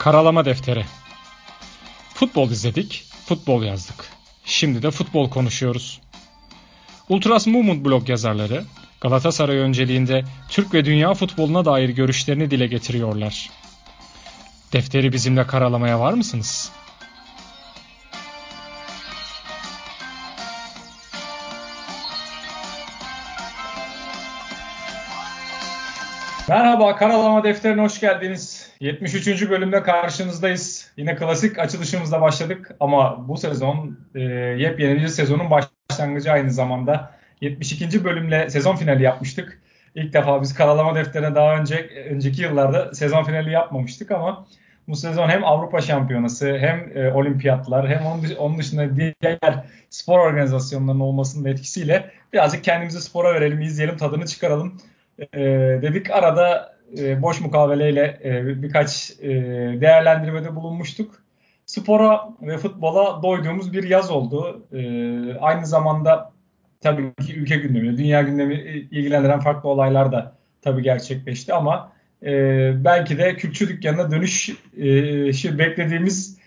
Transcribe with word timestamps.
Karalama 0.00 0.44
Defteri 0.44 0.84
Futbol 2.14 2.50
izledik, 2.50 3.04
futbol 3.26 3.62
yazdık. 3.62 4.06
Şimdi 4.44 4.82
de 4.82 4.90
futbol 4.90 5.30
konuşuyoruz. 5.30 6.00
Ultras 7.08 7.46
Movement 7.46 7.84
blog 7.84 8.08
yazarları 8.08 8.64
Galatasaray 9.00 9.56
önceliğinde 9.56 10.24
Türk 10.48 10.74
ve 10.74 10.84
dünya 10.84 11.14
futboluna 11.14 11.64
dair 11.64 11.88
görüşlerini 11.88 12.50
dile 12.50 12.66
getiriyorlar. 12.66 13.50
Defteri 14.72 15.12
bizimle 15.12 15.46
karalamaya 15.46 16.00
var 16.00 16.12
mısınız? 16.12 16.72
Merhaba, 26.48 26.96
Karalama 26.96 27.44
Defteri'ne 27.44 27.82
hoş 27.82 28.00
geldiniz. 28.00 28.59
73. 28.80 29.50
bölümde 29.50 29.82
karşınızdayız. 29.82 30.92
Yine 30.96 31.16
klasik 31.16 31.58
açılışımızla 31.58 32.20
başladık 32.20 32.70
ama 32.80 33.28
bu 33.28 33.36
sezon 33.36 33.98
e, 34.14 34.20
yepyeni 34.58 35.00
bir 35.00 35.08
sezonun 35.08 35.46
başlangıcı 35.50 36.32
aynı 36.32 36.50
zamanda. 36.50 37.14
72. 37.40 38.04
bölümle 38.04 38.50
sezon 38.50 38.76
finali 38.76 39.02
yapmıştık. 39.02 39.62
İlk 39.94 40.12
defa 40.12 40.42
biz 40.42 40.54
Karalama 40.54 40.94
Defteri'ne 40.94 41.34
daha 41.34 41.56
önce 41.56 41.90
önceki 42.10 42.42
yıllarda 42.42 42.94
sezon 42.94 43.24
finali 43.24 43.50
yapmamıştık 43.50 44.10
ama 44.10 44.46
bu 44.88 44.96
sezon 44.96 45.28
hem 45.28 45.44
Avrupa 45.44 45.80
Şampiyonası 45.80 46.58
hem 46.58 46.92
e, 46.94 47.12
olimpiyatlar 47.12 47.88
hem 47.88 48.06
onun, 48.38 48.58
dışında 48.58 48.96
diğer 48.96 49.64
spor 49.90 50.18
organizasyonlarının 50.18 51.00
olmasının 51.00 51.48
etkisiyle 51.48 52.10
birazcık 52.32 52.64
kendimizi 52.64 53.00
spora 53.00 53.34
verelim, 53.34 53.60
izleyelim, 53.60 53.96
tadını 53.96 54.26
çıkaralım 54.26 54.80
e, 55.32 55.40
dedik. 55.82 56.10
Arada 56.10 56.79
e, 56.98 57.22
boş 57.22 57.40
mukaveleyle 57.40 58.20
e, 58.24 58.62
birkaç 58.62 59.10
e, 59.20 59.28
değerlendirmede 59.80 60.56
bulunmuştuk. 60.56 61.22
Spora 61.66 62.28
ve 62.42 62.58
futbola 62.58 63.22
doyduğumuz 63.22 63.72
bir 63.72 63.88
yaz 63.88 64.10
oldu. 64.10 64.66
Aynı 65.40 65.66
zamanda 65.66 66.32
tabii 66.80 67.14
ki 67.26 67.34
ülke 67.34 67.56
gündemi, 67.56 67.98
dünya 67.98 68.22
gündemi 68.22 68.54
ilgilendiren 68.90 69.40
farklı 69.40 69.68
olaylar 69.68 70.12
da 70.12 70.36
tabii 70.62 70.82
gerçekleşti 70.82 71.54
ama 71.54 71.92
belki 72.84 73.18
de 73.18 73.36
külçü 73.36 73.68
dükkanına 73.68 74.10
dönüş 74.10 74.50
şey 75.40 75.58
beklediğimiz 75.58 76.38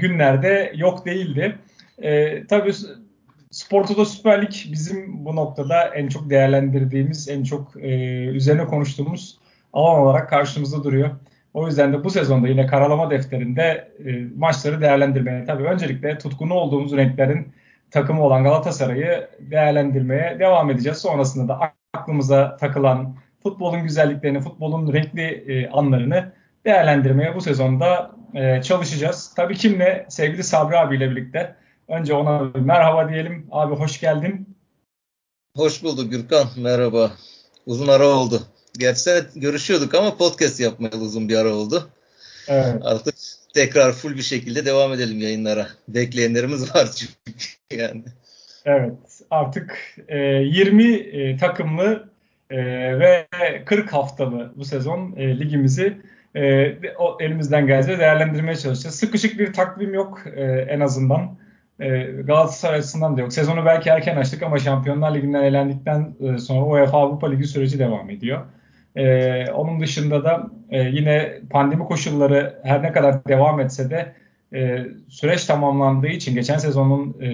günlerde 0.00 0.72
yok 0.76 1.06
değildi. 1.06 1.58
E, 2.02 2.42
tabii 2.46 2.72
Sporto'da 3.50 4.04
Süper 4.04 4.42
Lig 4.42 4.52
bizim 4.72 5.24
bu 5.24 5.36
noktada 5.36 5.84
en 5.84 6.08
çok 6.08 6.30
değerlendirdiğimiz, 6.30 7.28
en 7.28 7.44
çok 7.44 7.76
e, 7.76 7.88
üzerine 8.24 8.64
konuştuğumuz 8.64 9.38
alan 9.72 10.00
olarak 10.00 10.30
karşımızda 10.30 10.84
duruyor. 10.84 11.10
O 11.54 11.66
yüzden 11.66 11.92
de 11.92 12.04
bu 12.04 12.10
sezonda 12.10 12.48
yine 12.48 12.66
karalama 12.66 13.10
defterinde 13.10 13.92
e, 14.06 14.24
maçları 14.36 14.80
değerlendirmeye, 14.80 15.44
tabii 15.44 15.64
öncelikle 15.64 16.18
tutkunu 16.18 16.54
olduğumuz 16.54 16.96
renklerin 16.96 17.52
takımı 17.90 18.24
olan 18.24 18.44
Galatasaray'ı 18.44 19.28
değerlendirmeye 19.40 20.36
devam 20.38 20.70
edeceğiz. 20.70 20.98
Sonrasında 20.98 21.48
da 21.48 21.72
aklımıza 21.94 22.56
takılan 22.56 23.16
futbolun 23.42 23.82
güzelliklerini, 23.82 24.40
futbolun 24.40 24.92
renkli 24.92 25.22
e, 25.22 25.70
anlarını 25.70 26.32
değerlendirmeye 26.64 27.34
bu 27.34 27.40
sezonda 27.40 28.10
e, 28.34 28.62
çalışacağız. 28.62 29.34
Tabii 29.36 29.54
kimle? 29.54 30.06
Sevgili 30.08 30.44
Sabri 30.44 30.78
abiyle 30.78 31.10
birlikte. 31.10 31.56
Önce 31.88 32.14
ona 32.14 32.54
bir 32.54 32.60
merhaba 32.60 33.08
diyelim. 33.08 33.46
Abi 33.50 33.74
hoş 33.74 34.00
geldin. 34.00 34.56
Hoş 35.56 35.82
bulduk 35.82 36.10
Gürkan. 36.10 36.46
Merhaba. 36.56 37.10
Uzun 37.66 37.88
ara 37.88 38.06
oldu. 38.06 38.42
Gerçi 38.78 39.10
görüşüyorduk 39.36 39.94
ama 39.94 40.16
podcast 40.16 40.60
yapmayalı 40.60 41.00
uzun 41.00 41.28
bir 41.28 41.36
ara 41.36 41.54
oldu. 41.54 41.88
Evet. 42.48 42.76
Artık 42.82 43.14
tekrar 43.54 43.92
full 43.92 44.16
bir 44.16 44.22
şekilde 44.22 44.66
devam 44.66 44.92
edelim 44.92 45.20
yayınlara. 45.20 45.66
Bekleyenlerimiz 45.88 46.74
var 46.74 46.88
çünkü 46.96 47.38
yani. 47.70 48.02
Evet. 48.64 48.92
Artık 49.30 49.78
e, 50.08 50.18
20 50.18 50.94
e, 50.94 51.36
takımlı 51.36 52.08
e, 52.50 52.58
ve 52.98 53.26
40 53.64 53.92
haftalı 53.92 54.52
bu 54.56 54.64
sezon 54.64 55.14
e, 55.16 55.38
ligimizi 55.38 55.96
e, 56.34 56.72
o, 56.98 57.18
elimizden 57.20 57.66
geldiğince 57.66 58.00
değerlendirmeye 58.00 58.56
çalışacağız. 58.56 58.94
Sıkışık 58.94 59.38
bir 59.38 59.52
takvim 59.52 59.94
yok 59.94 60.22
e, 60.36 60.42
en 60.44 60.80
azından. 60.80 61.36
E, 61.80 62.02
Galatasaray 62.02 62.78
açısından 62.78 63.16
da 63.16 63.20
yok. 63.20 63.32
Sezonu 63.32 63.64
belki 63.64 63.90
erken 63.90 64.16
açtık 64.16 64.42
ama 64.42 64.58
Şampiyonlar 64.58 65.14
Ligi'nden 65.14 65.42
elendikten 65.42 66.14
e, 66.20 66.38
sonra 66.38 66.64
UEFA 66.64 66.98
Avrupa 66.98 67.30
Ligi 67.30 67.44
süreci 67.44 67.78
devam 67.78 68.10
ediyor. 68.10 68.46
E, 68.96 69.44
onun 69.50 69.80
dışında 69.80 70.24
da 70.24 70.50
e, 70.70 70.82
yine 70.82 71.40
pandemi 71.50 71.84
koşulları 71.84 72.60
her 72.62 72.82
ne 72.82 72.92
kadar 72.92 73.24
devam 73.24 73.60
etse 73.60 73.90
de 73.90 74.12
e, 74.54 74.86
süreç 75.08 75.44
tamamlandığı 75.44 76.08
için 76.08 76.34
geçen 76.34 76.58
sezonun 76.58 77.16
e, 77.22 77.28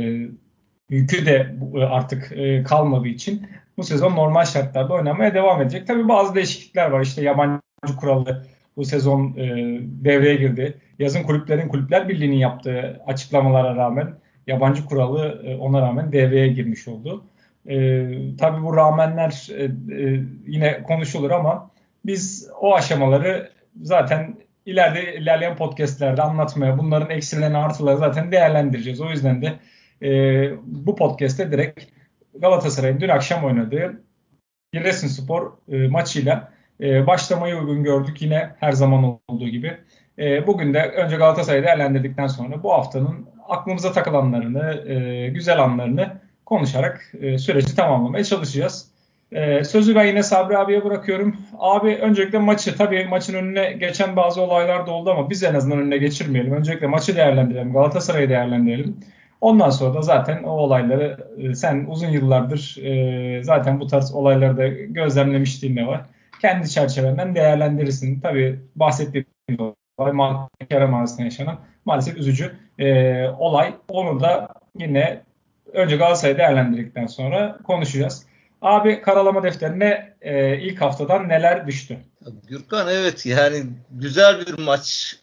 yükü 0.91 1.27
de 1.27 1.55
artık 1.91 2.33
e, 2.33 2.63
kalmadığı 2.63 3.09
için 3.09 3.47
bu 3.77 3.83
sezon 3.83 4.17
normal 4.17 4.45
şartlarda 4.45 4.95
oynamaya 4.95 5.35
devam 5.35 5.63
edecek. 5.63 5.87
Tabii 5.87 6.09
bazı 6.09 6.35
değişiklikler 6.35 6.91
var. 6.91 7.01
İşte 7.01 7.23
yabancı 7.23 7.61
kuralı 8.01 8.47
bu 8.77 8.85
sezon 8.85 9.35
e, 9.37 9.47
devreye 10.05 10.37
girdi. 10.37 10.79
Yazın 10.99 11.23
kulüplerin 11.23 11.69
Kulüpler 11.69 12.09
Birliği'nin 12.09 12.37
yaptığı 12.37 13.03
açıklamalara 13.07 13.77
rağmen 13.77 14.15
yabancı 14.47 14.85
kuralı 14.85 15.43
e, 15.47 15.57
ona 15.57 15.83
rağmen 15.83 16.13
devreye 16.13 16.49
girmiş 16.49 16.89
oldu. 16.89 17.25
E, 17.67 17.77
tabii 18.37 18.63
bu 18.63 18.77
rağmenler 18.77 19.49
e, 19.57 19.65
e, 19.65 20.21
yine 20.47 20.83
konuşulur 20.83 21.31
ama 21.31 21.71
biz 22.05 22.51
o 22.61 22.75
aşamaları 22.75 23.51
zaten 23.83 24.37
ileride 24.67 25.15
ilerleyen 25.15 25.57
podcastlerde 25.57 26.23
anlatmaya, 26.23 26.79
bunların 26.79 27.11
eksilerini 27.11 27.57
artıları 27.57 27.97
zaten 27.97 28.33
değerlendireceğiz. 28.33 29.01
O 29.01 29.11
yüzden 29.11 29.43
de 29.43 29.53
e, 30.03 30.11
bu 30.63 30.97
podcast'te 30.97 31.51
direkt 31.53 31.85
Galatasaray'ın 32.35 33.01
dün 33.01 33.09
akşam 33.09 33.45
oynadığı 33.45 34.03
Giresunspor 34.73 35.53
e, 35.69 35.89
maçıyla 35.89 36.53
e, 36.81 37.07
başlamayı 37.07 37.57
uygun 37.57 37.85
gördük 37.85 38.23
yine 38.23 38.51
her 38.61 38.73
zaman 38.73 39.19
olduğu 39.29 39.49
gibi. 39.49 39.77
E, 40.19 40.47
bugün 40.47 40.75
de 40.75 40.83
önce 40.83 41.17
Galatasaray'ı 41.17 41.65
değerlendirdikten 41.65 42.27
sonra 42.27 42.63
bu 42.63 42.73
haftanın 42.73 43.29
aklımıza 43.49 43.93
takılanlarını, 43.93 44.91
e, 44.93 45.29
güzel 45.29 45.63
anlarını 45.63 46.22
konuşarak 46.53 47.13
e, 47.21 47.39
süreci 47.39 47.77
tamamlamaya 47.77 48.25
çalışacağız. 48.25 48.89
E, 49.33 49.65
sözü 49.65 49.95
ben 49.95 50.05
yine 50.05 50.23
Sabri 50.23 50.59
abiye 50.59 50.85
bırakıyorum. 50.85 51.37
Abi 51.59 51.89
öncelikle 51.89 52.39
maçı, 52.39 52.77
tabii 52.77 53.05
maçın 53.05 53.35
önüne 53.35 53.73
geçen 53.73 54.17
bazı 54.17 54.41
olaylar 54.41 54.87
da 54.87 54.91
oldu 54.91 55.11
ama 55.11 55.31
biz 55.31 55.43
en 55.43 55.55
azından 55.55 55.79
önüne 55.79 55.99
geçirmeyelim. 55.99 56.53
Öncelikle 56.53 56.87
maçı 56.87 57.17
değerlendirelim, 57.17 57.73
Galatasaray'ı 57.73 58.29
değerlendirelim. 58.29 58.97
Ondan 59.41 59.71
sonra 59.71 59.95
da 59.95 60.03
zaten 60.03 60.43
o 60.43 60.51
olayları 60.51 61.29
e, 61.39 61.55
sen 61.55 61.87
uzun 61.89 62.09
yıllardır 62.09 62.77
e, 62.83 63.43
zaten 63.45 63.81
bu 63.81 63.87
tarz 63.87 64.15
olayları 64.15 64.57
da 64.57 64.69
gözlemlemişliğin 64.69 65.77
de 65.77 65.87
var. 65.87 66.01
Kendi 66.41 66.71
çerçevenden 66.71 67.35
değerlendirirsin. 67.35 68.21
Tabii 68.21 68.61
bahsettiğim 68.77 69.27
olay 69.99 70.13
Kerem 70.71 70.95
arasında 70.95 71.23
yaşanan 71.23 71.59
maalesef 71.85 72.17
üzücü 72.17 72.53
e, 72.79 73.29
olay. 73.29 73.75
Onu 73.89 74.21
da 74.21 74.49
yine 74.79 75.23
önce 75.73 75.97
Galatasaray'ı 75.97 76.39
değerlendirdikten 76.39 77.07
sonra 77.07 77.59
konuşacağız. 77.67 78.27
Abi 78.63 79.03
karalama 79.03 79.43
defterine 79.43 80.15
e, 80.21 80.59
ilk 80.59 80.81
haftadan 80.81 81.29
neler 81.29 81.67
düştü? 81.67 81.99
Gürkan 82.49 82.89
evet 82.89 83.27
yani 83.27 83.65
güzel 83.91 84.47
bir 84.47 84.59
maç 84.59 85.17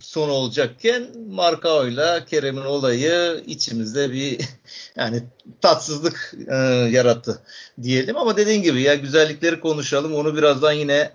son 0.00 0.28
olacakken 0.28 1.02
Markao'yla 1.30 2.24
Kerem'in 2.24 2.64
olayı 2.64 3.42
içimizde 3.46 4.12
bir 4.12 4.40
yani 4.96 5.22
tatsızlık 5.60 6.34
e, 6.48 6.54
yarattı 6.90 7.42
diyelim 7.82 8.16
ama 8.16 8.36
dediğin 8.36 8.62
gibi 8.62 8.82
ya 8.82 8.94
güzellikleri 8.94 9.60
konuşalım 9.60 10.14
onu 10.14 10.36
birazdan 10.36 10.72
yine 10.72 11.10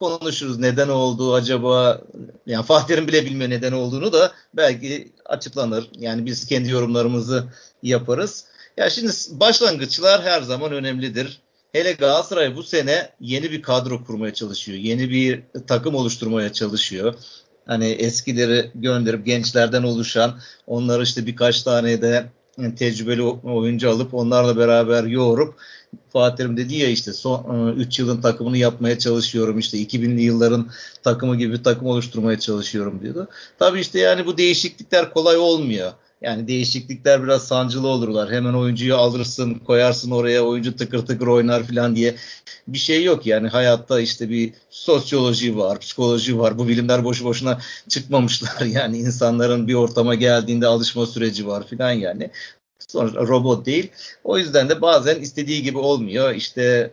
konuşuruz. 0.00 0.58
Neden 0.58 0.88
oldu 0.88 1.34
acaba? 1.34 2.00
Yani 2.46 2.64
Fatih'in 2.66 3.08
bile 3.08 3.24
bilmiyor 3.24 3.50
neden 3.50 3.72
olduğunu 3.72 4.12
da 4.12 4.32
belki 4.54 5.12
açıklanır. 5.24 5.90
Yani 5.98 6.26
biz 6.26 6.46
kendi 6.46 6.70
yorumlarımızı 6.70 7.44
yaparız. 7.82 8.44
Ya 8.76 8.90
şimdi 8.90 9.12
başlangıçlar 9.30 10.22
her 10.22 10.42
zaman 10.42 10.72
önemlidir. 10.72 11.40
Hele 11.72 11.92
Galatasaray 11.92 12.56
bu 12.56 12.62
sene 12.62 13.10
yeni 13.20 13.50
bir 13.50 13.62
kadro 13.62 14.04
kurmaya 14.04 14.34
çalışıyor. 14.34 14.78
Yeni 14.78 15.10
bir 15.10 15.42
takım 15.66 15.94
oluşturmaya 15.94 16.52
çalışıyor. 16.52 17.14
Hani 17.66 17.86
eskileri 17.86 18.70
gönderip 18.74 19.26
gençlerden 19.26 19.82
oluşan 19.82 20.40
onları 20.66 21.02
işte 21.02 21.26
birkaç 21.26 21.62
tane 21.62 22.02
de 22.02 22.26
tecrübeli 22.76 23.22
oyuncu 23.22 23.90
alıp 23.90 24.14
onlarla 24.14 24.56
beraber 24.56 25.04
yoğurup 25.04 25.54
Fatih 26.12 26.36
Terim 26.36 26.56
dedi 26.56 26.74
ya 26.74 26.88
işte 26.88 27.12
son 27.12 27.72
3 27.76 27.98
e, 27.98 28.02
yılın 28.02 28.20
takımını 28.20 28.56
yapmaya 28.56 28.98
çalışıyorum 28.98 29.58
işte 29.58 29.78
2000'li 29.78 30.22
yılların 30.22 30.70
takımı 31.02 31.36
gibi 31.36 31.52
bir 31.52 31.64
takım 31.64 31.86
oluşturmaya 31.86 32.38
çalışıyorum 32.38 33.00
diyordu. 33.02 33.28
Tabii 33.58 33.80
işte 33.80 33.98
yani 33.98 34.26
bu 34.26 34.38
değişiklikler 34.38 35.12
kolay 35.12 35.36
olmuyor. 35.36 35.92
Yani 36.22 36.48
değişiklikler 36.48 37.22
biraz 37.22 37.48
sancılı 37.48 37.88
olurlar. 37.88 38.32
Hemen 38.32 38.54
oyuncuyu 38.54 38.96
alırsın, 38.96 39.54
koyarsın 39.54 40.10
oraya, 40.10 40.44
oyuncu 40.44 40.76
tıkır 40.76 41.06
tıkır 41.06 41.26
oynar 41.26 41.62
falan 41.62 41.96
diye 41.96 42.16
bir 42.68 42.78
şey 42.78 43.04
yok. 43.04 43.26
Yani 43.26 43.48
hayatta 43.48 44.00
işte 44.00 44.30
bir 44.30 44.52
sosyoloji 44.70 45.56
var, 45.56 45.80
psikoloji 45.80 46.38
var. 46.38 46.58
Bu 46.58 46.68
bilimler 46.68 47.04
boşu 47.04 47.24
boşuna 47.24 47.58
çıkmamışlar. 47.88 48.60
Yani 48.66 48.98
insanların 48.98 49.68
bir 49.68 49.74
ortama 49.74 50.14
geldiğinde 50.14 50.66
alışma 50.66 51.06
süreci 51.06 51.46
var 51.46 51.66
falan 51.66 51.92
yani. 51.92 52.30
Sonra 52.88 53.26
robot 53.26 53.66
değil. 53.66 53.90
O 54.24 54.38
yüzden 54.38 54.68
de 54.68 54.82
bazen 54.82 55.20
istediği 55.20 55.62
gibi 55.62 55.78
olmuyor. 55.78 56.34
İşte 56.34 56.92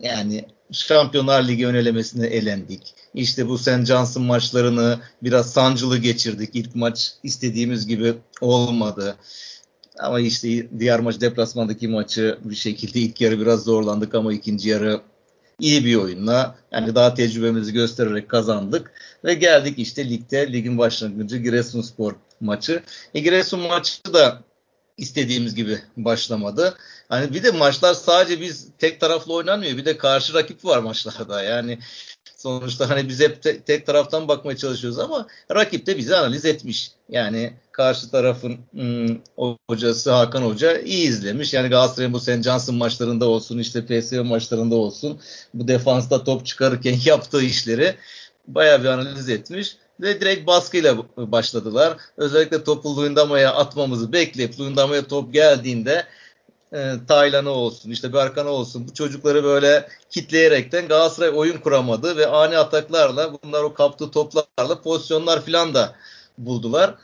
yani 0.00 0.44
Şampiyonlar 0.72 1.48
Ligi 1.48 1.66
önelemesine 1.66 2.26
elendik. 2.26 2.94
İşte 3.14 3.48
bu 3.48 3.58
St. 3.58 3.84
Johnson 3.84 4.22
maçlarını 4.22 5.00
biraz 5.22 5.52
sancılı 5.52 5.98
geçirdik. 5.98 6.50
İlk 6.54 6.74
maç 6.74 7.12
istediğimiz 7.22 7.86
gibi 7.86 8.14
olmadı. 8.40 9.16
Ama 9.98 10.20
işte 10.20 10.78
diğer 10.78 11.00
maç 11.00 11.20
deplasmandaki 11.20 11.88
maçı 11.88 12.38
bir 12.44 12.54
şekilde 12.54 12.98
ilk 12.98 13.20
yarı 13.20 13.40
biraz 13.40 13.64
zorlandık 13.64 14.14
ama 14.14 14.32
ikinci 14.32 14.68
yarı 14.68 15.00
iyi 15.60 15.84
bir 15.84 15.96
oyunla 15.96 16.56
yani 16.72 16.94
daha 16.94 17.14
tecrübemizi 17.14 17.72
göstererek 17.72 18.28
kazandık 18.28 18.92
ve 19.24 19.34
geldik 19.34 19.78
işte 19.78 20.08
ligde 20.08 20.52
ligin 20.52 20.78
başlangıcı 20.78 21.36
Giresunspor 21.36 22.14
maçı. 22.40 22.82
E, 23.14 23.20
Giresun 23.20 23.60
maçı 23.60 24.14
da 24.14 24.42
istediğimiz 24.98 25.54
gibi 25.54 25.78
başlamadı. 25.96 26.76
Hani 27.08 27.34
bir 27.34 27.42
de 27.42 27.50
maçlar 27.50 27.94
sadece 27.94 28.40
biz 28.40 28.68
tek 28.78 29.00
taraflı 29.00 29.32
oynanmıyor. 29.32 29.76
Bir 29.76 29.84
de 29.84 29.96
karşı 29.96 30.34
rakip 30.34 30.64
var 30.64 30.78
maçlarda. 30.78 31.42
Yani 31.42 31.78
sonuçta 32.42 32.90
hani 32.90 33.08
biz 33.08 33.20
hep 33.20 33.42
te- 33.42 33.60
tek 33.60 33.86
taraftan 33.86 34.28
bakmaya 34.28 34.56
çalışıyoruz 34.56 34.98
ama 34.98 35.26
rakip 35.54 35.86
de 35.86 35.98
bizi 35.98 36.16
analiz 36.16 36.44
etmiş. 36.44 36.90
Yani 37.08 37.52
karşı 37.72 38.10
tarafın 38.10 38.58
ım, 38.78 39.20
hocası 39.70 40.10
Hakan 40.12 40.42
Hoca 40.42 40.78
iyi 40.78 41.08
izlemiş. 41.08 41.54
Yani 41.54 41.68
Galatasaray'ın 41.68 42.12
bu 42.12 42.20
St. 42.20 42.42
Johnson 42.42 42.74
maçlarında 42.74 43.28
olsun 43.28 43.58
işte 43.58 43.86
PSV 43.86 44.22
maçlarında 44.24 44.74
olsun 44.74 45.20
bu 45.54 45.68
defansta 45.68 46.24
top 46.24 46.46
çıkarırken 46.46 46.96
yaptığı 47.04 47.42
işleri 47.42 47.94
bayağı 48.48 48.80
bir 48.80 48.88
analiz 48.88 49.28
etmiş 49.28 49.76
ve 50.00 50.20
direkt 50.20 50.46
baskıyla 50.46 50.96
başladılar. 51.16 51.96
Özellikle 52.16 52.64
topu 52.64 52.96
Luyendama'ya 52.96 53.54
atmamızı 53.54 54.12
bekleyip 54.12 54.60
Luyendama'ya 54.60 55.06
top 55.06 55.32
geldiğinde 55.32 56.04
e, 56.72 56.94
Taylan'ı 57.08 57.50
olsun 57.50 57.90
işte 57.90 58.12
Berkan'ı 58.12 58.50
olsun 58.50 58.88
bu 58.88 58.94
çocukları 58.94 59.44
böyle 59.44 59.88
kitleyerekten 60.10 60.88
Galatasaray 60.88 61.30
oyun 61.34 61.58
kuramadı 61.58 62.16
ve 62.16 62.26
ani 62.26 62.58
ataklarla 62.58 63.32
bunlar 63.42 63.62
o 63.62 63.74
kaptığı 63.74 64.10
toplarla 64.10 64.80
pozisyonlar 64.82 65.44
filan 65.44 65.74
da 65.74 65.94
buldular. 66.38 66.94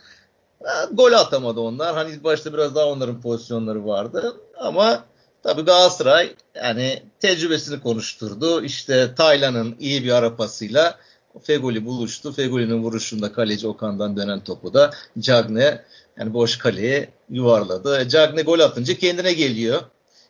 E, 0.61 0.73
gol 0.93 1.13
atamadı 1.13 1.61
onlar. 1.61 1.95
Hani 1.95 2.25
başta 2.25 2.53
biraz 2.53 2.75
daha 2.75 2.87
onların 2.87 3.21
pozisyonları 3.21 3.87
vardı 3.87 4.37
ama 4.59 5.05
tabii 5.43 5.63
Galatasaray 5.63 6.35
yani 6.55 7.03
tecrübesini 7.21 7.81
konuşturdu. 7.81 8.65
İşte 8.65 9.15
Taylan'ın 9.15 9.77
iyi 9.81 10.05
bir 10.05 10.13
ara 10.13 10.37
pasıyla 10.37 10.99
Fegoli 11.43 11.87
buluştu. 11.87 12.33
Fegoli'nin 12.33 12.83
vuruşunda 12.83 13.33
kaleci 13.33 13.67
Okan'dan 13.67 14.17
dönen 14.17 14.45
topu 14.45 14.75
da 14.75 14.91
Cagne 15.19 15.85
yani 16.19 16.35
boş 16.35 16.59
kaleye 16.59 17.09
yuvarladı. 17.31 18.09
Cagne 18.09 18.43
gol 18.43 18.61
atınca 18.61 18.95
kendine 18.95 19.33
geliyor. 19.33 19.81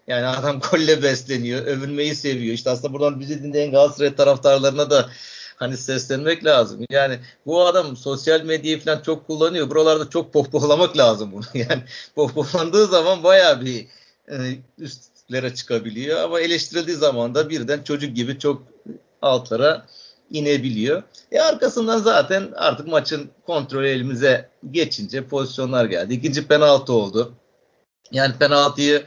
Yani 0.06 0.26
adam 0.26 0.60
golle 0.70 1.02
besleniyor. 1.02 1.66
Övünmeyi 1.66 2.14
seviyor. 2.14 2.54
İşte 2.54 2.70
aslında 2.70 2.92
buradan 2.92 3.20
bizi 3.20 3.42
dinleyen 3.42 3.70
Galatasaray 3.70 4.14
taraftarlarına 4.14 4.90
da 4.90 5.10
hani 5.56 5.76
seslenmek 5.76 6.44
lazım. 6.44 6.84
Yani 6.90 7.18
bu 7.46 7.66
adam 7.66 7.96
sosyal 7.96 8.42
medyayı 8.42 8.80
falan 8.80 9.02
çok 9.02 9.26
kullanıyor. 9.26 9.70
Buralarda 9.70 10.10
çok 10.10 10.32
pohpohlamak 10.32 10.96
lazım 10.96 11.32
bunu. 11.32 11.44
Yani 11.54 11.82
pohpohlandığı 12.14 12.86
zaman 12.86 13.22
bayağı 13.24 13.60
bir 13.60 13.86
e, 14.28 14.36
üstlere 14.78 15.54
çıkabiliyor. 15.54 16.20
Ama 16.20 16.40
eleştirildiği 16.40 16.96
zaman 16.96 17.34
da 17.34 17.50
birden 17.50 17.82
çocuk 17.82 18.16
gibi 18.16 18.38
çok 18.38 18.62
altlara 19.22 19.86
inebiliyor. 20.30 21.02
E 21.32 21.40
arkasından 21.40 21.98
zaten 21.98 22.48
artık 22.56 22.86
maçın 22.88 23.30
kontrolü 23.46 23.88
elimize 23.88 24.48
geçince 24.70 25.26
pozisyonlar 25.26 25.84
geldi. 25.84 26.14
İkinci 26.14 26.46
penaltı 26.46 26.92
oldu. 26.92 27.32
Yani 28.12 28.34
penaltıyı 28.38 29.04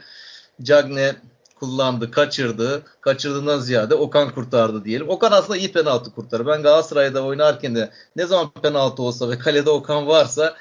Cagne 0.62 1.16
kullandı, 1.54 2.10
kaçırdı. 2.10 2.82
Kaçırdığından 3.00 3.58
ziyade 3.58 3.94
Okan 3.94 4.34
kurtardı 4.34 4.84
diyelim. 4.84 5.08
Okan 5.08 5.32
aslında 5.32 5.56
iyi 5.56 5.72
penaltı 5.72 6.14
kurtarır. 6.14 6.46
Ben 6.46 6.62
Galatasaray'da 6.62 7.24
oynarken 7.24 7.74
de 7.74 7.90
ne 8.16 8.26
zaman 8.26 8.50
penaltı 8.50 9.02
olsa 9.02 9.30
ve 9.30 9.38
kalede 9.38 9.70
Okan 9.70 10.06
varsa 10.06 10.56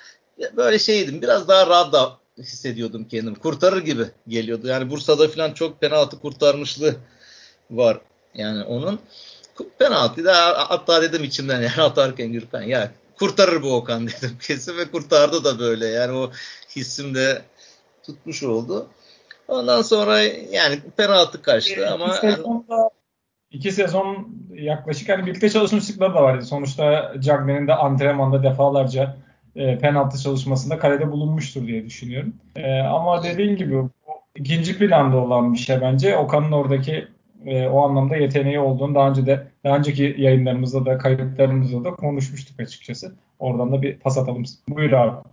böyle 0.57 0.79
şeydim. 0.79 1.21
Biraz 1.21 1.47
daha 1.47 1.67
rahat 1.67 2.17
hissediyordum 2.37 3.07
kendimi. 3.07 3.35
Kurtarır 3.35 3.85
gibi 3.85 4.03
geliyordu. 4.27 4.67
Yani 4.67 4.89
Bursa'da 4.89 5.27
falan 5.27 5.53
çok 5.53 5.81
penaltı 5.81 6.19
kurtarmışlığı 6.19 6.95
var. 7.71 8.01
Yani 8.35 8.63
onun 8.63 8.99
penaltı 9.79 10.25
da 10.25 10.33
hatta 10.69 11.01
dedim 11.01 11.23
içimden 11.23 11.61
yani 11.61 11.81
atarken 11.81 12.31
Gürkan 12.31 12.61
ya 12.61 12.91
kurtarır 13.19 13.63
bu 13.63 13.75
Okan 13.75 14.07
dedim 14.07 14.37
kesin 14.41 14.77
ve 14.77 14.91
kurtardı 14.91 15.43
da 15.43 15.59
böyle 15.59 15.87
yani 15.87 16.17
o 16.17 16.31
hissim 16.75 17.15
de 17.15 17.41
tutmuş 18.05 18.43
oldu. 18.43 18.87
Ondan 19.47 19.81
sonra 19.81 20.21
yani 20.51 20.79
penaltı 20.97 21.41
kaçtı 21.41 21.73
iki 21.73 21.87
ama 21.87 22.13
sezonda, 22.13 22.89
iki 23.51 23.71
sezon 23.71 24.27
yaklaşık 24.53 25.09
hani 25.09 25.25
birlikte 25.25 25.49
çalışmışlıkları 25.49 26.13
da 26.13 26.23
vardı. 26.23 26.45
Sonuçta 26.45 27.13
Cagne'nin 27.19 27.67
de 27.67 27.73
antrenmanda 27.73 28.43
defalarca 28.43 29.17
e, 29.55 29.77
penaltı 29.77 30.17
çalışmasında 30.17 30.79
kalede 30.79 31.11
bulunmuştur 31.11 31.67
diye 31.67 31.85
düşünüyorum. 31.85 32.33
E, 32.55 32.79
ama 32.79 33.23
dediğin 33.23 33.55
gibi 33.55 33.75
bu 33.75 33.89
ikinci 34.35 34.77
planda 34.77 35.17
olan 35.17 35.53
bir 35.53 35.59
şey 35.59 35.81
bence. 35.81 36.17
Okan'ın 36.17 36.51
oradaki 36.51 37.07
e, 37.45 37.67
o 37.67 37.81
anlamda 37.81 38.15
yeteneği 38.15 38.59
olduğunu 38.59 38.95
daha 38.95 39.09
önce 39.09 39.25
de 39.25 39.47
daha 39.63 39.77
önceki 39.77 40.15
yayınlarımızda 40.17 40.85
da 40.85 40.97
kayıtlarımızda 40.97 41.83
da 41.83 41.95
konuşmuştuk 41.95 42.59
açıkçası. 42.59 43.15
Oradan 43.39 43.71
da 43.71 43.81
bir 43.81 43.99
pas 43.99 44.17
atalım. 44.17 44.43
Buyur 44.67 44.91
abi. 44.91 45.27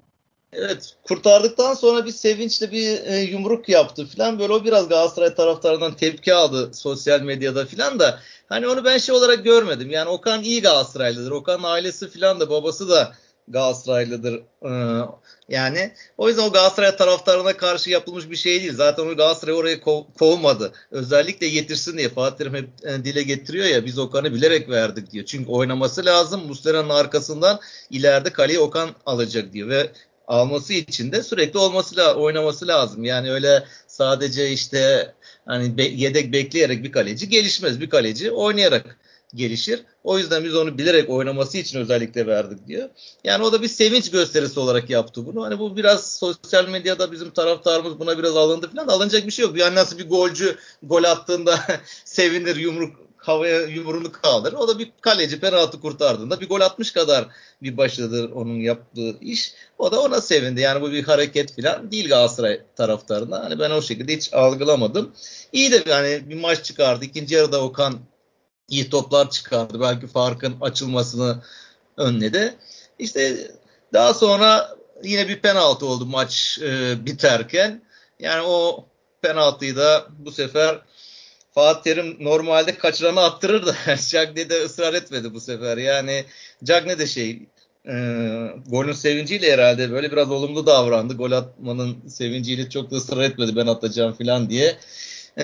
Evet 0.53 0.97
kurtardıktan 1.03 1.75
sonra 1.75 2.07
bir 2.07 2.11
sevinçle 2.11 2.71
bir 2.71 3.05
e, 3.07 3.17
yumruk 3.21 3.69
yaptı 3.69 4.07
falan 4.07 4.39
böyle 4.39 4.53
o 4.53 4.65
biraz 4.65 4.89
Galatasaray 4.89 5.35
taraftarından 5.35 5.95
tepki 5.95 6.35
aldı 6.35 6.75
sosyal 6.75 7.21
medyada 7.21 7.67
falan 7.67 7.99
da 7.99 8.19
hani 8.49 8.69
onu 8.69 8.85
ben 8.85 8.99
şey 8.99 9.15
olarak 9.15 9.45
görmedim. 9.45 9.91
Yani 9.91 10.09
Okan 10.09 10.43
iyi 10.43 10.63
Galatasaraylıdır. 10.63 11.31
Okan'ın 11.31 11.63
ailesi 11.63 12.11
falan 12.11 12.41
da 12.41 12.51
babası 12.51 12.89
da 12.89 13.13
Galatasaraylıdır. 13.51 14.43
Ee, 14.63 15.03
yani 15.49 15.93
o 16.19 16.29
yüzden 16.29 16.43
o 16.43 16.53
Galatasaray 16.53 16.97
taraftarına 16.97 17.57
karşı 17.57 17.91
yapılmış 17.91 18.31
bir 18.31 18.37
şey 18.37 18.61
değil. 18.61 18.75
Zaten 18.75 19.03
o 19.03 19.17
Galatasaray 19.17 19.55
oraya 19.55 19.81
kov, 19.81 20.05
kovmadı. 20.19 20.73
Özellikle 20.91 21.49
getirsin 21.49 21.99
diye 21.99 22.09
Fatih 22.09 22.45
hep 22.45 22.69
e, 22.83 23.05
dile 23.05 23.23
getiriyor 23.23 23.67
ya 23.67 23.85
biz 23.85 23.99
Okan'ı 23.99 24.35
bilerek 24.35 24.69
verdik 24.69 25.11
diyor. 25.11 25.25
Çünkü 25.25 25.51
oynaması 25.51 26.05
lazım. 26.05 26.47
Muslera'nın 26.47 26.89
arkasından 26.89 27.61
ileride 27.91 28.31
kaleyi 28.31 28.59
Okan 28.59 28.91
alacak 29.07 29.53
diyor 29.53 29.69
ve 29.69 29.91
alması 30.29 30.73
için 30.73 31.13
de 31.13 31.23
sürekli 31.23 31.59
olması 31.59 32.13
oynaması 32.13 32.69
lazım. 32.69 33.05
Yani 33.05 33.33
öyle 33.33 33.65
sadece 33.87 34.51
işte 34.51 35.13
hani 35.47 35.79
be, 35.79 35.83
yedek 35.83 36.33
bekleyerek 36.33 36.85
bir 36.85 36.93
kaleci 36.93 37.29
gelişmez. 37.29 37.81
Bir 37.81 37.91
kaleci 37.91 38.31
oynayarak 38.31 38.99
gelişir. 39.35 39.85
O 40.05 40.19
yüzden 40.19 40.45
biz 40.45 40.57
onu 40.57 40.79
bilerek 40.79 41.11
oynaması 41.11 41.59
için 41.59 41.79
özellikle 41.79 42.27
verdik 42.27 42.67
diyor. 42.67 42.89
Yani 43.25 43.45
o 43.45 43.53
da 43.53 43.63
bir 43.63 43.69
sevinç 43.69 44.11
gösterisi 44.11 44.61
olarak 44.61 44.91
yaptı 44.91 45.27
bunu. 45.27 45.45
Hani 45.45 45.59
bu 45.59 45.77
biraz 45.77 46.17
sosyal 46.17 46.69
medyada 46.69 47.13
bizim 47.13 47.31
taraftarımız 47.31 47.99
buna 47.99 48.19
biraz 48.19 48.37
alındı 48.37 48.71
falan. 48.71 48.89
Alınacak 48.89 49.27
bir 49.27 49.33
şey 49.33 49.45
yok. 49.45 49.59
Yani 49.59 49.75
nasıl 49.75 49.99
bir 49.99 50.09
golcü 50.09 50.57
gol 50.83 51.05
attığında 51.05 51.61
sevinir 52.05 52.57
yumruk 52.57 53.09
havaya 53.19 53.63
yumruğunu 53.63 54.13
kaldırır. 54.13 54.57
O 54.57 54.69
da 54.69 54.79
bir 54.79 54.93
kaleci 55.01 55.41
penaltı 55.41 55.81
kurtardığında 55.81 56.41
bir 56.41 56.49
gol 56.49 56.61
atmış 56.61 56.93
kadar 56.93 57.27
bir 57.63 57.77
başladır 57.77 58.31
onun 58.31 58.55
yaptığı 58.55 59.19
iş. 59.21 59.55
O 59.79 59.93
da 59.93 60.01
ona 60.01 60.21
sevindi. 60.21 60.61
Yani 60.61 60.83
bu 60.83 60.93
bir 60.93 61.05
hareket 61.05 61.63
falan 61.63 61.91
değil 61.91 62.09
Galatasaray 62.09 62.61
taraftarına. 62.77 63.45
Hani 63.45 63.59
ben 63.59 63.71
o 63.71 63.83
şekilde 63.83 64.17
hiç 64.17 64.35
algılamadım. 64.35 65.13
İyi 65.53 65.73
de 65.73 65.83
yani 65.87 66.31
bir 66.31 66.41
maç 66.41 66.65
çıkardı. 66.65 67.05
İkinci 67.05 67.35
yarıda 67.35 67.63
Okan 67.65 67.99
iyi 68.69 68.91
toplar 68.91 69.31
çıkardı. 69.31 69.81
Belki 69.81 70.07
farkın 70.07 70.57
açılmasını 70.61 71.43
önledi. 71.97 72.55
İşte 72.99 73.51
daha 73.93 74.15
sonra 74.15 74.77
yine 75.05 75.29
bir 75.29 75.41
penaltı 75.41 75.87
oldu 75.87 76.07
maç 76.07 76.59
e, 76.63 77.07
biterken. 77.07 77.83
Yani 78.19 78.43
o 78.43 78.87
penaltıyı 79.23 79.77
da 79.77 80.07
bu 80.19 80.33
sefer 80.33 80.79
Fatih 81.55 81.83
Terim 81.83 82.17
normalde 82.21 82.75
kaçıranı 82.75 83.21
attırır 83.21 83.67
da 83.67 83.75
Cagne 84.09 84.51
de 84.51 84.63
ısrar 84.65 84.95
etmedi 84.95 85.35
bu 85.35 85.41
sefer. 85.41 85.77
Yani 85.77 86.25
Cagne 86.65 86.99
de 86.99 87.07
şey 87.07 87.43
e, 87.87 87.95
golün 88.67 88.93
sevinciyle 88.93 89.53
herhalde 89.53 89.91
böyle 89.91 90.13
biraz 90.13 90.31
olumlu 90.31 90.67
davrandı. 90.67 91.15
Gol 91.15 91.33
atmanın 91.33 92.09
sevinciyle 92.09 92.71
çok 92.71 92.91
da 92.91 92.97
ısrar 92.97 93.21
etmedi 93.21 93.57
ben 93.57 93.67
atacağım 93.67 94.13
falan 94.13 94.51
diye 94.51 94.77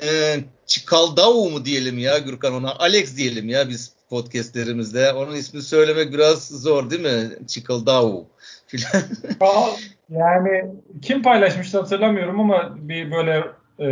e, 0.03 0.37
Çikaldao 0.67 1.51
mu 1.51 1.65
diyelim 1.65 1.99
ya 1.99 2.19
Gürkan 2.19 2.55
ona? 2.55 2.75
Alex 2.79 3.17
diyelim 3.17 3.49
ya 3.49 3.69
biz 3.69 3.93
podcastlerimizde. 4.11 5.13
Onun 5.13 5.35
ismini 5.35 5.63
söylemek 5.63 6.13
biraz 6.13 6.49
zor 6.49 6.91
değil 6.91 7.03
mi? 7.03 7.47
Çikaldao 7.47 8.27
filan. 8.67 9.03
Yani 10.11 10.65
kim 11.03 11.23
paylaşmıştı 11.23 11.79
hatırlamıyorum 11.79 12.41
ama 12.41 12.75
bir 12.77 13.11
böyle 13.11 13.45
e, 13.79 13.87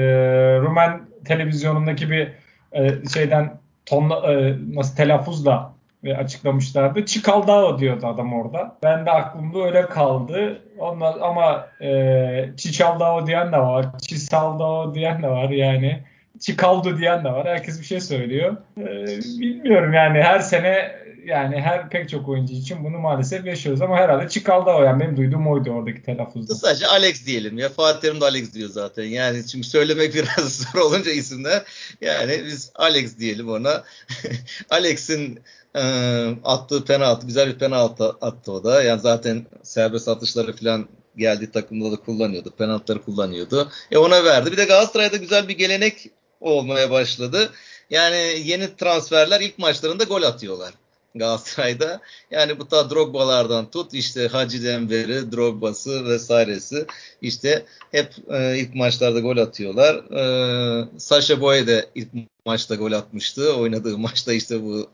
Rumen 0.60 1.00
televizyonundaki 1.24 2.10
bir 2.10 2.32
e, 2.72 3.08
şeyden 3.14 3.60
tonla 3.86 4.32
e, 4.32 4.56
nasıl 4.74 4.96
telaffuzla 4.96 5.71
e, 6.04 6.14
açıklamışlardı. 6.14 7.06
Çikaldao 7.06 7.78
diyordu 7.78 8.06
adam 8.06 8.32
orada. 8.32 8.76
Ben 8.82 9.06
de 9.06 9.10
aklımda 9.10 9.64
öyle 9.64 9.86
kaldı. 9.86 10.62
Onlar, 10.78 11.14
ama 11.20 11.66
e, 11.80 12.50
Çiçaldao 12.56 13.26
diyen 13.26 13.52
de 13.52 13.58
var. 13.58 13.86
Çisaldao 13.98 14.94
diyen 14.94 15.22
de 15.22 15.28
var 15.28 15.50
yani. 15.50 16.02
Çikaldu 16.40 16.98
diyen 16.98 17.24
de 17.24 17.32
var. 17.32 17.46
Herkes 17.46 17.80
bir 17.80 17.86
şey 17.86 18.00
söylüyor. 18.00 18.56
E, 18.78 19.06
bilmiyorum 19.40 19.92
yani 19.92 20.22
her 20.22 20.38
sene 20.38 21.01
yani 21.26 21.60
her 21.60 21.90
pek 21.90 22.08
çok 22.08 22.28
oyuncu 22.28 22.54
için 22.54 22.84
bunu 22.84 22.98
maalesef 22.98 23.46
yaşıyoruz 23.46 23.82
ama 23.82 23.96
herhalde 23.96 24.28
Çikaldao 24.28 24.82
yani 24.82 25.00
benim 25.00 25.16
duyduğum 25.16 25.48
oydu 25.48 25.70
oradaki 25.70 26.02
telaffuzda. 26.02 26.54
Sadece 26.54 26.86
Alex 26.86 27.26
diyelim 27.26 27.58
ya. 27.58 27.68
Fatih 27.68 28.00
Terim 28.00 28.20
de 28.20 28.24
Alex 28.24 28.54
diyor 28.54 28.68
zaten. 28.68 29.04
Yani 29.04 29.46
çünkü 29.46 29.66
söylemek 29.66 30.14
biraz 30.14 30.56
zor 30.56 30.80
olunca 30.80 31.10
isimler. 31.10 31.62
Yani 32.00 32.42
biz 32.46 32.72
Alex 32.74 33.18
diyelim 33.18 33.48
ona. 33.48 33.84
Alex'in 34.70 35.40
e, 35.74 35.82
attığı 36.44 36.84
penaltı 36.84 37.26
güzel 37.26 37.48
bir 37.48 37.58
penaltı 37.58 38.04
attı 38.04 38.52
o 38.52 38.64
da. 38.64 38.82
Yani 38.82 39.00
zaten 39.00 39.46
serbest 39.62 40.08
atışları 40.08 40.56
falan 40.56 40.88
geldiği 41.16 41.50
takımda 41.50 41.92
da 41.92 41.96
kullanıyordu. 41.96 42.50
Penaltıları 42.58 43.02
kullanıyordu. 43.02 43.70
E 43.90 43.98
ona 43.98 44.24
verdi. 44.24 44.52
Bir 44.52 44.56
de 44.56 44.64
Galatasaray'da 44.64 45.16
güzel 45.16 45.48
bir 45.48 45.58
gelenek 45.58 46.10
olmaya 46.40 46.90
başladı. 46.90 47.50
Yani 47.90 48.42
yeni 48.44 48.76
transferler 48.76 49.40
ilk 49.40 49.58
maçlarında 49.58 50.04
gol 50.04 50.22
atıyorlar. 50.22 50.74
Galatasaray'da. 51.14 52.00
Yani 52.30 52.58
bu 52.58 52.68
ta 52.68 52.90
Drogba'lardan 52.90 53.70
tut 53.70 53.94
işte 53.94 54.28
Hacı'den 54.28 54.90
beri 54.90 55.32
Drogba'sı 55.32 56.04
vesairesi 56.04 56.86
işte 57.22 57.64
hep 57.90 58.14
e, 58.30 58.58
ilk 58.58 58.74
maçlarda 58.74 59.20
gol 59.20 59.36
atıyorlar. 59.36 59.94
E, 59.94 60.98
Sasha 60.98 61.40
Boye 61.40 61.66
de 61.66 61.88
ilk 61.94 62.08
maçta 62.46 62.74
gol 62.74 62.92
atmıştı. 62.92 63.56
Oynadığı 63.56 63.98
maçta 63.98 64.32
işte 64.32 64.62
bu 64.62 64.90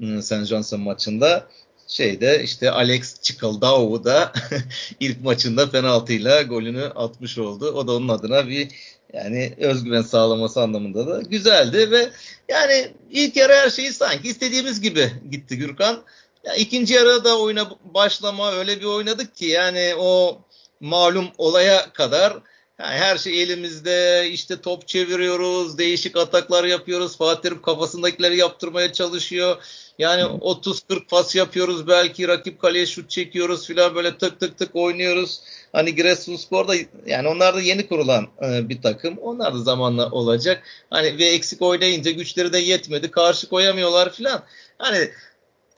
e, 0.00 0.22
St. 0.22 0.44
Johnson 0.44 0.80
maçında 0.80 1.48
şeyde 1.88 2.42
işte 2.44 2.70
Alex 2.70 3.20
Çikaldao 3.22 4.04
da 4.04 4.32
ilk 5.00 5.24
maçında 5.24 5.70
penaltıyla 5.70 6.42
golünü 6.42 6.84
atmış 6.84 7.38
oldu. 7.38 7.72
O 7.72 7.86
da 7.86 7.92
onun 7.92 8.08
adına 8.08 8.48
bir 8.48 8.68
yani 9.12 9.54
özgüven 9.58 10.02
sağlaması 10.02 10.60
anlamında 10.60 11.06
da 11.06 11.20
güzeldi 11.20 11.90
ve 11.90 12.10
yani 12.48 12.92
ilk 13.10 13.36
yarı 13.36 13.52
her 13.52 13.70
şeyi 13.70 13.92
sanki 13.92 14.28
istediğimiz 14.28 14.80
gibi 14.80 15.12
gitti 15.30 15.58
Gürkan. 15.58 16.02
Ya 16.44 16.54
ikinci 16.54 16.94
yarıda 16.94 17.38
oyuna 17.40 17.70
başlama 17.84 18.52
öyle 18.52 18.80
bir 18.80 18.84
oynadık 18.84 19.36
ki 19.36 19.46
yani 19.46 19.94
o 19.98 20.40
malum 20.80 21.28
olaya 21.38 21.92
kadar 21.92 22.38
yani 22.78 22.96
her 22.96 23.18
şey 23.18 23.42
elimizde 23.42 24.28
işte 24.32 24.60
top 24.60 24.88
çeviriyoruz, 24.88 25.78
değişik 25.78 26.16
ataklar 26.16 26.64
yapıyoruz. 26.64 27.16
Fatih 27.16 27.50
kafasındakileri 27.62 28.36
yaptırmaya 28.36 28.92
çalışıyor. 28.92 29.56
Yani 29.98 30.22
30-40 30.22 31.06
pas 31.06 31.34
yapıyoruz 31.34 31.88
belki 31.88 32.28
rakip 32.28 32.60
kaleye 32.60 32.86
şut 32.86 33.10
çekiyoruz 33.10 33.66
filan 33.66 33.94
böyle 33.94 34.18
tık 34.18 34.40
tık 34.40 34.58
tık 34.58 34.76
oynuyoruz. 34.76 35.40
Hani 35.72 35.94
Giresunspor 35.94 36.68
da 36.68 36.74
yani 37.06 37.28
onlar 37.28 37.54
da 37.54 37.60
yeni 37.60 37.86
kurulan 37.88 38.28
e, 38.42 38.68
bir 38.68 38.82
takım. 38.82 39.18
Onlar 39.18 39.54
da 39.54 39.58
zamanla 39.58 40.10
olacak. 40.10 40.62
Hani 40.90 41.18
ve 41.18 41.24
eksik 41.24 41.62
oynayınca 41.62 42.10
güçleri 42.10 42.52
de 42.52 42.58
yetmedi. 42.58 43.10
Karşı 43.10 43.48
koyamıyorlar 43.48 44.12
filan. 44.12 44.42
Hani 44.78 45.10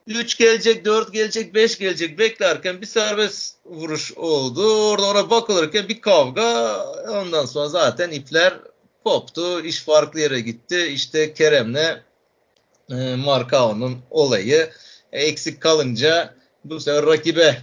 3 0.06 0.38
gelecek, 0.38 0.84
4 0.84 1.12
gelecek, 1.12 1.54
5 1.54 1.78
gelecek 1.78 2.18
beklerken 2.18 2.80
bir 2.80 2.86
serbest 2.86 3.56
vuruş 3.64 4.12
oldu. 4.12 4.90
Orada 4.90 5.06
ona 5.06 5.30
bakılırken 5.30 5.88
bir 5.88 6.00
kavga. 6.00 6.76
Ondan 7.08 7.46
sonra 7.46 7.68
zaten 7.68 8.10
ipler 8.10 8.54
koptu. 9.04 9.60
İş 9.60 9.80
farklı 9.80 10.20
yere 10.20 10.40
gitti. 10.40 10.86
İşte 10.86 11.34
Kerem'le 11.34 12.02
e, 12.90 13.14
Markao'nun 13.16 13.98
olayı 14.10 14.70
eksik 15.12 15.60
kalınca 15.60 16.34
bu 16.64 16.80
sefer 16.80 17.06
rakibe 17.06 17.58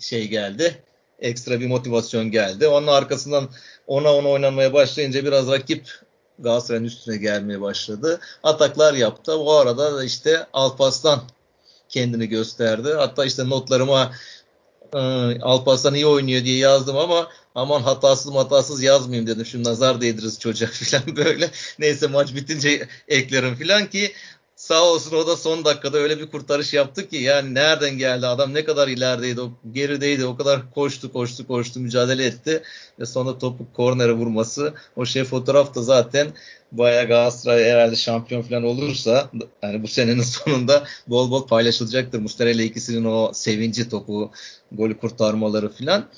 şey 0.00 0.28
geldi. 0.28 0.82
Ekstra 1.20 1.60
bir 1.60 1.66
motivasyon 1.66 2.30
geldi. 2.30 2.68
Onun 2.68 2.86
arkasından 2.86 3.48
ona 3.86 4.14
ona 4.14 4.28
oynanmaya 4.28 4.72
başlayınca 4.72 5.24
biraz 5.24 5.48
rakip 5.48 5.88
Galatasaray'ın 6.38 6.84
üstüne 6.84 7.16
gelmeye 7.16 7.60
başladı. 7.60 8.20
Ataklar 8.42 8.94
yaptı. 8.94 9.38
Bu 9.38 9.52
arada 9.52 9.96
da 9.96 10.04
işte 10.04 10.46
Alpaslan 10.52 11.22
kendini 11.92 12.28
gösterdi. 12.28 12.88
Hatta 12.96 13.24
işte 13.24 13.48
notlarıma 13.48 14.12
e, 14.94 14.98
Alparslan 15.40 15.94
iyi 15.94 16.06
oynuyor 16.06 16.44
diye 16.44 16.58
yazdım 16.58 16.96
ama 16.96 17.28
aman 17.54 17.82
hatasız 17.82 18.34
hatasız 18.34 18.82
yazmayayım 18.82 19.26
dedim. 19.26 19.46
Şu 19.46 19.64
nazar 19.64 20.00
değdiririz 20.00 20.40
çocuğa 20.40 20.68
falan 20.72 21.16
böyle. 21.16 21.50
Neyse 21.78 22.06
maç 22.06 22.34
bitince 22.34 22.88
eklerim 23.08 23.54
falan 23.54 23.90
ki 23.90 24.12
sağ 24.62 24.84
olsun 24.84 25.16
o 25.16 25.26
da 25.26 25.36
son 25.36 25.64
dakikada 25.64 25.98
öyle 25.98 26.18
bir 26.18 26.30
kurtarış 26.30 26.74
yaptı 26.74 27.08
ki 27.08 27.16
yani 27.16 27.54
nereden 27.54 27.98
geldi 27.98 28.26
adam 28.26 28.54
ne 28.54 28.64
kadar 28.64 28.88
ilerideydi 28.88 29.40
o 29.40 29.50
gerideydi 29.72 30.26
o 30.26 30.36
kadar 30.36 30.70
koştu 30.74 31.12
koştu 31.12 31.46
koştu 31.46 31.80
mücadele 31.80 32.24
etti 32.24 32.62
ve 33.00 33.06
sonra 33.06 33.38
topu 33.38 33.72
kornere 33.72 34.12
vurması 34.12 34.74
o 34.96 35.06
şey 35.06 35.24
fotoğraf 35.24 35.74
da 35.74 35.82
zaten 35.82 36.28
bayağı 36.72 37.06
Galatasaray 37.06 37.64
herhalde 37.64 37.96
şampiyon 37.96 38.42
falan 38.42 38.62
olursa 38.62 39.30
yani 39.62 39.82
bu 39.82 39.88
senenin 39.88 40.22
sonunda 40.22 40.84
bol 41.06 41.30
bol 41.30 41.46
paylaşılacaktır. 41.46 42.18
Mustera 42.18 42.50
ile 42.50 42.64
ikisinin 42.64 43.04
o 43.04 43.30
sevinci 43.34 43.88
topu 43.88 44.30
golü 44.72 44.98
kurtarmaları 44.98 45.68
falan. 45.68 46.08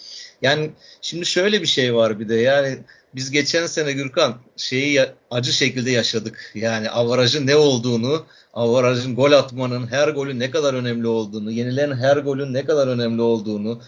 Yani 0.42 0.70
şimdi 1.00 1.26
şöyle 1.26 1.62
bir 1.62 1.66
şey 1.66 1.94
var 1.94 2.20
bir 2.20 2.28
de 2.28 2.34
yani 2.34 2.78
biz 3.14 3.30
geçen 3.30 3.66
sene 3.66 3.92
Gürkan 3.92 4.34
şeyi 4.56 5.00
acı 5.30 5.52
şekilde 5.52 5.90
yaşadık. 5.90 6.52
Yani 6.54 6.90
avarajın 6.90 7.46
ne 7.46 7.56
olduğunu, 7.56 8.26
avarajın 8.54 9.14
gol 9.14 9.32
atmanın 9.32 9.86
her 9.86 10.08
golün 10.08 10.40
ne 10.40 10.50
kadar 10.50 10.74
önemli 10.74 11.06
olduğunu, 11.06 11.50
yenilen 11.50 11.96
her 11.96 12.16
golün 12.16 12.54
ne 12.54 12.64
kadar 12.64 12.86
önemli 12.86 13.22
olduğunu 13.22 13.80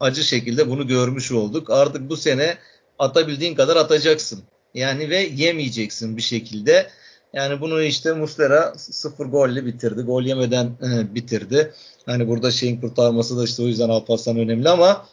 acı 0.00 0.24
şekilde 0.24 0.70
bunu 0.70 0.86
görmüş 0.86 1.32
olduk. 1.32 1.70
Artık 1.70 2.10
bu 2.10 2.16
sene 2.16 2.58
atabildiğin 2.98 3.54
kadar 3.54 3.76
atacaksın. 3.76 4.44
Yani 4.74 5.10
ve 5.10 5.18
yemeyeceksin 5.18 6.16
bir 6.16 6.22
şekilde. 6.22 6.90
Yani 7.32 7.60
bunu 7.60 7.82
işte 7.82 8.12
Muslera 8.12 8.74
sıfır 8.76 9.26
golle 9.26 9.66
bitirdi. 9.66 10.02
Gol 10.02 10.22
yemeden 10.22 10.66
e, 10.66 11.14
bitirdi. 11.14 11.72
Hani 12.06 12.28
burada 12.28 12.50
şeyin 12.50 12.80
kurtarması 12.80 13.38
da 13.38 13.44
işte 13.44 13.62
o 13.62 13.66
yüzden 13.66 13.88
Alparslan 13.88 14.38
önemli 14.38 14.68
ama 14.68 15.06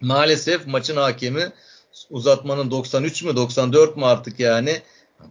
maalesef 0.00 0.66
maçın 0.66 0.96
hakemi 0.96 1.52
uzatmanın 2.10 2.70
93 2.70 3.22
mü 3.22 3.36
94 3.36 3.96
mü 3.96 4.04
artık 4.04 4.40
yani 4.40 4.80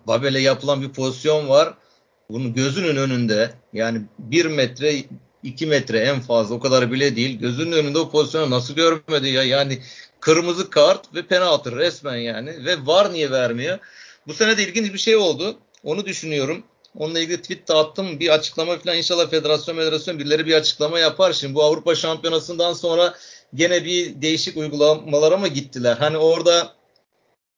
Babel'e 0.07 0.39
yapılan 0.39 0.81
bir 0.81 0.89
pozisyon 0.89 1.49
var. 1.49 1.73
Bunun 2.29 2.53
gözünün 2.53 2.95
önünde 2.95 3.51
yani 3.73 4.01
1 4.19 4.45
metre 4.45 4.95
2 5.43 5.67
metre 5.67 5.99
en 5.99 6.19
fazla 6.19 6.55
o 6.55 6.59
kadar 6.59 6.91
bile 6.91 7.15
değil. 7.15 7.39
Gözünün 7.39 7.71
önünde 7.71 7.99
o 7.99 8.09
pozisyonu 8.09 8.49
nasıl 8.49 8.75
görmedi 8.75 9.27
ya? 9.27 9.43
Yani 9.43 9.79
kırmızı 10.21 10.69
kart 10.69 11.15
ve 11.15 11.27
penaltı 11.27 11.75
resmen 11.75 12.15
yani. 12.15 12.65
Ve 12.65 12.85
var 12.85 13.13
niye 13.13 13.31
vermiyor? 13.31 13.79
Bu 14.27 14.33
sene 14.33 14.57
de 14.57 14.63
ilginç 14.63 14.93
bir 14.93 14.99
şey 14.99 15.15
oldu. 15.15 15.57
Onu 15.83 16.05
düşünüyorum. 16.05 16.63
Onunla 16.97 17.19
ilgili 17.19 17.41
tweet 17.41 17.67
de 17.67 17.73
attım. 17.73 18.19
Bir 18.19 18.29
açıklama 18.29 18.77
falan 18.77 18.97
inşallah 18.97 19.29
federasyon 19.29 19.75
federasyon 19.75 20.19
birileri 20.19 20.45
bir 20.45 20.53
açıklama 20.53 20.99
yapar. 20.99 21.33
Şimdi 21.33 21.55
bu 21.55 21.63
Avrupa 21.63 21.95
Şampiyonası'ndan 21.95 22.73
sonra 22.73 23.13
gene 23.53 23.85
bir 23.85 24.21
değişik 24.21 24.57
uygulamalara 24.57 25.37
mı 25.37 25.47
gittiler? 25.47 25.97
Hani 25.97 26.17
orada 26.17 26.73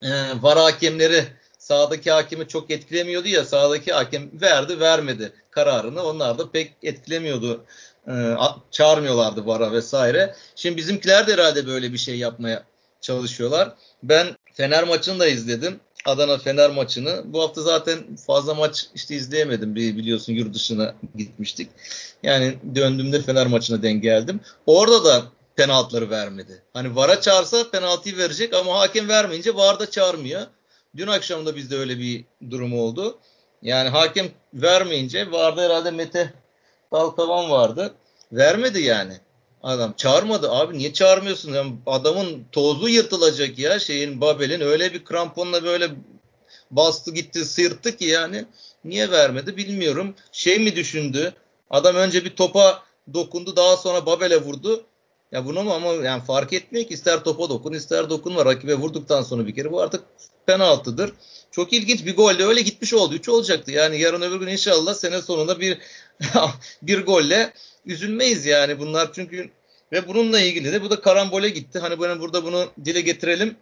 e, 0.02 0.10
var 0.42 0.58
hakemleri 0.58 1.24
sağdaki 1.58 2.12
hakemi 2.12 2.48
çok 2.48 2.72
etkilemiyordu 2.72 3.28
ya 3.28 3.46
sağdaki 3.46 3.94
hakem 3.94 4.42
verdi 4.42 4.80
vermedi 4.80 5.34
kararını 5.52 6.04
onlar 6.04 6.38
da 6.38 6.52
pek 6.52 6.74
etkilemiyordu 6.84 7.66
e, 8.08 8.36
çağırmıyorlardı 8.72 9.46
vara 9.46 9.72
vesaire. 9.72 10.36
Şimdi 10.56 10.78
bizimkiler 10.78 11.28
de 11.28 11.34
herhalde 11.34 11.68
böyle 11.68 11.94
bir 11.94 11.98
şey 11.98 12.18
yapmaya 12.18 12.64
çalışıyorlar. 13.02 13.74
Ben 14.04 14.28
Fener 14.54 14.84
maçını 14.84 15.20
da 15.20 15.28
izledim. 15.28 15.80
Adana 16.06 16.38
Fener 16.38 16.70
maçını. 16.70 17.22
Bu 17.26 17.42
hafta 17.42 17.62
zaten 17.62 18.16
fazla 18.16 18.54
maç 18.54 18.86
işte 18.96 19.16
izleyemedim. 19.16 19.76
Biliyorsun 19.76 20.34
yurt 20.34 20.54
dışına 20.54 20.96
gitmiştik. 21.16 21.70
Yani 22.24 22.58
döndüğümde 22.76 23.22
Fener 23.22 23.48
maçına 23.48 23.82
denk 23.82 24.04
geldim. 24.04 24.40
Orada 24.66 25.06
da 25.06 25.24
penaltıları 25.56 26.10
vermedi. 26.10 26.62
Hani 26.74 26.96
VAR'a 26.96 27.22
çağırsa 27.22 27.70
penaltıyı 27.72 28.18
verecek 28.18 28.54
ama 28.54 28.80
hakem 28.80 29.10
vermeyince 29.10 29.56
VAR 29.56 29.80
da 29.80 29.90
çağırmıyor. 29.92 30.42
Dün 30.98 31.08
akşam 31.08 31.46
da 31.46 31.56
bizde 31.56 31.78
öyle 31.78 32.00
bir 32.00 32.26
durum 32.50 32.80
oldu. 32.80 33.20
Yani 33.62 33.90
hakem 33.90 34.28
vermeyince 34.54 35.32
VAR'da 35.32 35.62
herhalde 35.62 35.92
Mete 35.92 36.34
Dalkavan 36.94 37.50
vardı. 37.50 37.94
Vermedi 38.32 38.82
yani. 38.82 39.14
Adam 39.64 39.94
çağırmadı. 39.98 40.52
Abi 40.52 40.78
niye 40.78 40.94
çağırmıyorsun? 40.94 41.54
Yani 41.54 41.74
adamın 41.86 42.46
tozu 42.52 42.90
yırtılacak 42.90 43.60
ya 43.60 43.80
şeyin 43.80 44.22
Babel'in 44.22 44.62
öyle 44.62 44.94
bir 44.94 45.06
kramponla 45.06 45.64
böyle 45.64 45.90
bastı 46.72 47.12
gitti 47.12 47.46
sıyırttı 47.46 47.98
ki 47.98 48.06
yani. 48.06 48.46
Niye 48.86 49.12
vermedi 49.12 49.58
bilmiyorum. 49.58 50.16
Şey 50.32 50.60
mi 50.60 50.76
düşündü? 50.76 51.34
Adam 51.70 51.96
önce 51.96 52.26
bir 52.26 52.36
topa 52.36 52.84
dokundu 53.14 53.56
daha 53.56 53.78
sonra 53.78 54.06
Babel'e 54.06 54.42
vurdu. 54.42 54.84
Ya 55.34 55.46
bunu 55.46 55.74
ama 55.74 55.94
yani 55.94 56.24
fark 56.24 56.54
etmiyor 56.54 56.88
ki 56.88 56.94
ister 56.94 57.24
topa 57.24 57.50
dokun 57.50 57.74
ister 57.74 58.10
dokunma 58.10 58.46
rakibe 58.46 58.76
vurduktan 58.76 59.22
sonra 59.22 59.48
bir 59.48 59.56
kere 59.56 59.72
bu 59.72 59.82
artık 59.82 60.04
penaltıdır. 60.46 61.14
Çok 61.52 61.74
ilginç 61.74 62.06
bir 62.06 62.16
golle 62.16 62.44
öyle 62.44 62.62
gitmiş 62.62 62.94
oldu. 62.94 63.16
3 63.16 63.30
olacaktı. 63.30 63.72
Yani 63.72 64.00
yarın 64.00 64.22
öbür 64.22 64.40
gün 64.40 64.48
inşallah 64.48 64.94
sene 64.94 65.22
sonunda 65.22 65.60
bir 65.60 65.78
bir 66.82 67.06
golle 67.06 67.54
üzülmeyiz 67.86 68.46
yani 68.46 68.80
bunlar 68.80 69.14
çünkü 69.14 69.50
ve 69.92 70.08
bununla 70.08 70.40
ilgili 70.40 70.72
de 70.72 70.84
bu 70.84 70.90
da 70.90 71.02
karambole 71.02 71.50
gitti. 71.50 71.80
Hani 71.80 72.02
ben 72.02 72.20
burada 72.20 72.44
bunu 72.44 72.70
dile 72.86 73.02
getirelim. 73.02 73.56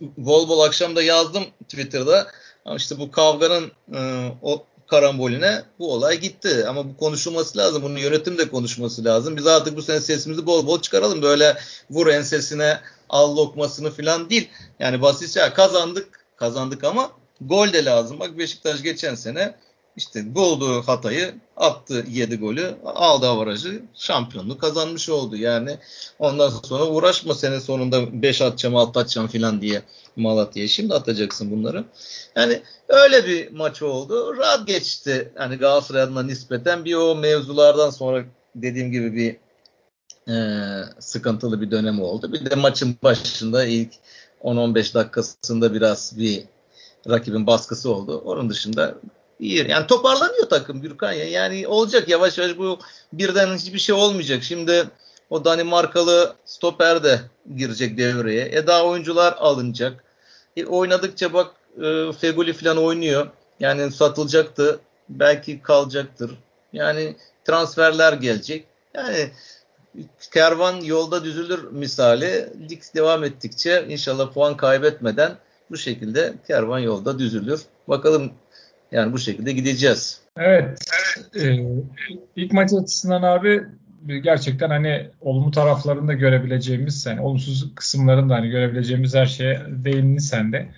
Bol 0.00 0.48
bol 0.48 0.60
akşamda 0.60 1.02
yazdım 1.02 1.44
Twitter'da. 1.68 2.30
İşte 2.76 2.98
bu 2.98 3.10
kavganın 3.10 3.72
e, 3.94 4.28
o 4.42 4.66
karambolüne 4.88 5.62
bu 5.78 5.92
olay 5.92 6.20
gitti. 6.20 6.64
Ama 6.68 6.88
bu 6.88 6.96
konuşulması 6.96 7.58
lazım. 7.58 7.82
Bunun 7.82 7.96
yönetim 7.96 8.38
de 8.38 8.48
konuşması 8.48 9.04
lazım. 9.04 9.36
Biz 9.36 9.46
artık 9.46 9.76
bu 9.76 9.82
sene 9.82 10.00
sesimizi 10.00 10.46
bol 10.46 10.66
bol 10.66 10.80
çıkaralım. 10.80 11.22
Böyle 11.22 11.56
vur 11.90 12.06
ensesine 12.06 12.80
al 13.08 13.36
lokmasını 13.36 13.90
falan 13.90 14.30
değil. 14.30 14.48
Yani 14.78 15.02
basitçe 15.02 15.52
kazandık 15.54 16.26
kazandık 16.36 16.84
ama 16.84 17.10
gol 17.40 17.72
de 17.72 17.84
lazım. 17.84 18.20
Bak 18.20 18.38
Beşiktaş 18.38 18.82
geçen 18.82 19.14
sene 19.14 19.54
işte 19.98 20.34
bulduğu 20.34 20.82
hatayı 20.82 21.34
attı 21.56 22.04
7 22.08 22.36
golü 22.36 22.74
aldı 22.84 23.28
avarajı 23.28 23.82
şampiyonluğu 23.94 24.58
kazanmış 24.58 25.08
oldu. 25.08 25.36
Yani 25.36 25.78
ondan 26.18 26.50
sonra 26.50 26.86
uğraşma 26.86 27.34
sene 27.34 27.60
sonunda 27.60 28.22
5 28.22 28.42
atacağım 28.42 28.76
6 28.76 29.00
atacağım 29.00 29.28
filan 29.28 29.60
diye 29.60 29.82
Malatya'ya 30.16 30.68
şimdi 30.68 30.94
atacaksın 30.94 31.50
bunları. 31.50 31.84
Yani 32.36 32.62
öyle 32.88 33.26
bir 33.26 33.52
maç 33.52 33.82
oldu. 33.82 34.36
Rahat 34.36 34.66
geçti. 34.66 35.32
Hani 35.34 35.56
Galatasaray 35.56 36.02
adına 36.02 36.22
nispeten 36.22 36.84
bir 36.84 36.94
o 36.94 37.16
mevzulardan 37.16 37.90
sonra 37.90 38.24
dediğim 38.54 38.92
gibi 38.92 39.14
bir 39.16 39.36
e, 40.32 40.36
sıkıntılı 40.98 41.60
bir 41.60 41.70
dönem 41.70 42.02
oldu. 42.02 42.32
Bir 42.32 42.50
de 42.50 42.54
maçın 42.54 42.96
başında 43.02 43.64
ilk 43.64 43.92
10-15 44.42 44.94
dakikasında 44.94 45.74
biraz 45.74 46.18
bir 46.18 46.44
rakibin 47.08 47.46
baskısı 47.46 47.94
oldu. 47.94 48.22
Onun 48.24 48.50
dışında 48.50 48.94
iyi. 49.40 49.70
Yani 49.70 49.86
toparlanıyor 49.86 50.48
takım 50.48 50.80
Gürkan 50.80 51.12
ya. 51.12 51.24
Yani 51.28 51.68
olacak 51.68 52.08
yavaş 52.08 52.38
yavaş 52.38 52.58
bu 52.58 52.78
birden 53.12 53.56
hiçbir 53.56 53.78
şey 53.78 53.94
olmayacak. 53.94 54.42
Şimdi 54.42 54.84
o 55.30 55.44
Danimarkalı 55.44 56.34
stoper 56.44 57.04
de 57.04 57.20
girecek 57.56 57.98
devreye. 57.98 58.48
E 58.52 58.66
daha 58.66 58.84
oyuncular 58.84 59.34
alınacak. 59.38 60.04
E, 60.56 60.66
oynadıkça 60.66 61.32
bak 61.32 61.50
e, 61.82 62.12
Fegoli 62.12 62.52
falan 62.52 62.76
oynuyor. 62.78 63.26
Yani 63.60 63.92
satılacaktı. 63.92 64.80
Belki 65.08 65.62
kalacaktır. 65.62 66.30
Yani 66.72 67.16
transferler 67.44 68.12
gelecek. 68.12 68.64
Yani 68.94 69.30
kervan 70.32 70.80
yolda 70.80 71.24
düzülür 71.24 71.62
misali. 71.72 72.52
Lig 72.70 72.82
devam 72.94 73.24
ettikçe 73.24 73.86
inşallah 73.88 74.32
puan 74.32 74.56
kaybetmeden 74.56 75.36
bu 75.70 75.76
şekilde 75.76 76.34
kervan 76.46 76.78
yolda 76.78 77.18
düzülür. 77.18 77.62
Bakalım 77.88 78.32
yani 78.92 79.12
bu 79.12 79.18
şekilde 79.18 79.52
gideceğiz. 79.52 80.20
Evet. 80.36 80.78
Ee, 81.40 81.56
ilk 82.36 82.52
maç 82.52 82.70
açısından 82.82 83.22
abi 83.22 83.62
gerçekten 84.22 84.68
hani 84.68 85.06
olumlu 85.20 85.50
taraflarını 85.50 86.08
da 86.08 86.12
görebileceğimiz, 86.12 87.06
yani 87.06 87.20
olumsuz 87.20 87.74
kısımlarını 87.74 88.30
da 88.30 88.34
hani 88.34 88.48
görebileceğimiz 88.48 89.14
her 89.14 89.26
şeye 89.26 89.60
değindin 89.68 90.18
sen 90.18 90.52
de. 90.52 90.68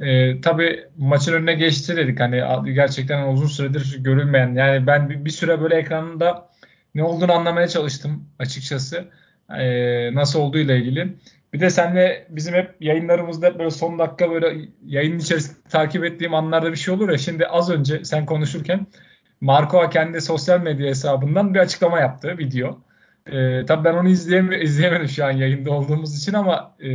Ee, 0.00 0.40
tabii 0.40 0.84
maçın 0.98 1.32
önüne 1.32 1.54
geçti 1.54 1.96
dedik. 1.96 2.20
Hani 2.20 2.42
gerçekten 2.74 3.28
uzun 3.28 3.46
süredir 3.46 3.96
görülmeyen 3.98 4.54
yani 4.54 4.86
ben 4.86 5.10
bir, 5.10 5.24
bir 5.24 5.30
süre 5.30 5.60
böyle 5.60 5.76
ekranında 5.76 6.48
ne 6.94 7.02
olduğunu 7.02 7.32
anlamaya 7.32 7.68
çalıştım 7.68 8.24
açıkçası. 8.38 9.04
Ee, 9.58 10.14
nasıl 10.14 10.40
olduğu 10.40 10.58
ile 10.58 10.78
ilgili. 10.78 11.14
Bir 11.52 11.60
de 11.60 11.70
senle 11.70 12.26
bizim 12.30 12.54
hep 12.54 12.74
yayınlarımızda 12.80 13.58
böyle 13.58 13.70
son 13.70 13.98
dakika 13.98 14.30
böyle 14.30 14.68
yayının 14.86 15.18
içerisinde 15.18 15.56
takip 15.68 16.04
ettiğim 16.04 16.34
anlarda 16.34 16.72
bir 16.72 16.76
şey 16.76 16.94
olur 16.94 17.08
ya. 17.08 17.18
Şimdi 17.18 17.46
az 17.46 17.70
önce 17.70 18.04
sen 18.04 18.26
konuşurken 18.26 18.86
Marco 19.40 19.90
kendi 19.90 20.20
sosyal 20.20 20.60
medya 20.60 20.86
hesabından 20.86 21.54
bir 21.54 21.58
açıklama 21.58 22.00
yaptı 22.00 22.38
video. 22.38 22.78
Ee, 23.26 23.64
tabii 23.66 23.84
ben 23.84 23.94
onu 23.94 24.08
izleyem 24.08 24.52
izleyemedim 24.52 25.08
şu 25.08 25.24
an 25.24 25.30
yayında 25.30 25.70
olduğumuz 25.70 26.18
için 26.18 26.32
ama 26.32 26.74
e, 26.80 26.88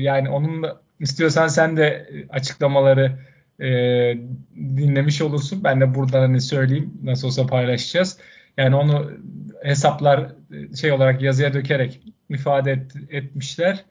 yani 0.00 0.30
onun 0.30 0.66
istiyorsan 1.00 1.48
sen 1.48 1.76
de 1.76 2.10
açıklamaları 2.30 3.12
e, 3.60 3.66
dinlemiş 4.56 5.22
olursun. 5.22 5.64
Ben 5.64 5.80
de 5.80 5.94
buradan 5.94 6.20
hani 6.20 6.40
söyleyeyim 6.40 6.92
nasıl 7.02 7.28
olsa 7.28 7.46
paylaşacağız. 7.46 8.18
Yani 8.56 8.76
onu 8.76 9.12
hesaplar 9.62 10.32
şey 10.80 10.92
olarak 10.92 11.22
yazıya 11.22 11.54
dökerek 11.54 12.00
ifade 12.28 12.72
et, 12.72 12.92
etmişler. 13.10 13.84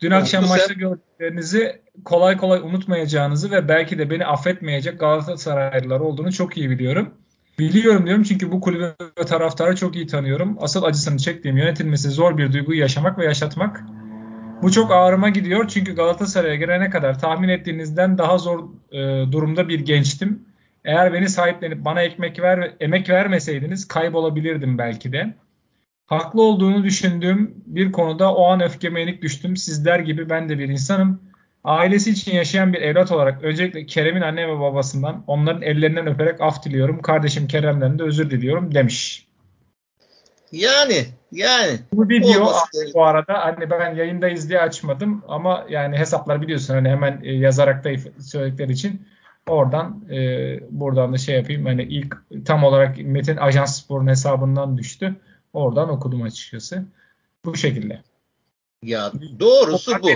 Dün 0.00 0.10
akşam 0.10 0.48
maçta 0.48 0.72
gördüklerinizi 0.72 1.80
kolay 2.04 2.36
kolay 2.36 2.60
unutmayacağınızı 2.60 3.50
ve 3.50 3.68
belki 3.68 3.98
de 3.98 4.10
beni 4.10 4.26
affetmeyecek 4.26 5.00
Galatasaraylılar 5.00 6.00
olduğunu 6.00 6.32
çok 6.32 6.56
iyi 6.56 6.70
biliyorum. 6.70 7.14
Biliyorum 7.58 8.06
diyorum 8.06 8.22
çünkü 8.22 8.52
bu 8.52 8.60
kulübü 8.60 8.94
ve 9.18 9.24
taraftarı 9.26 9.76
çok 9.76 9.96
iyi 9.96 10.06
tanıyorum. 10.06 10.56
Asıl 10.60 10.82
acısını 10.82 11.18
çektiğim 11.18 11.56
yönetilmesi 11.56 12.10
zor 12.10 12.38
bir 12.38 12.52
duyguyu 12.52 12.80
yaşamak 12.80 13.18
ve 13.18 13.24
yaşatmak. 13.24 13.84
Bu 14.62 14.72
çok 14.72 14.92
ağrıma 14.92 15.28
gidiyor 15.28 15.68
çünkü 15.68 15.94
Galatasaray'a 15.94 16.54
gelene 16.54 16.90
kadar 16.90 17.18
tahmin 17.18 17.48
ettiğinizden 17.48 18.18
daha 18.18 18.38
zor 18.38 18.64
e, 18.92 18.98
durumda 19.32 19.68
bir 19.68 19.80
gençtim. 19.80 20.44
Eğer 20.84 21.12
beni 21.12 21.28
sahiplenip 21.28 21.84
bana 21.84 22.02
ekmek 22.02 22.40
ver, 22.40 22.72
emek 22.80 23.10
vermeseydiniz 23.10 23.88
kaybolabilirdim 23.88 24.78
belki 24.78 25.12
de. 25.12 25.34
Haklı 26.06 26.42
olduğunu 26.42 26.84
düşündüğüm 26.84 27.54
bir 27.66 27.92
konuda 27.92 28.34
o 28.34 28.46
an 28.46 28.62
öfkeme 28.62 29.00
yenik 29.00 29.22
düştüm. 29.22 29.56
Sizler 29.56 29.98
gibi 29.98 30.30
ben 30.30 30.48
de 30.48 30.58
bir 30.58 30.68
insanım. 30.68 31.20
Ailesi 31.64 32.10
için 32.10 32.34
yaşayan 32.34 32.72
bir 32.72 32.82
evlat 32.82 33.12
olarak 33.12 33.44
öncelikle 33.44 33.86
Kerem'in 33.86 34.20
anne 34.20 34.48
ve 34.48 34.60
babasından 34.60 35.24
onların 35.26 35.62
ellerinden 35.62 36.06
öperek 36.06 36.40
af 36.40 36.64
diliyorum. 36.64 37.02
Kardeşim 37.02 37.48
Kerem'den 37.48 37.98
de 37.98 38.02
özür 38.02 38.30
diliyorum 38.30 38.74
demiş. 38.74 39.26
Yani 40.52 41.06
yani. 41.32 41.78
Bu 41.92 42.08
video 42.08 42.52
bu 42.94 43.04
arada 43.04 43.34
hani 43.44 43.70
ben 43.70 43.94
yayındayız 43.94 44.48
diye 44.48 44.60
açmadım 44.60 45.24
ama 45.28 45.66
yani 45.70 45.98
hesaplar 45.98 46.42
biliyorsun 46.42 46.74
hani 46.74 46.88
hemen 46.88 47.20
e, 47.22 47.32
yazarak 47.32 47.84
da 47.84 47.90
söyledikleri 48.22 48.72
için 48.72 49.06
oradan 49.48 50.04
e, 50.10 50.18
buradan 50.70 51.12
da 51.12 51.18
şey 51.18 51.36
yapayım 51.36 51.66
hani 51.66 51.82
ilk 51.82 52.16
tam 52.44 52.64
olarak 52.64 52.98
Metin 52.98 53.36
Ajans 53.36 53.82
Spor'un 53.82 54.08
hesabından 54.08 54.78
düştü. 54.78 55.16
Oradan 55.56 55.88
okudum 55.88 56.22
açıkçası. 56.22 56.84
Bu 57.44 57.56
şekilde. 57.56 58.02
Ya 58.82 59.12
doğrusu 59.40 60.02
bu. 60.02 60.08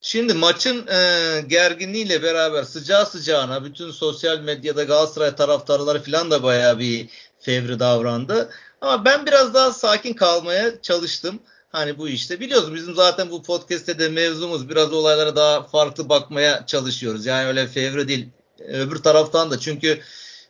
Şimdi 0.00 0.34
maçın 0.34 0.86
e, 0.86 1.40
gerginliğiyle 1.46 2.22
beraber 2.22 2.62
sıcağı 2.62 3.06
sıcağına 3.06 3.64
bütün 3.64 3.90
sosyal 3.90 4.40
medyada 4.40 4.84
Galatasaray 4.84 5.36
taraftarları 5.36 6.02
falan 6.02 6.30
da 6.30 6.42
bayağı 6.42 6.78
bir 6.78 7.08
fevri 7.38 7.80
davrandı. 7.80 8.50
Ama 8.80 9.04
ben 9.04 9.26
biraz 9.26 9.54
daha 9.54 9.72
sakin 9.72 10.12
kalmaya 10.12 10.82
çalıştım. 10.82 11.40
Hani 11.72 11.98
bu 11.98 12.08
işte 12.08 12.40
biliyoruz 12.40 12.74
bizim 12.74 12.94
zaten 12.94 13.30
bu 13.30 13.42
podcast'te 13.42 13.98
de 13.98 14.08
mevzumuz 14.08 14.68
biraz 14.68 14.92
olaylara 14.92 15.36
daha 15.36 15.62
farklı 15.62 16.08
bakmaya 16.08 16.66
çalışıyoruz. 16.66 17.26
Yani 17.26 17.46
öyle 17.46 17.66
fevri 17.66 18.08
değil 18.08 18.28
öbür 18.58 18.96
taraftan 18.96 19.50
da 19.50 19.58
çünkü 19.58 20.00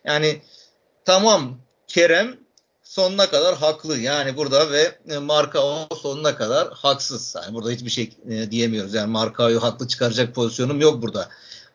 yani 0.05 0.43
tamam 1.05 1.59
Kerem 1.89 2.42
sonuna 2.93 3.31
kadar 3.31 3.57
haklı. 3.57 3.99
Yani 3.99 4.37
burada 4.37 4.71
ve 4.71 4.99
e, 5.09 5.19
Marka 5.19 5.61
sonuna 6.03 6.37
kadar 6.37 6.69
haksız. 6.73 7.35
Yani 7.43 7.55
burada 7.55 7.71
hiçbir 7.71 7.91
şey 7.91 8.11
e, 8.29 8.51
diyemiyoruz. 8.51 8.95
Yani 8.95 9.11
Markao'yu 9.11 9.63
haklı 9.63 9.89
çıkaracak 9.89 10.35
pozisyonum 10.35 10.81
yok 10.81 11.03
burada. 11.03 11.29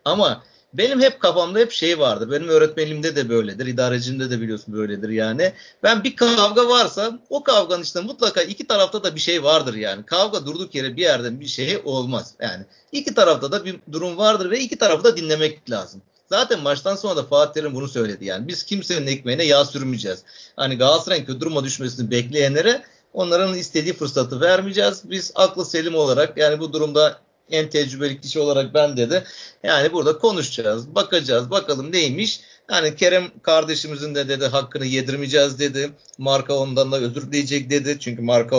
Ama 0.05 0.43
benim 0.73 1.01
hep 1.01 1.19
kafamda 1.19 1.59
hep 1.59 1.71
şey 1.71 1.99
vardı. 1.99 2.31
Benim 2.31 2.47
öğretmenimde 2.47 3.15
de 3.15 3.29
böyledir. 3.29 3.65
idarecimde 3.65 4.29
de 4.29 4.41
biliyorsun 4.41 4.73
böyledir 4.73 5.09
yani. 5.09 5.53
Ben 5.83 6.03
bir 6.03 6.15
kavga 6.15 6.69
varsa 6.69 7.19
o 7.29 7.43
kavganın 7.43 7.83
işte 7.83 8.01
mutlaka 8.01 8.41
iki 8.41 8.67
tarafta 8.67 9.03
da 9.03 9.15
bir 9.15 9.19
şey 9.19 9.43
vardır 9.43 9.73
yani. 9.73 10.05
Kavga 10.05 10.45
durduk 10.45 10.75
yere 10.75 10.95
bir 10.95 11.01
yerden 11.01 11.39
bir 11.39 11.47
şey 11.47 11.81
olmaz. 11.85 12.33
Yani 12.39 12.65
iki 12.91 13.13
tarafta 13.13 13.51
da 13.51 13.65
bir 13.65 13.75
durum 13.91 14.17
vardır 14.17 14.51
ve 14.51 14.59
iki 14.59 14.77
tarafı 14.77 15.03
da 15.03 15.17
dinlemek 15.17 15.69
lazım. 15.69 16.01
Zaten 16.29 16.59
maçtan 16.59 16.95
sonra 16.95 17.15
da 17.15 17.23
Fatih 17.23 17.53
Terim 17.53 17.75
bunu 17.75 17.87
söyledi 17.87 18.25
yani. 18.25 18.47
Biz 18.47 18.63
kimsenin 18.63 19.07
ekmeğine 19.07 19.43
yağ 19.43 19.65
sürmeyeceğiz. 19.65 20.23
Hani 20.55 20.77
Galatasaray'ın 20.77 21.25
kötü 21.25 21.39
duruma 21.39 21.63
düşmesini 21.63 22.11
bekleyenlere 22.11 22.83
onların 23.13 23.55
istediği 23.57 23.93
fırsatı 23.93 24.41
vermeyeceğiz. 24.41 25.01
Biz 25.05 25.31
aklı 25.35 25.65
selim 25.65 25.95
olarak 25.95 26.37
yani 26.37 26.59
bu 26.59 26.73
durumda 26.73 27.19
en 27.51 27.69
tecrübeli 27.69 28.21
kişi 28.21 28.39
olarak 28.39 28.73
ben 28.73 28.97
dedi. 28.97 29.23
Yani 29.63 29.93
burada 29.93 30.17
konuşacağız, 30.17 30.95
bakacağız, 30.95 31.51
bakalım 31.51 31.91
neymiş. 31.91 32.41
Yani 32.71 32.95
Kerem 32.95 33.27
kardeşimizin 33.41 34.15
de 34.15 34.29
dedi 34.29 34.45
hakkını 34.45 34.85
yedirmeyeceğiz 34.85 35.59
dedi. 35.59 35.91
Marka 36.17 36.53
ondan 36.53 36.91
da 36.91 36.97
özür 36.97 37.21
dileyecek 37.21 37.69
dedi. 37.69 37.97
Çünkü 37.99 38.21
Marka 38.21 38.57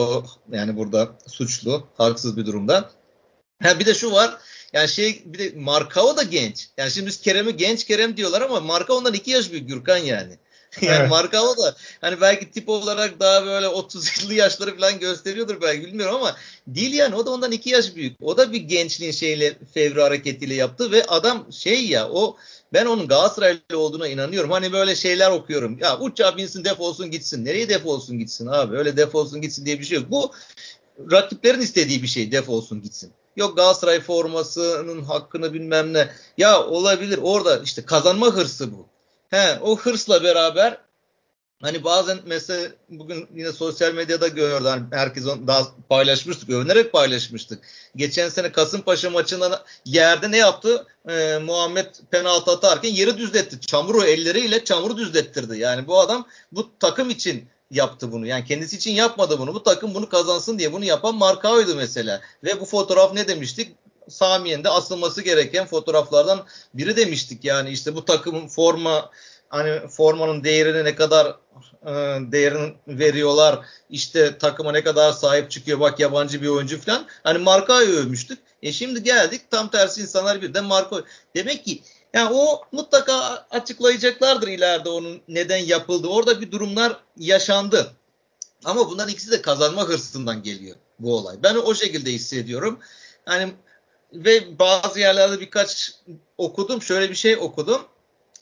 yani 0.53 0.77
burada 0.77 1.09
suçlu, 1.27 1.87
haksız 1.97 2.37
bir 2.37 2.47
durumda. 2.47 2.91
Ha 3.63 3.79
bir 3.79 3.87
de 3.87 3.95
şu 3.95 4.13
var. 4.13 4.39
Yani 4.73 4.89
şey 4.89 5.23
bir 5.27 5.39
de 5.39 5.53
Markao 5.59 6.17
da 6.17 6.23
genç. 6.23 6.69
Yani 6.77 6.91
şimdi 6.91 7.07
biz 7.07 7.21
Kerem'i 7.21 7.57
genç 7.57 7.85
Kerem 7.85 8.17
diyorlar 8.17 8.43
ama 8.43 8.61
Marka 8.61 8.93
ondan 8.93 9.15
iki 9.15 9.31
yaş 9.31 9.53
büyük 9.53 9.69
Gürkan 9.69 9.97
yani. 9.97 10.33
yani 10.83 10.99
evet. 10.99 11.11
Markao 11.11 11.57
da 11.57 11.77
hani 12.01 12.21
belki 12.21 12.51
tip 12.51 12.69
olarak 12.69 13.21
daha 13.21 13.47
böyle 13.47 13.67
30'lu 13.67 14.33
yaşları 14.33 14.77
falan 14.77 14.99
gösteriyordur 14.99 15.63
belki 15.63 15.87
bilmiyorum 15.87 16.15
ama 16.15 16.37
değil 16.67 16.95
yani 16.95 17.15
o 17.15 17.27
da 17.27 17.31
ondan 17.31 17.53
2 17.53 17.71
yaş 17.71 17.97
büyük. 17.97 18.17
O 18.23 18.37
da 18.37 18.53
bir 18.53 18.61
gençliğin 18.61 19.13
şeyle 19.13 19.55
fevri 19.75 20.03
hareketiyle 20.03 20.55
yaptı 20.55 20.93
ve 20.93 21.05
adam 21.05 21.53
şey 21.53 21.87
ya 21.87 22.09
o 22.09 22.37
ben 22.73 22.87
onun 22.87 23.09
Galatasaraylı 23.09 23.61
olduğuna 23.75 24.09
inanıyorum. 24.09 24.51
Hani 24.51 24.73
böyle 24.73 24.97
şeyler 24.97 25.31
okuyorum. 25.31 25.79
Ya 25.79 25.99
uçağa 25.99 26.37
binsin 26.37 26.65
defolsun 26.65 27.11
gitsin. 27.11 27.45
Nereye 27.45 27.69
defolsun 27.69 28.19
gitsin 28.19 28.47
abi? 28.47 28.77
Öyle 28.77 28.97
defolsun 28.97 29.41
gitsin 29.41 29.67
diye 29.67 29.81
bir 29.81 29.85
şey 29.85 29.99
yok. 29.99 30.11
Bu 30.11 30.33
rakiplerin 31.13 31.61
istediği 31.61 32.03
bir 32.03 32.09
şey 32.09 32.33
defolsun 32.33 32.83
gitsin. 32.83 33.13
Yok 33.39 33.57
Galatasaray 33.57 34.01
formasının 34.01 35.03
hakkını 35.05 35.55
bilmem 35.55 35.93
ne. 35.93 36.09
Ya 36.39 36.63
olabilir 36.67 37.19
orada 37.23 37.59
işte 37.59 37.85
kazanma 37.85 38.27
hırsı 38.27 38.73
bu. 38.73 38.87
He, 39.31 39.59
o 39.63 39.77
hırsla 39.77 40.23
beraber 40.23 40.79
hani 41.63 41.85
bazen 41.85 42.19
mesela 42.27 42.69
bugün 42.89 43.29
yine 43.35 43.53
sosyal 43.53 43.95
medyada 43.95 44.29
gördü. 44.29 44.69
Hani 44.69 44.83
herkes 44.91 45.27
onu 45.27 45.47
daha 45.47 45.67
paylaşmıştık. 45.89 46.51
Övünerek 46.51 46.93
paylaşmıştık. 46.93 47.65
Geçen 47.97 48.29
sene 48.29 48.53
Kasımpaşa 48.53 49.11
maçında 49.11 49.65
yerde 49.85 50.31
ne 50.31 50.37
yaptı? 50.37 50.87
Ee, 51.09 51.39
Muhammed 51.45 51.87
penaltı 52.11 52.51
atarken 52.51 52.91
yeri 52.91 53.19
düzletti. 53.19 53.61
Çamuru 53.61 54.05
elleriyle 54.05 54.65
çamuru 54.65 54.97
düzlettirdi. 54.97 55.59
Yani 55.59 55.87
bu 55.87 56.01
adam 56.01 56.27
bu 56.53 56.71
takım 56.81 57.11
için 57.11 57.49
yaptı 57.71 58.13
bunu. 58.13 58.27
Yani 58.27 58.45
kendisi 58.45 58.77
için 58.77 58.93
yapmadı 58.93 59.39
bunu. 59.39 59.55
Bu 59.55 59.63
takım 59.63 59.95
bunu 59.95 60.09
kazansın 60.09 60.59
diye 60.59 60.73
bunu 60.73 60.85
yapan 60.85 61.15
Markao'ydu 61.15 61.77
mesela. 61.77 62.21
Ve 62.45 62.61
bu 62.61 62.65
fotoğraf 62.65 63.15
ne 63.15 63.29
demiştik? 63.29 63.77
Samiye'nde 64.09 64.69
asılması 64.69 65.23
gereken 65.23 65.67
fotoğraflardan 65.67 66.47
biri 66.75 66.97
demiştik. 66.97 67.45
Yani 67.45 67.71
işte 67.71 67.95
bu 67.95 68.05
takımın 68.05 68.49
forma 68.49 69.11
hani 69.49 69.89
formanın 69.89 70.45
değerini 70.45 70.85
ne 70.85 70.95
kadar 70.95 71.27
e, 71.87 71.93
değerini 72.33 72.75
veriyorlar. 72.89 73.59
İşte 73.91 74.39
takıma 74.39 74.73
ne 74.73 74.85
kadar 74.85 75.13
sahip 75.13 75.51
çıkıyor. 75.51 75.81
Bak 75.81 76.01
yabancı 76.01 76.43
bir 76.43 76.49
oyuncu 76.49 76.81
falan. 76.81 77.07
Hani 77.23 77.39
Markao'yu 77.39 77.97
övmüştük. 77.97 78.39
E 78.63 78.73
şimdi 78.73 79.03
geldik 79.03 79.51
tam 79.51 79.71
tersi 79.71 80.01
insanlar 80.01 80.43
bir 80.43 80.55
de 80.55 80.61
Marco. 80.61 81.03
Demek 81.37 81.65
ki 81.65 81.83
yani 82.15 82.31
o 82.35 82.63
mutlaka 82.73 83.47
açıklayacaklardır 83.51 84.49
ileride 84.49 84.89
onun 84.89 85.21
neden 85.29 85.65
yapıldı. 85.65 86.09
Orada 86.09 86.41
bir 86.41 86.51
durumlar 86.51 86.97
yaşandı. 87.17 87.93
Ama 88.65 88.91
bunların 88.91 89.13
ikisi 89.13 89.31
de 89.31 89.43
kazanma 89.43 89.83
hırsından 89.83 90.43
geliyor 90.43 90.77
bu 90.99 91.17
olay. 91.17 91.37
Ben 91.43 91.55
o 91.55 91.75
şekilde 91.75 92.13
hissediyorum. 92.13 92.79
Hani 93.25 93.53
ve 94.13 94.59
bazı 94.59 95.01
yerlerde 95.01 95.41
birkaç 95.41 95.95
okudum. 96.39 96.83
Şöyle 96.83 97.11
bir 97.11 97.15
şey 97.15 97.37
okudum. 97.37 97.83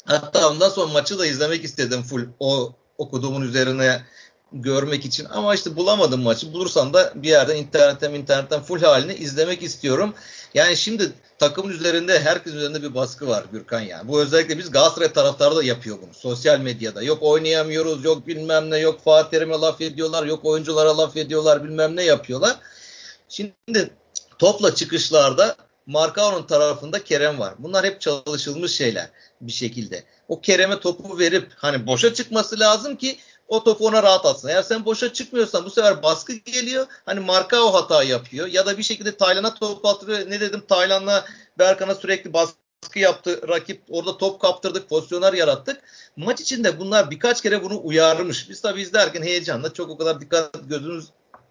Hatta 0.05 0.50
ondan 0.50 0.68
sonra 0.68 0.92
maçı 0.92 1.18
da 1.18 1.26
izlemek 1.26 1.64
istedim 1.64 2.02
full 2.02 2.26
o 2.40 2.72
okuduğumun 2.98 3.42
üzerine 3.42 4.02
görmek 4.52 5.05
için. 5.05 5.24
Ama 5.24 5.55
işte 5.55 5.76
bulamadım 5.76 6.22
maçı. 6.22 6.52
Bulursam 6.52 6.94
da 6.94 7.12
bir 7.14 7.29
yerden 7.29 7.57
internetten 7.57 8.14
internetten 8.14 8.62
full 8.62 8.83
halini 8.83 9.14
izlemek 9.14 9.62
istiyorum. 9.62 10.14
Yani 10.55 10.76
şimdi 10.76 11.12
takımın 11.38 11.72
üzerinde 11.72 12.20
herkes 12.20 12.55
üzerinde 12.55 12.83
bir 12.83 12.94
baskı 12.94 13.29
var 13.29 13.44
Gürkan 13.53 13.81
yani. 13.81 14.09
Bu 14.09 14.20
özellikle 14.20 14.59
biz 14.59 14.70
Galatasaray 14.70 15.12
taraftarı 15.12 15.57
da 15.57 15.64
yapıyor 15.64 15.99
bunu. 16.03 16.14
Sosyal 16.14 16.61
medyada. 16.61 17.03
Yok 17.03 17.18
oynayamıyoruz, 17.20 18.05
yok 18.05 18.27
bilmem 18.27 18.70
ne, 18.70 18.79
yok 18.79 19.05
Fatih 19.05 19.31
Terim'e 19.31 19.55
laf 19.55 19.81
ediyorlar, 19.81 20.27
yok 20.27 20.44
oyunculara 20.44 20.99
laf 20.99 21.16
ediyorlar, 21.16 21.64
bilmem 21.64 21.96
ne 21.96 22.03
yapıyorlar. 22.03 22.57
Şimdi 23.29 23.90
topla 24.38 24.75
çıkışlarda 24.75 25.57
Markao'nun 25.87 26.46
tarafında 26.46 27.05
Kerem 27.05 27.38
var. 27.38 27.55
Bunlar 27.59 27.85
hep 27.85 28.01
çalışılmış 28.01 28.72
şeyler 28.72 29.11
bir 29.40 29.53
şekilde. 29.53 30.05
O 30.29 30.40
Kerem'e 30.40 30.81
topu 30.81 31.18
verip 31.18 31.53
hani 31.57 31.87
boşa 31.87 32.14
çıkması 32.14 32.61
lazım 32.61 32.96
ki 32.96 33.18
o 33.48 33.64
topu 33.64 33.87
ona 33.87 34.02
rahat 34.02 34.26
atsın. 34.26 34.48
Eğer 34.48 34.62
sen 34.62 34.85
boşa 34.85 35.12
çıkmıyorsan 35.12 35.64
bu 35.64 35.70
sefer 35.70 36.02
baskı 36.02 36.32
geliyor. 36.32 36.87
Hani 37.06 37.20
marka 37.20 37.62
o 37.62 37.74
hata 37.74 38.02
yapıyor. 38.02 38.46
Ya 38.46 38.66
da 38.66 38.78
bir 38.78 38.82
şekilde 38.82 39.16
Taylan'a 39.16 39.54
top 39.54 39.87
attırıyor. 39.87 40.30
Ne 40.30 40.40
dedim 40.40 40.62
Taylan'la 40.68 41.24
Berkan'a 41.59 41.94
sürekli 41.94 42.32
baskı 42.32 42.98
yaptı. 42.98 43.48
Rakip 43.48 43.82
orada 43.90 44.18
top 44.18 44.40
kaptırdık. 44.40 44.88
Pozisyonlar 44.88 45.32
yarattık. 45.32 45.82
Maç 46.16 46.40
içinde 46.40 46.78
bunlar 46.78 47.11
birkaç 47.11 47.42
kere 47.42 47.62
bunu 47.62 47.80
uyarmış. 47.85 48.50
Biz 48.50 48.61
tabii 48.61 48.82
izlerken 48.82 49.22
heyecanla 49.22 49.72
çok 49.72 49.90
o 49.90 49.98
kadar 49.98 50.20
dikkat 50.20 50.68
gözümüz 50.68 51.06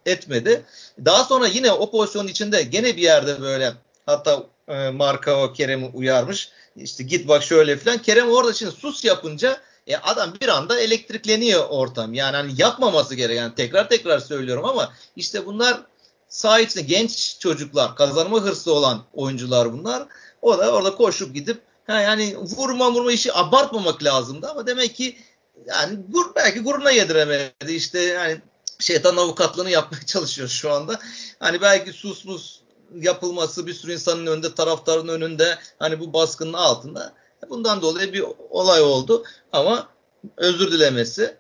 etmedi. 0.05 0.65
Daha 1.05 1.23
sonra 1.23 1.47
yine 1.47 1.71
o 1.71 1.91
pozisyonun 1.91 2.27
içinde 2.27 2.63
gene 2.63 2.97
bir 2.97 3.01
yerde 3.01 3.41
böyle 3.41 3.73
hatta 4.05 4.43
e, 4.67 4.89
marka 4.89 5.43
o 5.43 5.53
Kerem'i 5.53 5.86
uyarmış. 5.93 6.49
İşte 6.75 7.03
git 7.03 7.27
bak 7.27 7.43
şöyle 7.43 7.77
falan. 7.77 7.97
Kerem 7.97 8.31
orada 8.31 8.53
şimdi 8.53 8.71
sus 8.71 9.03
yapınca 9.03 9.62
e 9.88 9.98
adam 9.98 10.34
bir 10.41 10.48
anda 10.48 10.80
elektrikleniyor 10.80 11.65
ortam. 11.69 12.13
Yani 12.13 12.36
hani 12.36 12.54
yapmaması 12.58 13.15
gereken 13.15 13.41
yani 13.41 13.56
tekrar 13.56 13.89
tekrar 13.89 14.19
söylüyorum 14.19 14.65
ama 14.65 14.93
işte 15.15 15.45
bunlar 15.45 15.82
saha 16.30 16.60
içinde 16.60 16.84
genç 16.84 17.39
çocuklar, 17.39 17.95
kazanma 17.95 18.41
hırsı 18.41 18.74
olan 18.74 19.04
oyuncular 19.13 19.74
bunlar. 19.74 20.08
O 20.41 20.58
da 20.58 20.71
orada 20.71 20.95
koşup 20.95 21.36
gidip 21.36 21.62
ha 21.88 22.02
yani 22.02 22.38
vurma 22.38 22.91
vurma 22.91 23.12
işi 23.12 23.34
abartmamak 23.34 24.04
lazımdı 24.04 24.50
ama 24.50 24.67
demek 24.67 24.95
ki 24.95 25.17
yani 25.65 26.00
gur, 26.10 26.36
belki 26.36 26.60
guruna 26.60 26.91
yediremedi. 26.91 27.74
İşte 27.74 28.00
yani 28.00 28.41
şeytan 28.80 29.17
avukatlığını 29.17 29.69
yapmaya 29.69 30.02
çalışıyor 30.06 30.48
şu 30.48 30.71
anda. 30.74 31.00
Hani 31.39 31.62
belki 31.62 31.93
susmus 31.93 32.60
yapılması 32.95 33.67
bir 33.67 33.74
sürü 33.74 33.93
insanın 33.93 34.28
önünde, 34.28 34.56
taraftarın 34.56 35.08
önünde 35.08 35.58
hani 35.80 36.00
bu 36.00 36.13
baskının 36.13 36.54
altında 36.54 37.13
Bundan 37.49 37.81
dolayı 37.81 38.13
bir 38.13 38.23
olay 38.49 38.81
oldu 38.81 39.23
ama 39.51 39.89
özür 40.38 40.71
dilemesi 40.71 41.38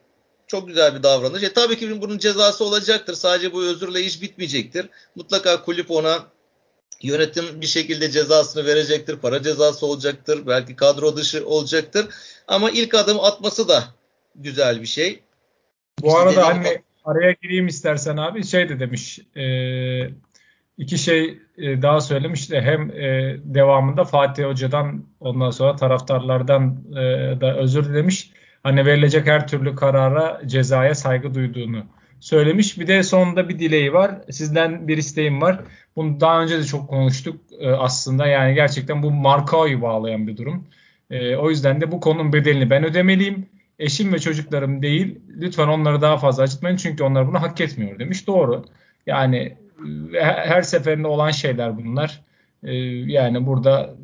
çok 0.47 0.67
güzel 0.67 0.95
bir 0.95 1.03
davranış. 1.03 1.43
E, 1.43 1.53
tabii 1.53 1.77
ki 1.77 2.01
bunun 2.01 2.17
cezası 2.17 2.65
olacaktır. 2.65 3.13
Sadece 3.13 3.53
bu 3.53 3.63
özürle 3.63 4.01
iş 4.01 4.21
bitmeyecektir. 4.21 4.89
Mutlaka 5.15 5.61
kulüp 5.61 5.91
ona 5.91 6.25
yönetim 7.01 7.61
bir 7.61 7.65
şekilde 7.65 8.11
cezasını 8.11 8.65
verecektir. 8.65 9.17
Para 9.17 9.43
cezası 9.43 9.85
olacaktır. 9.85 10.47
Belki 10.47 10.75
kadro 10.75 11.17
dışı 11.17 11.47
olacaktır. 11.47 12.07
Ama 12.47 12.71
ilk 12.71 12.93
adım 12.93 13.19
atması 13.19 13.67
da 13.67 13.83
güzel 14.35 14.81
bir 14.81 14.87
şey. 14.87 15.23
Bu 16.01 16.07
işte 16.07 16.19
arada 16.19 16.47
hani 16.47 16.81
araya 17.05 17.31
gireyim 17.41 17.67
istersen 17.67 18.17
abi 18.17 18.45
şey 18.45 18.69
de 18.69 18.79
demiş 18.79 19.19
e, 19.35 19.43
iki 20.77 20.97
şey 20.97 21.39
e, 21.57 21.81
daha 21.81 22.01
söylemiş 22.01 22.51
de 22.51 22.61
hem 22.61 22.91
e, 22.91 23.35
devamında 23.43 24.03
Fatih 24.03 24.45
Hoca'dan 24.45 25.03
ondan 25.19 25.51
sonra 25.51 25.75
taraftarlardan 25.75 26.77
e, 26.91 26.95
da 27.41 27.57
özür 27.57 27.85
dilemiş. 27.85 28.31
Hani 28.63 28.85
verilecek 28.85 29.27
her 29.27 29.47
türlü 29.47 29.75
karara 29.75 30.41
cezaya 30.45 30.95
saygı 30.95 31.33
duyduğunu 31.33 31.83
söylemiş. 32.19 32.79
Bir 32.79 32.87
de 32.87 33.03
sonunda 33.03 33.49
bir 33.49 33.59
dileği 33.59 33.93
var. 33.93 34.11
Sizden 34.31 34.87
bir 34.87 34.97
isteğim 34.97 35.41
var. 35.41 35.59
Bunu 35.95 36.19
daha 36.19 36.41
önce 36.41 36.59
de 36.59 36.63
çok 36.63 36.89
konuştuk 36.89 37.41
aslında. 37.77 38.27
Yani 38.27 38.53
gerçekten 38.53 39.03
bu 39.03 39.11
markayı 39.11 39.81
bağlayan 39.81 40.27
bir 40.27 40.37
durum. 40.37 40.67
o 41.39 41.49
yüzden 41.49 41.81
de 41.81 41.91
bu 41.91 41.99
konunun 41.99 42.33
bedelini 42.33 42.69
ben 42.69 42.83
ödemeliyim. 42.83 43.45
Eşim 43.79 44.13
ve 44.13 44.19
çocuklarım 44.19 44.81
değil. 44.81 45.19
Lütfen 45.29 45.67
onları 45.67 46.01
daha 46.01 46.17
fazla 46.17 46.43
acıtmayın 46.43 46.77
çünkü 46.77 47.03
onlar 47.03 47.27
bunu 47.27 47.41
hak 47.41 47.61
etmiyor 47.61 47.99
demiş. 47.99 48.27
Doğru. 48.27 48.65
Yani 49.05 49.57
her 50.13 50.61
seferinde 50.61 51.07
olan 51.07 51.31
şeyler 51.31 51.77
bunlar. 51.77 52.21
Ee, 52.63 52.73
yani 53.11 53.47
burada 53.47 53.95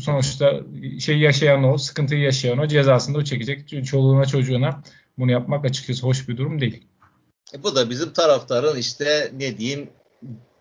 sonuçta 0.00 0.60
şey 1.00 1.18
yaşayan 1.18 1.64
o, 1.64 1.78
sıkıntıyı 1.78 2.20
yaşayan 2.20 2.58
o 2.58 2.66
cezasını 2.66 3.14
da 3.14 3.18
o 3.18 3.24
çekecek. 3.24 3.86
Çoluğuna 3.86 4.24
çocuğuna 4.24 4.82
bunu 5.18 5.30
yapmak 5.30 5.64
açıkçası 5.64 6.02
hoş 6.02 6.28
bir 6.28 6.36
durum 6.36 6.60
değil. 6.60 6.84
E 7.54 7.62
bu 7.62 7.76
da 7.76 7.90
bizim 7.90 8.12
taraftarın 8.12 8.76
işte 8.76 9.32
ne 9.38 9.58
diyeyim 9.58 9.88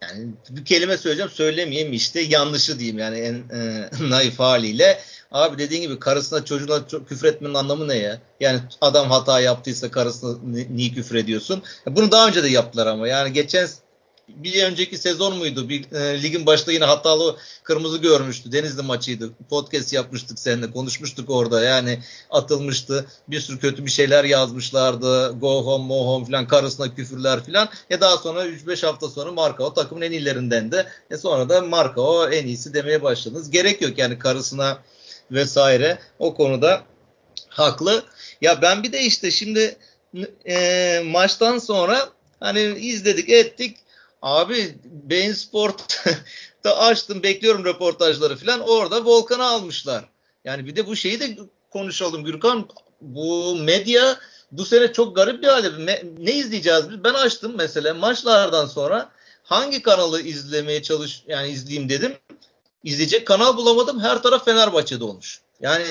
yani 0.02 0.34
bir 0.50 0.66
kelime 0.66 0.98
söyleyeceğim 0.98 1.32
söylemeyeyim 1.32 1.94
işte 1.94 2.22
yanlışı 2.22 2.80
diyeyim 2.80 3.00
yani 3.00 3.18
en 3.18 3.34
e, 3.34 3.90
naif 4.10 4.40
haliyle. 4.40 5.00
Abi 5.32 5.58
dediğin 5.58 5.82
gibi 5.82 6.00
karısına 6.00 6.46
çocuğuna 6.46 6.88
çok 6.88 7.10
küfür 7.10 7.28
etmenin 7.28 7.54
anlamı 7.54 7.88
ne 7.88 7.96
ya? 7.96 8.22
Yani 8.40 8.60
adam 8.82 9.10
hata 9.10 9.40
yaptıysa 9.40 9.92
karısına 9.92 10.38
niye 10.70 10.90
küfür 10.90 11.16
ediyorsun? 11.16 11.64
Bunu 11.88 12.12
daha 12.12 12.28
önce 12.28 12.44
de 12.44 12.50
yaptılar 12.50 12.88
ama 12.88 13.08
yani 13.08 13.34
geçen 13.34 13.68
bir 14.28 14.64
önceki 14.64 14.98
sezon 14.98 15.38
muydu? 15.38 15.70
Bir 15.70 15.92
e, 15.92 16.24
ligin 16.24 16.46
başında 16.46 16.72
yine 16.72 16.86
hatalı 16.86 17.38
kırmızı 17.64 17.98
görmüştü. 17.98 18.52
Denizli 18.52 18.82
maçıydı. 18.82 19.30
Podcast 19.50 19.94
yapmıştık 19.94 20.40
seninle. 20.40 20.72
Konuşmuştuk 20.72 21.30
orada. 21.30 21.64
Yani 21.64 22.00
atılmıştı. 22.30 23.06
Bir 23.28 23.40
sürü 23.40 23.60
kötü 23.60 23.86
bir 23.86 23.92
şeyler 23.92 24.24
yazmışlardı. 24.24 25.32
Go 25.40 25.66
home, 25.66 25.86
mo 25.86 26.08
home 26.08 26.26
falan 26.26 26.48
karısına 26.48 26.96
küfürler 26.96 27.44
falan. 27.46 27.70
E 27.90 28.02
daha 28.02 28.18
sonra 28.18 28.46
3-5 28.46 28.86
hafta 28.86 29.10
sonra 29.10 29.32
Marka 29.32 29.64
o 29.64 29.74
takımın 29.74 30.02
en 30.02 30.12
iyilerinden 30.12 30.72
de. 30.72 30.88
E 31.12 31.18
sonra 31.18 31.50
da 31.50 31.62
Marka 31.62 32.02
o 32.02 32.30
en 32.30 32.48
iyisi 32.48 32.74
demeye 32.74 33.04
başladınız. 33.04 33.52
Gerek 33.52 33.82
yok 33.82 33.98
yani 33.98 34.20
karısına 34.20 34.78
vesaire. 35.32 36.00
O 36.20 36.36
konuda 36.36 36.82
haklı. 37.50 38.04
Ya 38.42 38.62
ben 38.62 38.84
bir 38.84 38.92
de 38.92 39.02
işte 39.02 39.32
şimdi 39.32 39.78
e, 40.48 41.02
maçtan 41.06 41.58
sonra 41.58 42.10
hani 42.40 42.62
izledik 42.62 43.30
ettik 43.30 43.78
Abi 44.22 44.78
Bein 44.84 45.34
Sport'ta 45.34 46.78
açtım 46.78 47.24
bekliyorum 47.24 47.66
röportajları 47.66 48.38
falan. 48.38 48.60
Orada 48.60 49.06
Volkan'ı 49.06 49.44
almışlar. 49.44 50.10
Yani 50.46 50.66
bir 50.66 50.76
de 50.76 50.88
bu 50.88 50.96
şeyi 50.96 51.20
de 51.20 51.38
konuşalım 51.72 52.24
Gürkan. 52.24 52.70
bu 53.02 53.56
medya 53.56 54.18
bu 54.52 54.66
sene 54.66 54.94
çok 54.94 55.16
garip 55.16 55.44
bir 55.44 55.48
hale. 55.48 55.86
Ne 56.20 56.34
izleyeceğiz 56.34 56.90
biz? 56.92 57.04
Ben 57.04 57.14
açtım 57.14 57.54
mesela 57.56 57.94
maçlardan 57.94 58.66
sonra 58.66 59.12
hangi 59.44 59.82
kanalı 59.82 60.22
izlemeye 60.22 60.84
çalış 60.84 61.24
yani 61.28 61.50
izleyeyim 61.50 61.90
dedim. 61.90 62.18
İzleyecek 62.84 63.28
kanal 63.28 63.58
bulamadım. 63.58 64.00
Her 64.00 64.22
taraf 64.22 64.46
Fenerbahçe'de 64.46 65.04
olmuş. 65.04 65.42
Yani 65.62 65.86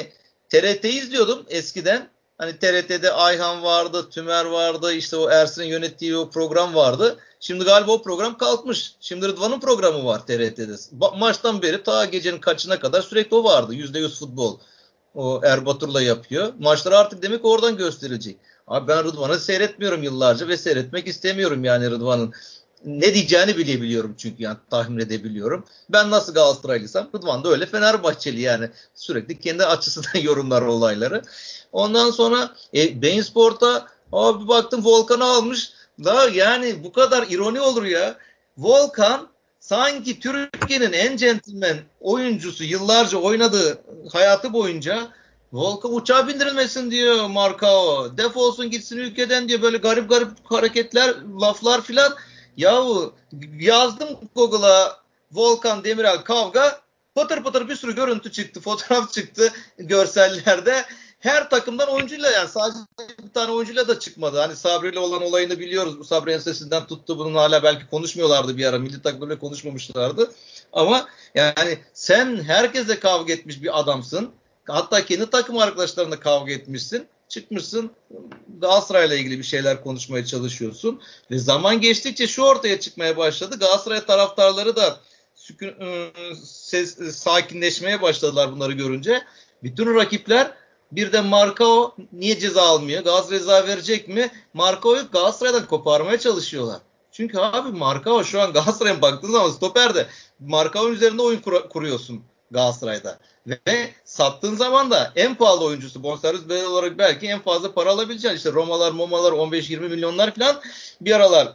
TRT 0.49 0.85
izliyordum 0.85 1.47
eskiden. 1.49 2.09
Hani 2.39 2.59
TRT'de 2.59 3.13
Ayhan 3.13 3.63
vardı, 3.63 4.11
Tümer 4.11 4.45
vardı, 4.45 4.93
işte 4.93 5.17
o 5.17 5.31
Ersin'in 5.31 5.67
yönettiği 5.67 6.17
o 6.17 6.31
program 6.31 6.75
vardı. 6.75 7.19
Şimdi 7.47 7.65
galiba 7.65 7.93
o 7.93 8.03
program 8.03 8.39
kalkmış. 8.39 8.95
Şimdi 9.01 9.29
Rıdvan'ın 9.29 9.61
programı 9.61 10.05
var 10.05 10.27
TRT'de. 10.27 10.73
Ba- 10.99 11.19
maçtan 11.19 11.63
beri 11.63 11.83
ta 11.83 12.05
gecenin 12.05 12.39
kaçına 12.39 12.79
kadar 12.79 13.03
sürekli 13.03 13.37
o 13.37 13.45
vardı. 13.45 13.75
%100 13.75 14.19
futbol. 14.19 14.59
O 15.15 15.41
Erbatur'la 15.45 16.03
yapıyor. 16.03 16.53
Maçlar 16.59 16.93
artık 16.93 17.23
demek 17.23 17.45
oradan 17.45 17.77
gösterilecek. 17.77 18.37
Abi 18.67 18.89
ben 18.89 19.05
Rıdvan'ı 19.05 19.39
seyretmiyorum 19.39 20.03
yıllarca 20.03 20.49
ve 20.49 20.57
seyretmek 20.57 21.07
istemiyorum 21.07 21.65
yani 21.65 21.91
Rıdvan'ın. 21.91 22.33
Ne 22.85 23.15
diyeceğini 23.15 23.57
bilebiliyorum 23.57 24.15
çünkü 24.19 24.43
yani 24.43 24.57
tahmin 24.71 24.99
edebiliyorum. 24.99 25.65
Ben 25.91 26.11
nasıl 26.11 26.35
Galatasaraylıysam 26.35 27.09
Rıdvan 27.17 27.45
da 27.45 27.49
öyle 27.49 27.67
Fenerbahçeli 27.67 28.41
yani. 28.41 28.71
Sürekli 28.95 29.41
kendi 29.41 29.65
açısından 29.65 30.19
yorumlar 30.23 30.63
olayları. 30.63 31.23
Ondan 31.73 32.11
sonra 32.11 32.55
e, 32.75 33.03
Bein 33.03 33.25
abi 34.13 34.49
baktım 34.49 34.85
Volkan'ı 34.85 35.25
almış. 35.25 35.73
Da 36.05 36.29
yani 36.29 36.85
bu 36.85 36.93
kadar 36.93 37.27
ironi 37.29 37.61
olur 37.61 37.85
ya. 37.85 38.19
Volkan 38.59 39.29
sanki 39.61 40.21
Türkiye'nin 40.21 40.93
en 40.93 41.17
centilmen 41.17 41.77
oyuncusu 42.01 42.65
yıllarca 42.65 43.19
oynadığı 43.19 43.83
hayatı 44.13 44.53
boyunca 44.53 45.09
Volkan 45.53 45.95
uçağa 45.95 46.29
bindirilmesin 46.29 46.91
diyor 46.91 47.27
Markao. 47.27 48.17
Defolsun 48.17 48.71
gitsin 48.71 48.97
ülkeden 48.97 49.49
diyor. 49.49 49.63
Böyle 49.63 49.77
garip 49.77 50.09
garip 50.09 50.29
hareketler, 50.45 51.15
laflar 51.41 51.83
filan. 51.83 52.15
Yahu 52.57 53.15
yazdım 53.59 54.09
Google'a 54.35 54.97
Volkan 55.33 55.85
Demirel 55.85 56.19
kavga. 56.19 56.81
Pıtır 57.15 57.43
pıtır 57.45 57.69
bir 57.69 57.77
sürü 57.77 57.95
görüntü 57.95 58.33
çıktı, 58.33 58.61
fotoğraf 58.61 59.13
çıktı 59.13 59.53
görsellerde 59.79 60.85
her 61.25 61.51
takımdan 61.51 61.89
oyuncuyla 61.89 62.31
yani 62.31 62.49
sadece 62.49 62.79
bir 63.25 63.33
tane 63.33 63.53
oyuncuyla 63.53 63.89
da 63.89 63.99
çıkmadı. 63.99 64.39
Hani 64.39 64.57
Sabri 64.57 64.89
ile 64.89 64.99
olan 64.99 65.23
olayını 65.23 65.59
biliyoruz. 65.59 65.99
Bu 65.99 66.05
Sabri 66.05 66.33
ensesinden 66.33 66.87
tuttu. 66.87 67.19
Bunun 67.19 67.35
hala 67.35 67.63
belki 67.63 67.87
konuşmuyorlardı 67.87 68.57
bir 68.57 68.67
ara. 68.67 68.79
Milli 68.79 69.03
takımda 69.03 69.39
konuşmamışlardı. 69.39 70.33
Ama 70.73 71.09
yani 71.35 71.79
sen 71.95 72.43
herkese 72.43 73.01
kavga 73.01 73.33
etmiş 73.33 73.63
bir 73.63 73.81
adamsın. 73.81 74.31
Hatta 74.65 75.05
kendi 75.05 75.31
takım 75.31 75.59
arkadaşlarına 75.59 76.21
kavga 76.21 76.53
etmişsin. 76.53 77.07
Çıkmışsın 77.29 77.91
Galatasaray'la 78.61 79.17
ilgili 79.17 79.39
bir 79.39 79.45
şeyler 79.45 79.83
konuşmaya 79.83 80.27
çalışıyorsun. 80.27 81.01
Ve 81.31 81.39
zaman 81.39 81.81
geçtikçe 81.81 82.27
şu 82.27 82.43
ortaya 82.43 82.81
çıkmaya 82.81 83.17
başladı. 83.17 83.59
Galatasaray 83.59 84.07
taraftarları 84.07 84.77
da 84.77 85.01
sükun, 85.35 85.75
ıı, 85.81 86.37
ses, 86.45 87.17
sakinleşmeye 87.17 88.03
başladılar 88.03 88.53
bunları 88.53 88.73
görünce. 88.73 89.23
Bütün 89.63 89.95
rakipler 89.95 90.64
bir 90.97 91.13
de 91.13 91.21
Markao 91.21 91.97
niye 92.13 92.39
ceza 92.39 92.63
almıyor? 92.63 93.05
Galatasaray 93.05 93.39
ceza 93.39 93.67
verecek 93.67 94.09
mi? 94.09 94.31
Markao'yu 94.55 95.11
Galatasaray'dan 95.13 95.67
koparmaya 95.67 96.19
çalışıyorlar. 96.19 96.81
Çünkü 97.13 97.39
abi 97.39 97.69
Markao 97.79 98.25
şu 98.25 98.41
an 98.41 98.53
Galatasaray'a 98.53 99.03
baktığın 99.03 99.33
zaman 99.33 99.51
stoperde 99.51 100.07
Markao'nun 100.41 100.93
üzerinde 100.93 101.23
oyun 101.23 101.41
kur- 101.41 101.69
kuruyorsun 101.69 102.23
Galatasaray'da. 102.51 103.19
Ve 103.47 103.91
sattığın 104.05 104.55
zaman 104.55 104.91
da 104.91 105.13
en 105.17 105.35
pahalı 105.35 105.65
oyuncusu 105.65 106.03
bonservis 106.03 106.49
bedel 106.49 106.67
olarak 106.67 106.99
belki 106.99 107.27
en 107.27 107.41
fazla 107.41 107.75
para 107.75 107.91
alabileceğin 107.91 108.37
işte 108.37 108.53
Romalar, 108.53 108.93
Momalar 108.93 109.33
15-20 109.33 109.89
milyonlar 109.89 110.35
falan 110.35 110.61
bir 111.01 111.13
aralar 111.13 111.53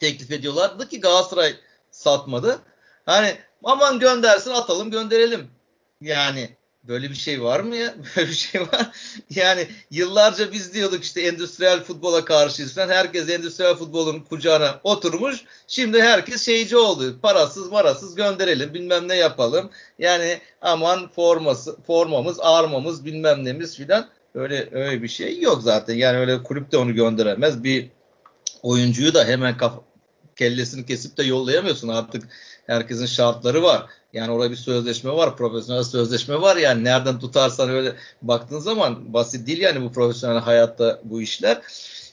teklif 0.00 0.30
ediyorlardı 0.30 0.88
ki 0.88 1.00
Galatasaray 1.00 1.54
satmadı. 1.90 2.58
Hani 3.06 3.38
aman 3.64 3.98
göndersin 3.98 4.50
atalım 4.50 4.90
gönderelim. 4.90 5.50
Yani 6.00 6.56
Böyle 6.88 7.10
bir 7.10 7.14
şey 7.14 7.42
var 7.42 7.60
mı 7.60 7.76
ya? 7.76 7.94
Böyle 8.16 8.28
bir 8.28 8.34
şey 8.34 8.60
var. 8.60 8.90
Yani 9.30 9.66
yıllarca 9.90 10.52
biz 10.52 10.74
diyorduk 10.74 11.04
işte 11.04 11.20
endüstriyel 11.20 11.82
futbola 11.82 12.24
karşıyız 12.24 12.74
falan. 12.74 12.88
Herkes 12.88 13.30
endüstriyel 13.30 13.74
futbolun 13.74 14.20
kucağına 14.20 14.80
oturmuş. 14.84 15.44
Şimdi 15.66 16.02
herkes 16.02 16.44
şeyci 16.44 16.76
oldu. 16.76 17.20
Parasız 17.22 17.72
marasız 17.72 18.14
gönderelim 18.14 18.74
bilmem 18.74 19.08
ne 19.08 19.16
yapalım. 19.16 19.70
Yani 19.98 20.40
aman 20.62 21.08
forması, 21.08 21.82
formamız, 21.82 22.40
armamız 22.40 23.04
bilmem 23.04 23.44
nemiz 23.44 23.76
filan. 23.76 24.08
Öyle 24.34 24.68
öyle 24.72 25.02
bir 25.02 25.08
şey 25.08 25.40
yok 25.40 25.62
zaten. 25.62 25.94
Yani 25.94 26.18
öyle 26.18 26.42
kulüp 26.42 26.72
de 26.72 26.76
onu 26.76 26.94
gönderemez. 26.94 27.64
Bir 27.64 27.88
oyuncuyu 28.62 29.14
da 29.14 29.24
hemen 29.24 29.56
kaf 29.56 29.80
kellesini 30.36 30.86
kesip 30.86 31.16
de 31.16 31.22
yollayamıyorsun 31.22 31.88
artık. 31.88 32.28
Herkesin 32.66 33.06
şartları 33.06 33.62
var. 33.62 33.86
Yani 34.12 34.32
orada 34.32 34.50
bir 34.50 34.56
sözleşme 34.56 35.10
var. 35.10 35.36
Profesyonel 35.36 35.82
sözleşme 35.82 36.40
var. 36.40 36.56
Yani 36.56 36.84
nereden 36.84 37.18
tutarsan 37.18 37.70
öyle 37.70 37.92
baktığın 38.22 38.58
zaman 38.58 39.14
basit 39.14 39.46
değil 39.46 39.60
yani 39.60 39.82
bu 39.82 39.92
profesyonel 39.92 40.38
hayatta 40.38 41.00
bu 41.04 41.22
işler. 41.22 41.60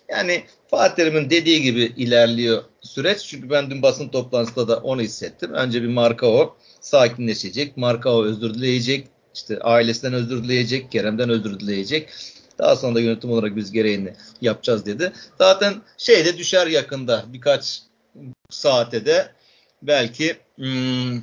Yani 0.10 0.44
Fatih 0.68 0.96
Terim'in 0.96 1.30
dediği 1.30 1.62
gibi 1.62 1.82
ilerliyor 1.98 2.64
süreç. 2.82 3.26
Çünkü 3.26 3.50
ben 3.50 3.72
dün 3.72 3.82
basın 3.82 4.10
toplantısında 4.10 4.68
da 4.68 4.78
onu 4.78 5.02
hissettim. 5.02 5.54
Önce 5.54 5.82
bir 5.82 5.88
marka 5.88 6.28
o 6.28 6.56
sakinleşecek. 6.82 7.78
Marka 7.78 8.16
o 8.16 8.24
özür 8.24 8.54
dileyecek. 8.54 9.08
İşte 9.36 9.60
ailesinden 9.60 10.14
özür 10.14 10.44
dileyecek. 10.44 10.92
Kerem'den 10.92 11.30
özür 11.30 11.60
dileyecek. 11.60 12.10
Daha 12.60 12.76
sonra 12.76 12.96
da 12.96 13.00
yönetim 13.00 13.32
olarak 13.32 13.56
biz 13.56 13.72
gereğini 13.72 14.14
yapacağız 14.42 14.86
dedi. 14.86 15.12
Zaten 15.38 15.74
şey 15.98 16.26
de 16.26 16.38
düşer 16.38 16.68
yakında 16.68 17.26
birkaç 17.28 17.82
saate 18.50 19.06
de 19.06 19.32
belki 19.88 20.38
hmm, 20.56 21.22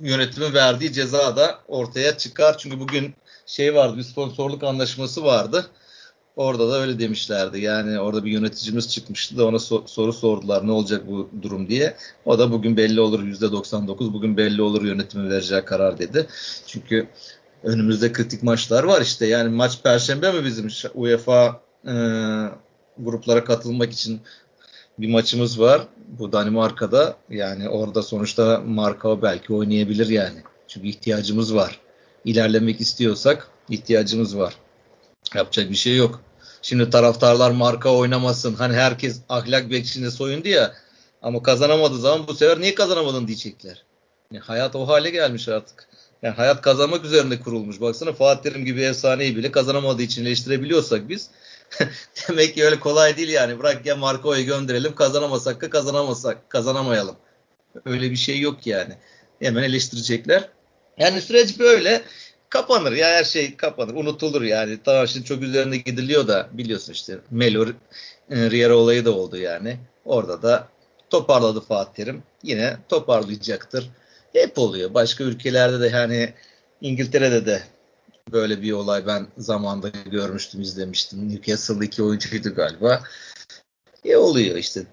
yönetimin 0.00 0.54
verdiği 0.54 0.92
ceza 0.92 1.36
da 1.36 1.58
ortaya 1.68 2.18
çıkar. 2.18 2.58
Çünkü 2.58 2.80
bugün 2.80 3.14
şey 3.46 3.74
vardı 3.74 3.96
bir 3.96 4.02
sponsorluk 4.02 4.62
anlaşması 4.62 5.24
vardı. 5.24 5.66
Orada 6.36 6.68
da 6.68 6.80
öyle 6.80 6.98
demişlerdi. 6.98 7.60
Yani 7.60 8.00
orada 8.00 8.24
bir 8.24 8.30
yöneticimiz 8.30 8.92
çıkmıştı 8.92 9.38
da 9.38 9.46
ona 9.46 9.56
so- 9.56 9.88
soru 9.88 10.12
sordular 10.12 10.66
ne 10.66 10.72
olacak 10.72 11.08
bu 11.08 11.30
durum 11.42 11.68
diye. 11.68 11.96
O 12.24 12.38
da 12.38 12.52
bugün 12.52 12.76
belli 12.76 13.00
olur 13.00 13.22
%99 13.22 14.12
bugün 14.12 14.36
belli 14.36 14.62
olur 14.62 14.84
yönetimin 14.84 15.30
vereceği 15.30 15.64
karar 15.64 15.98
dedi. 15.98 16.26
Çünkü 16.66 17.08
önümüzde 17.62 18.12
kritik 18.12 18.42
maçlar 18.42 18.84
var 18.84 19.00
işte. 19.00 19.26
Yani 19.26 19.48
maç 19.48 19.82
perşembe 19.82 20.32
mi 20.32 20.44
bizim 20.44 20.68
UEFA 20.94 21.60
e, 21.86 21.94
gruplara 22.98 23.44
katılmak 23.44 23.92
için 23.92 24.20
bir 24.98 25.10
maçımız 25.10 25.60
var. 25.60 25.82
Bu 26.18 26.32
Danimarka'da. 26.32 27.16
Yani 27.30 27.68
orada 27.68 28.02
sonuçta 28.02 28.62
marka 28.66 29.22
belki 29.22 29.52
oynayabilir 29.52 30.08
yani. 30.08 30.38
Çünkü 30.68 30.88
ihtiyacımız 30.88 31.54
var. 31.54 31.80
İlerlemek 32.24 32.80
istiyorsak 32.80 33.48
ihtiyacımız 33.70 34.38
var. 34.38 34.54
Yapacak 35.34 35.70
bir 35.70 35.74
şey 35.74 35.96
yok. 35.96 36.20
Şimdi 36.62 36.90
taraftarlar 36.90 37.50
marka 37.50 37.94
oynamasın. 37.94 38.54
Hani 38.54 38.74
herkes 38.74 39.20
ahlak 39.28 39.70
bekçisinde 39.70 40.10
soyundu 40.10 40.48
ya. 40.48 40.74
Ama 41.22 41.42
kazanamadığı 41.42 41.98
zaman 41.98 42.26
bu 42.28 42.34
sefer 42.34 42.60
niye 42.60 42.74
kazanamadın 42.74 43.26
diyecekler. 43.26 43.84
Yani 44.32 44.42
hayat 44.42 44.76
o 44.76 44.88
hale 44.88 45.10
gelmiş 45.10 45.48
artık. 45.48 45.88
Yani 46.22 46.34
hayat 46.34 46.62
kazanmak 46.62 47.04
üzerinde 47.04 47.40
kurulmuş. 47.40 47.80
Baksana 47.80 48.12
Fatih 48.12 48.42
Terim 48.42 48.64
gibi 48.64 48.82
efsaneyi 48.82 49.36
bile 49.36 49.52
kazanamadığı 49.52 50.02
için 50.02 50.24
eleştirebiliyorsak 50.24 51.08
biz 51.08 51.30
Demek 52.28 52.54
ki 52.54 52.64
öyle 52.64 52.80
kolay 52.80 53.16
değil 53.16 53.28
yani. 53.28 53.58
Bırak 53.58 53.86
ya 53.86 53.96
Marco'yu 53.96 54.46
gönderelim 54.46 54.94
kazanamasak 54.94 55.62
da 55.62 55.70
kazanamasak 55.70 56.50
kazanamayalım. 56.50 57.16
Öyle 57.84 58.10
bir 58.10 58.16
şey 58.16 58.40
yok 58.40 58.66
yani. 58.66 58.94
Hemen 59.40 59.62
eleştirecekler. 59.62 60.48
Yani 60.98 61.20
süreç 61.20 61.58
böyle 61.58 62.02
kapanır 62.48 62.92
ya 62.92 63.08
her 63.08 63.24
şey 63.24 63.56
kapanır 63.56 63.94
unutulur 63.94 64.42
yani. 64.42 64.78
Tamam 64.84 65.08
şimdi 65.08 65.26
çok 65.26 65.42
üzerine 65.42 65.76
gidiliyor 65.76 66.28
da 66.28 66.48
biliyorsun 66.52 66.92
işte 66.92 67.18
Melo 67.30 67.66
e, 68.30 68.50
Riera 68.50 68.76
olayı 68.76 69.04
da 69.04 69.12
oldu 69.12 69.36
yani. 69.36 69.76
Orada 70.04 70.42
da 70.42 70.68
toparladı 71.10 71.60
Fatih 71.60 71.92
Terim. 71.94 72.22
Yine 72.42 72.76
toparlayacaktır. 72.88 73.90
Hep 74.32 74.58
oluyor. 74.58 74.94
Başka 74.94 75.24
ülkelerde 75.24 75.80
de 75.80 75.86
yani 75.96 76.34
İngiltere'de 76.80 77.46
de 77.46 77.62
Böyle 78.34 78.62
bir 78.62 78.72
olay 78.72 79.06
ben 79.06 79.26
zamanda 79.38 79.88
görmüştüm, 79.88 80.60
izlemiştim. 80.60 81.28
Newcastle'lı 81.28 81.84
iki 81.84 82.02
oyuncuydu 82.02 82.54
galiba. 82.54 83.02
E 84.04 84.16
oluyor 84.16 84.56
işte. 84.56 84.86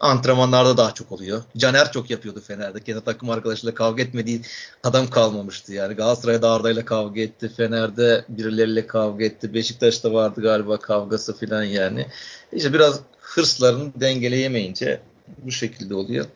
Antrenmanlarda 0.00 0.76
daha 0.76 0.94
çok 0.94 1.12
oluyor. 1.12 1.42
Caner 1.56 1.92
çok 1.92 2.10
yapıyordu 2.10 2.40
Fener'de. 2.40 2.80
Kendi 2.80 3.04
takım 3.04 3.30
arkadaşıyla 3.30 3.74
kavga 3.74 4.02
etmediği 4.02 4.42
adam 4.84 5.10
kalmamıştı. 5.10 5.72
Yani 5.72 5.94
Galatasaray'da 5.94 6.50
Arda'yla 6.50 6.84
kavga 6.84 7.20
etti. 7.20 7.48
Fener'de 7.56 8.24
birileriyle 8.28 8.86
kavga 8.86 9.24
etti. 9.24 9.54
Beşiktaş'ta 9.54 10.12
vardı 10.12 10.42
galiba 10.42 10.78
kavgası 10.78 11.36
falan 11.36 11.62
yani. 11.62 12.06
İşte 12.52 12.72
biraz 12.72 13.00
hırslarını 13.20 13.92
dengeleyemeyince 14.00 15.00
bu 15.44 15.50
şekilde 15.50 15.94
oluyor. 15.94 16.26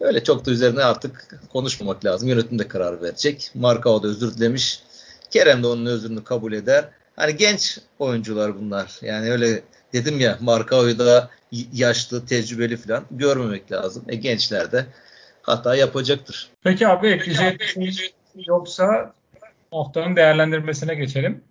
Öyle 0.00 0.24
çok 0.24 0.46
da 0.46 0.50
üzerine 0.50 0.84
artık 0.84 1.40
konuşmamak 1.52 2.04
lazım. 2.04 2.28
Yönetim 2.28 2.58
de 2.58 2.68
karar 2.68 3.02
verecek. 3.02 3.50
Marka 3.54 4.02
da 4.02 4.08
özür 4.08 4.34
dilemiş 4.34 4.82
Kerem 5.32 5.62
de 5.62 5.66
onun 5.66 5.86
özrünü 5.86 6.24
kabul 6.24 6.52
eder. 6.52 6.88
Hani 7.16 7.36
genç 7.36 7.78
oyuncular 7.98 8.58
bunlar. 8.60 8.98
Yani 9.02 9.30
öyle 9.30 9.62
dedim 9.92 10.20
ya 10.20 10.38
Markao'yu 10.40 10.98
da 10.98 11.30
yaşlı, 11.72 12.26
tecrübeli 12.26 12.76
falan 12.76 13.04
görmemek 13.10 13.72
lazım. 13.72 14.04
E 14.08 14.16
gençler 14.16 14.72
de 14.72 14.86
hata 15.42 15.76
yapacaktır. 15.76 16.50
Peki 16.62 16.88
abi 16.88 17.08
ekleyecek 17.08 17.62
şey 17.94 18.12
yoksa 18.46 19.14
haftanın 19.70 20.16
değerlendirmesine 20.16 20.94
geçelim. 20.94 21.44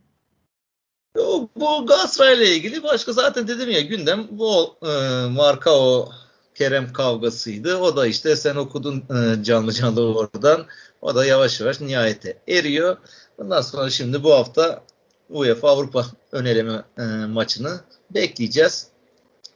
Bu 1.55 1.85
Galatasaray 1.87 2.37
ile 2.37 2.55
ilgili 2.55 2.83
başka 2.83 3.13
zaten 3.13 3.47
dedim 3.47 3.69
ya 3.69 3.81
gündem 3.81 4.27
bu 4.31 4.75
e, 4.83 4.89
Markao 5.29 6.09
Kerem 6.55 6.93
kavgasıydı. 6.93 7.77
O 7.77 7.95
da 7.95 8.07
işte 8.07 8.35
sen 8.35 8.55
okudun 8.55 8.97
e, 8.97 9.43
canlı 9.43 9.71
canlı 9.73 10.15
oradan. 10.15 10.65
O 11.01 11.15
da 11.15 11.25
yavaş 11.25 11.59
yavaş 11.61 11.81
nihayete 11.81 12.37
eriyor. 12.47 12.97
Bundan 13.37 13.61
sonra 13.61 13.89
şimdi 13.89 14.23
bu 14.23 14.33
hafta 14.33 14.83
UEFA 15.29 15.69
Avrupa 15.69 16.05
öneleme 16.31 16.83
e, 16.97 17.01
maçını 17.25 17.79
bekleyeceğiz. 18.11 18.87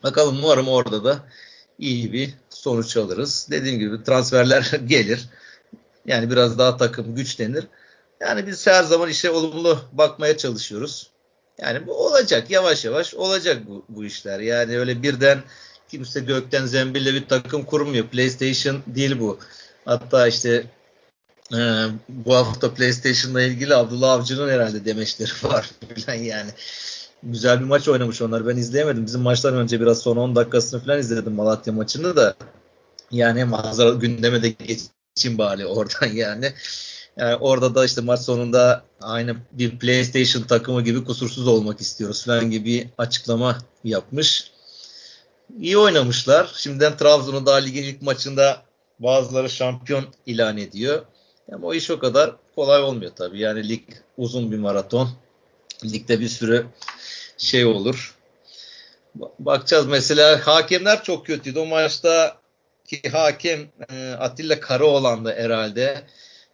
Bakalım 0.04 0.38
umarım 0.38 0.68
orada 0.68 1.04
da 1.04 1.20
iyi 1.80 2.14
bir 2.14 2.34
sonuç 2.50 2.98
alırız. 2.98 3.48
Dediğim 3.52 3.80
gibi 3.80 4.04
transferler 4.04 4.72
gelir. 4.88 5.30
Yani 6.06 6.32
biraz 6.32 6.58
daha 6.60 6.78
takım 6.78 7.16
güçlenir. 7.16 7.68
Yani 8.20 8.48
biz 8.48 8.68
her 8.68 8.84
zaman 8.84 9.10
işe 9.10 9.32
olumlu 9.32 9.80
bakmaya 9.94 10.38
çalışıyoruz. 10.38 11.10
Yani 11.58 11.88
bu 11.88 11.94
olacak 11.94 12.52
yavaş 12.52 12.86
yavaş 12.86 13.14
olacak 13.14 13.58
bu, 13.68 13.86
bu 13.90 14.06
işler. 14.06 14.40
Yani 14.40 14.80
öyle 14.80 15.04
birden 15.04 15.44
kimse 15.90 16.20
gökten 16.20 16.66
zembille 16.66 17.14
bir 17.14 17.28
takım 17.28 17.64
kurmuyor. 17.64 18.08
PlayStation 18.08 18.82
değil 18.88 19.20
bu. 19.20 19.40
Hatta 19.86 20.28
işte 20.28 20.66
e, 21.54 21.58
bu 22.10 22.36
hafta 22.36 22.74
PlayStation'la 22.74 23.42
ilgili 23.42 23.76
Abdullah 23.76 24.12
Avcı'nın 24.12 24.50
herhalde 24.50 24.86
demeçleri 24.86 25.32
var 25.44 25.70
falan 26.06 26.18
yani. 26.18 26.52
Güzel 27.24 27.60
bir 27.60 27.66
maç 27.66 27.88
oynamış 27.88 28.22
onlar. 28.22 28.48
Ben 28.48 28.58
izleyemedim. 28.58 29.06
Bizim 29.06 29.22
maçtan 29.22 29.56
önce 29.56 29.82
biraz 29.82 30.00
son 30.00 30.18
10 30.18 30.36
dakikasını 30.36 30.84
falan 30.84 31.00
izledim 31.00 31.34
Malatya 31.34 31.74
maçını 31.74 32.16
da. 32.16 32.36
Yani 33.12 33.46
manzara 33.46 33.90
gündeme 33.90 34.44
de 34.44 34.50
geçeyim 34.50 35.38
bari 35.38 35.66
oradan 35.66 36.08
yani. 36.08 36.54
Yani 37.18 37.36
orada 37.36 37.76
da 37.76 37.86
işte 37.86 38.02
maç 38.02 38.20
sonunda 38.20 38.84
aynı 39.02 39.36
bir 39.52 39.80
PlayStation 39.80 40.44
takımı 40.44 40.82
gibi 40.84 41.04
kusursuz 41.04 41.48
olmak 41.48 41.82
istiyoruz 41.82 42.26
falan 42.26 42.52
gibi 42.52 42.90
açıklama 42.98 43.58
yapmış. 43.84 44.52
İyi 45.60 45.78
oynamışlar. 45.78 46.52
Şimdiden 46.56 46.98
Trabzon'u 46.98 47.46
daha 47.46 47.56
ligin 47.58 47.84
ilk 47.84 48.02
maçında 48.02 48.62
bazıları 49.00 49.50
şampiyon 49.50 50.06
ilan 50.26 50.58
ediyor. 50.58 51.06
Ama 51.52 51.68
o 51.68 51.74
iş 51.74 51.92
o 51.92 52.00
kadar 52.00 52.36
kolay 52.56 52.82
olmuyor 52.82 53.12
tabii. 53.16 53.40
Yani 53.40 53.70
lig 53.70 53.84
uzun 54.18 54.52
bir 54.52 54.58
maraton. 54.58 55.10
Ligde 55.84 56.20
bir 56.20 56.28
sürü 56.28 56.66
şey 57.38 57.66
olur. 57.66 58.16
Bakacağız 59.40 59.88
mesela 59.88 60.48
hakemler 60.48 61.04
çok 61.04 61.26
kötüydü. 61.26 61.60
O 61.60 61.66
maçta 61.66 62.38
ki 62.86 63.10
hakem 63.10 63.60
e, 63.90 64.12
Atilla 64.12 64.60
Karaoğlan'dı 64.60 65.34
herhalde. 65.36 66.04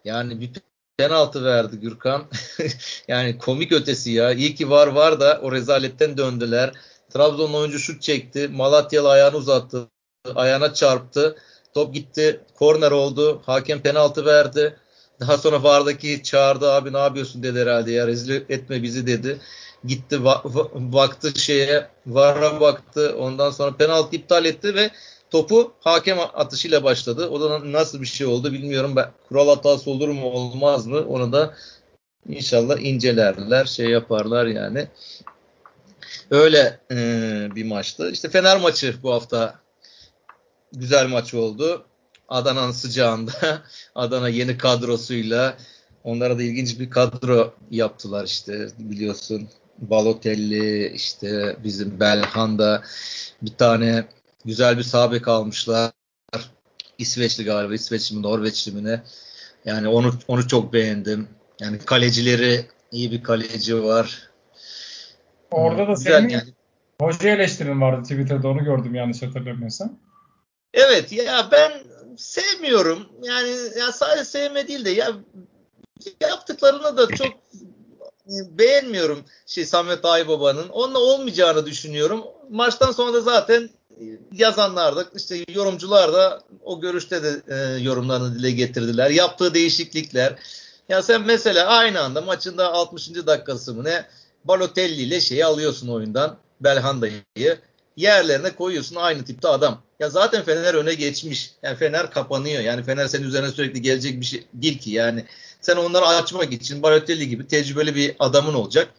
Yani 0.05 0.41
bir 0.41 0.51
penaltı 0.97 1.45
verdi 1.45 1.77
Gürkan. 1.79 2.27
yani 3.07 3.37
komik 3.37 3.71
ötesi 3.71 4.11
ya. 4.11 4.31
İyi 4.31 4.55
ki 4.55 4.69
var 4.69 4.87
var 4.87 5.19
da 5.19 5.39
o 5.43 5.51
rezaletten 5.51 6.17
döndüler. 6.17 6.71
Trabzon 7.13 7.53
oyuncu 7.53 7.79
şut 7.79 8.01
çekti. 8.01 8.47
Malatyalı 8.47 9.09
ayağını 9.09 9.37
uzattı. 9.37 9.87
Ayağına 10.35 10.73
çarptı. 10.73 11.35
Top 11.73 11.93
gitti. 11.93 12.39
Korner 12.55 12.91
oldu. 12.91 13.41
Hakem 13.45 13.81
penaltı 13.81 14.25
verdi. 14.25 14.77
Daha 15.21 15.37
sonra 15.37 15.63
vardaki 15.63 16.23
çağırdı 16.23 16.71
abi 16.71 16.93
ne 16.93 16.97
yapıyorsun 16.97 17.43
dedi 17.43 17.59
herhalde 17.59 17.91
ya 17.91 18.07
rezil 18.07 18.41
etme 18.49 18.83
bizi 18.83 19.07
dedi. 19.07 19.39
Gitti 19.85 20.15
va- 20.15 20.93
baktı 20.93 21.39
şeye 21.39 21.87
vara 22.07 22.59
baktı 22.59 23.15
ondan 23.19 23.51
sonra 23.51 23.77
penaltı 23.77 24.15
iptal 24.15 24.45
etti 24.45 24.75
ve 24.75 24.91
topu 25.29 25.73
hakem 25.79 26.19
atışıyla 26.19 26.83
başladı. 26.83 27.29
O 27.29 27.41
da 27.41 27.71
nasıl 27.71 28.01
bir 28.01 28.05
şey 28.05 28.27
oldu 28.27 28.51
bilmiyorum. 28.51 28.95
Ben, 28.95 29.11
kural 29.29 29.47
hatası 29.47 29.91
olur 29.91 30.09
mu 30.09 30.25
olmaz 30.31 30.87
mı 30.87 31.05
onu 31.07 31.31
da 31.31 31.53
inşallah 32.29 32.79
incelerler 32.79 33.65
şey 33.65 33.89
yaparlar 33.89 34.45
yani. 34.45 34.87
Öyle 36.31 36.79
e, 36.91 36.95
bir 37.55 37.65
maçtı. 37.65 38.11
İşte 38.11 38.29
Fener 38.29 38.57
maçı 38.57 38.95
bu 39.03 39.13
hafta 39.13 39.59
güzel 40.73 41.07
maç 41.07 41.33
oldu. 41.33 41.85
Adana'nın 42.31 42.71
sıcağında 42.71 43.31
Adana 43.95 44.29
yeni 44.29 44.57
kadrosuyla 44.57 45.57
onlara 46.03 46.37
da 46.37 46.43
ilginç 46.43 46.79
bir 46.79 46.89
kadro 46.89 47.53
yaptılar 47.71 48.25
işte 48.25 48.67
biliyorsun 48.79 49.49
Balotelli 49.77 50.87
işte 50.95 51.55
bizim 51.63 51.99
Belhanda 51.99 52.83
bir 53.41 53.53
tane 53.53 54.05
güzel 54.45 54.77
bir 54.77 54.83
sabek 54.83 55.27
almışlar. 55.27 55.91
İsveçli 56.97 57.43
galiba 57.43 57.73
İsveçli 57.73 58.15
mi 58.15 58.21
Norveçli 58.21 58.71
mi 58.71 58.83
ne. 58.83 59.03
Yani 59.65 59.87
onu 59.87 60.13
onu 60.27 60.47
çok 60.47 60.73
beğendim. 60.73 61.27
Yani 61.59 61.79
kalecileri 61.79 62.65
iyi 62.91 63.11
bir 63.11 63.23
kaleci 63.23 63.83
var. 63.83 64.29
Orada 65.51 65.87
da 65.87 65.93
Güzel 65.93 66.19
senin 66.19 66.29
yani. 66.29 66.49
hoca 67.01 67.29
eleştirin 67.29 67.81
vardı 67.81 68.03
Twitter'da 68.03 68.47
onu 68.47 68.63
gördüm 68.63 68.95
yanlış 68.95 69.21
hatırlamıyorsam. 69.21 69.99
Evet 70.73 71.11
ya 71.11 71.49
ben 71.51 71.71
sevmiyorum. 72.17 73.09
Yani 73.21 73.49
ya 73.79 73.91
sadece 73.91 74.25
sevme 74.25 74.67
değil 74.67 74.85
de 74.85 74.89
ya 74.89 75.11
yaptıklarını 76.21 76.97
da 76.97 77.07
çok 77.07 77.33
beğenmiyorum 78.27 79.23
şey 79.45 79.65
Samet 79.65 80.05
Aybaba'nın. 80.05 80.69
Onunla 80.69 80.99
olmayacağını 80.99 81.65
düşünüyorum. 81.65 82.23
Maçtan 82.49 82.91
sonra 82.91 83.13
da 83.13 83.21
zaten 83.21 83.69
yazanlar 84.33 84.95
da 84.95 85.05
işte 85.15 85.45
yorumcular 85.53 86.13
da 86.13 86.41
o 86.63 86.81
görüşte 86.81 87.23
de 87.23 87.41
e, 87.47 87.83
yorumlarını 87.83 88.39
dile 88.39 88.51
getirdiler. 88.51 89.09
Yaptığı 89.09 89.53
değişiklikler. 89.53 90.35
Ya 90.89 91.01
sen 91.01 91.21
mesela 91.21 91.67
aynı 91.67 92.01
anda 92.01 92.21
maçında 92.21 92.73
60. 92.73 93.09
dakikası 93.09 93.73
mı 93.73 93.83
ne 93.83 94.05
Balotelli 94.45 95.01
ile 95.01 95.21
şeyi 95.21 95.45
alıyorsun 95.45 95.87
oyundan 95.87 96.37
Belhanda'yı 96.61 97.57
yerlerine 97.97 98.55
koyuyorsun 98.55 98.95
aynı 98.95 99.25
tipte 99.25 99.47
adam. 99.47 99.81
Ya 99.99 100.09
zaten 100.09 100.43
Fener 100.43 100.73
öne 100.73 100.93
geçmiş. 100.93 101.51
Yani 101.63 101.77
Fener 101.77 102.11
kapanıyor. 102.11 102.61
Yani 102.63 102.83
Fener 102.83 103.07
senin 103.07 103.27
üzerine 103.27 103.51
sürekli 103.51 103.81
gelecek 103.81 104.19
bir 104.21 104.25
şey 104.25 104.45
değil 104.53 104.79
ki. 104.79 104.91
Yani 104.91 105.25
sen 105.61 105.75
onları 105.75 106.05
açmak 106.05 106.53
için 106.53 106.83
Balotelli 106.83 107.29
gibi 107.29 107.47
tecrübeli 107.47 107.95
bir 107.95 108.15
adamın 108.19 108.53
olacak. 108.53 108.89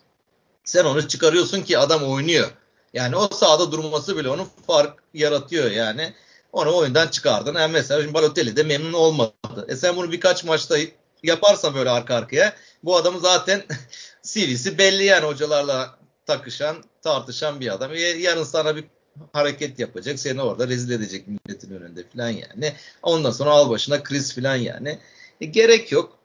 Sen 0.64 0.84
onu 0.84 1.08
çıkarıyorsun 1.08 1.62
ki 1.62 1.78
adam 1.78 2.02
oynuyor. 2.02 2.50
Yani 2.94 3.16
o 3.16 3.28
sahada 3.28 3.72
durması 3.72 4.16
bile 4.16 4.28
onun 4.28 4.48
fark 4.66 5.02
yaratıyor 5.14 5.70
yani. 5.70 6.14
Onu 6.52 6.76
oyundan 6.76 7.08
çıkardın. 7.08 7.54
Yani 7.54 7.72
mesela 7.72 8.00
şimdi 8.00 8.14
Balotelli 8.14 8.56
de 8.56 8.62
memnun 8.62 8.92
olmadı. 8.92 9.66
E 9.68 9.76
sen 9.76 9.96
bunu 9.96 10.12
birkaç 10.12 10.44
maçta 10.44 10.76
yaparsan 11.22 11.74
böyle 11.74 11.90
arka 11.90 12.14
arkaya 12.14 12.56
bu 12.82 12.96
adamı 12.96 13.20
zaten 13.20 13.62
CV'si 14.22 14.78
belli 14.78 15.04
yani 15.04 15.26
hocalarla 15.26 15.98
takışan, 16.26 16.76
tartışan 17.02 17.60
bir 17.60 17.74
adam. 17.74 17.90
Yarın 18.18 18.44
sana 18.44 18.76
bir 18.76 18.84
hareket 19.32 19.78
yapacak. 19.78 20.18
Seni 20.18 20.42
orada 20.42 20.68
rezil 20.68 20.90
edecek 20.90 21.26
milletin 21.28 21.74
önünde 21.74 22.04
falan 22.08 22.28
yani. 22.28 22.72
Ondan 23.02 23.30
sonra 23.30 23.50
al 23.50 23.70
başına 23.70 24.02
kriz 24.02 24.34
falan 24.34 24.56
yani. 24.56 24.98
E, 25.40 25.46
gerek 25.46 25.92
yok. 25.92 26.18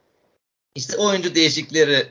İşte 0.76 0.98
oyuncu 0.98 1.36
değişikleri 1.36 2.08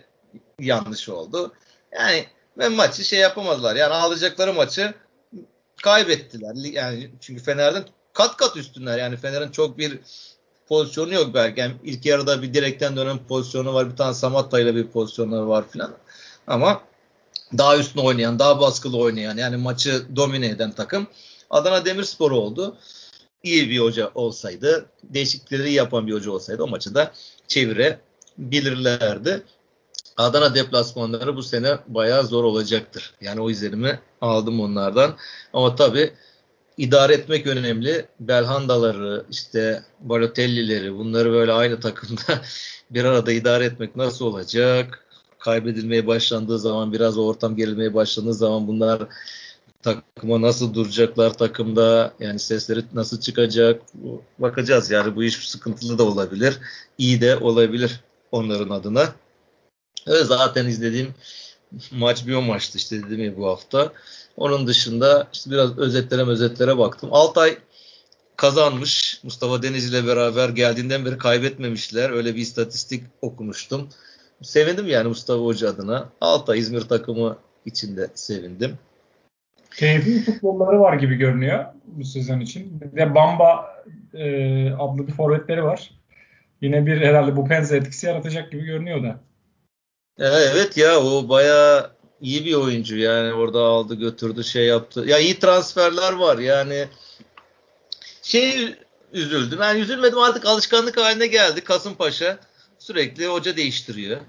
yanlış 0.61 1.09
oldu. 1.09 1.53
Yani 1.93 2.27
ve 2.59 2.69
maçı 2.69 3.05
şey 3.05 3.19
yapamadılar. 3.19 3.77
Yani 3.77 3.95
alacakları 3.95 4.53
maçı 4.53 4.95
kaybettiler. 5.83 6.55
Yani 6.55 7.11
çünkü 7.21 7.43
Fener'den 7.43 7.85
kat 8.13 8.37
kat 8.37 8.57
üstünler. 8.57 8.99
Yani 8.99 9.17
Fener'in 9.17 9.51
çok 9.51 9.79
bir 9.79 9.99
pozisyonu 10.69 11.15
yok 11.15 11.35
belki. 11.35 11.61
Yani 11.61 11.75
ilk 11.85 12.07
yarıda 12.07 12.43
bir 12.43 12.55
direkten 12.55 12.97
dönen 12.97 13.19
pozisyonu 13.27 13.75
var. 13.75 13.91
Bir 13.91 13.97
tane 13.97 14.15
Samatta 14.15 14.61
ile 14.61 14.75
bir 14.75 14.87
pozisyonları 14.87 15.49
var 15.49 15.65
filan. 15.71 15.95
Ama 16.47 16.83
daha 17.59 17.79
üstüne 17.79 18.03
oynayan, 18.03 18.39
daha 18.39 18.61
baskılı 18.61 18.99
oynayan 18.99 19.37
yani 19.37 19.57
maçı 19.57 20.17
domine 20.17 20.49
eden 20.49 20.73
takım 20.73 21.07
Adana 21.51 21.85
Demirspor 21.85 22.31
oldu. 22.31 22.77
İyi 23.43 23.71
bir 23.71 23.79
hoca 23.79 24.11
olsaydı, 24.15 24.87
değişiklikleri 25.03 25.73
yapan 25.73 26.07
bir 26.07 26.13
hoca 26.13 26.31
olsaydı 26.31 26.63
o 26.63 26.67
maçı 26.67 26.95
da 26.95 27.13
çevirebilirlerdi. 27.49 29.43
Adana 30.17 30.55
deplasmanları 30.55 31.37
bu 31.37 31.43
sene 31.43 31.79
bayağı 31.87 32.27
zor 32.27 32.45
olacaktır. 32.45 33.15
Yani 33.21 33.41
o 33.41 33.51
izlenimi 33.51 34.01
aldım 34.21 34.61
onlardan. 34.61 35.17
Ama 35.53 35.77
tabii 35.77 36.13
idare 36.77 37.15
etmek 37.15 37.47
önemli. 37.47 38.07
Belhandaları, 38.21 39.27
işte 39.31 39.83
Balotelli'leri 40.01 40.95
bunları 40.95 41.33
böyle 41.33 41.53
aynı 41.53 41.81
takımda 41.81 42.43
bir 42.91 43.05
arada 43.05 43.33
idare 43.33 43.65
etmek 43.65 43.97
nasıl 43.97 44.27
olacak? 44.27 45.06
Kaybedilmeye 45.39 46.07
başlandığı 46.07 46.59
zaman 46.59 46.93
biraz 46.93 47.19
ortam 47.19 47.57
gerilmeye 47.57 47.95
başlandığı 47.95 48.35
zaman 48.35 48.69
bunlar 48.69 49.03
takıma 49.83 50.41
nasıl 50.41 50.75
duracaklar 50.75 51.35
takımda 51.35 52.15
yani 52.21 52.39
sesleri 52.39 52.85
nasıl 52.95 53.21
çıkacak 53.21 53.83
bakacağız 54.39 54.91
yani 54.91 55.17
bu 55.17 55.25
iş 55.25 55.49
sıkıntılı 55.49 55.99
da 55.99 56.05
olabilir 56.05 56.59
iyi 56.99 57.21
de 57.21 57.37
olabilir 57.37 58.01
onların 58.33 58.71
adına 58.71 59.13
Evet 60.07 60.27
zaten 60.27 60.67
izlediğim 60.67 61.15
maç 61.91 62.27
bir 62.27 62.35
o 62.35 62.43
maçtı 62.43 62.79
işte 62.79 63.03
dedim 63.03 63.25
ya 63.25 63.37
bu 63.37 63.47
hafta. 63.47 63.93
Onun 64.37 64.67
dışında 64.67 65.29
işte 65.33 65.51
biraz 65.51 65.79
özetlere 65.79 66.23
özetlere 66.23 66.79
baktım. 66.79 67.09
Altay 67.13 67.59
kazanmış. 68.37 69.21
Mustafa 69.23 69.63
Denizli 69.63 69.91
ile 69.91 70.07
beraber 70.07 70.49
geldiğinden 70.49 71.05
beri 71.05 71.19
kaybetmemişler. 71.19 72.11
Öyle 72.11 72.35
bir 72.35 72.41
istatistik 72.41 73.05
okumuştum. 73.23 73.89
Sevindim 74.43 74.87
yani 74.87 75.09
Mustafa 75.09 75.43
Hoca 75.43 75.69
adına. 75.69 76.09
Altay 76.21 76.59
İzmir 76.59 76.81
takımı 76.81 77.39
içinde 77.67 78.11
sevindim. 78.15 78.79
Keyifli 79.77 80.23
futbolları 80.23 80.81
var 80.81 80.95
gibi 80.95 81.15
görünüyor 81.17 81.65
bu 81.87 82.05
sezon 82.05 82.41
için. 82.41 82.81
Bir 82.81 82.97
de 82.97 83.15
Bamba 83.15 83.83
e, 84.15 84.71
adlı 84.73 85.07
bir 85.07 85.13
forvetleri 85.13 85.65
var. 85.65 85.91
Yine 86.61 86.87
bir 86.87 87.01
herhalde 87.01 87.37
bu 87.37 87.49
penze 87.49 87.77
etkisi 87.77 88.07
yaratacak 88.07 88.53
gibi 88.53 88.65
görünüyor 88.65 89.03
da. 89.03 89.21
Evet 90.19 90.77
ya 90.77 91.01
o 91.01 91.29
bayağı 91.29 91.91
iyi 92.21 92.45
bir 92.45 92.55
oyuncu 92.55 92.97
yani 92.97 93.33
orada 93.33 93.61
aldı 93.61 93.95
götürdü 93.95 94.45
şey 94.45 94.67
yaptı. 94.67 95.05
Ya 95.07 95.19
iyi 95.19 95.39
transferler 95.39 96.13
var 96.13 96.39
yani 96.39 96.87
şey 98.23 98.75
üzüldüm. 99.13 99.59
Ben 99.61 99.77
üzülmedim 99.77 100.19
artık 100.19 100.47
alışkanlık 100.47 100.97
haline 100.97 101.27
geldi 101.27 101.61
Kasımpaşa. 101.61 102.39
Sürekli 102.87 103.27
hoca 103.27 103.57
değiştiriyor. 103.57 104.21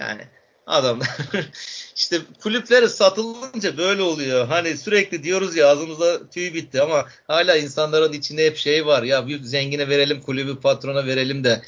Yani 0.00 0.22
adamlar 0.66 1.08
işte 1.96 2.20
kulüpleri 2.42 2.88
satılınca 2.88 3.76
böyle 3.76 4.02
oluyor. 4.02 4.46
Hani 4.46 4.76
sürekli 4.76 5.22
diyoruz 5.22 5.56
ya 5.56 5.68
ağzımıza 5.68 6.30
tüy 6.30 6.54
bitti 6.54 6.82
ama 6.82 7.06
hala 7.26 7.56
insanların 7.56 8.12
içinde 8.12 8.46
hep 8.46 8.56
şey 8.56 8.86
var. 8.86 9.02
Ya 9.02 9.26
bir 9.26 9.42
zengine 9.42 9.88
verelim 9.88 10.20
kulübü 10.22 10.60
patrona 10.60 11.06
verelim 11.06 11.44
de 11.44 11.62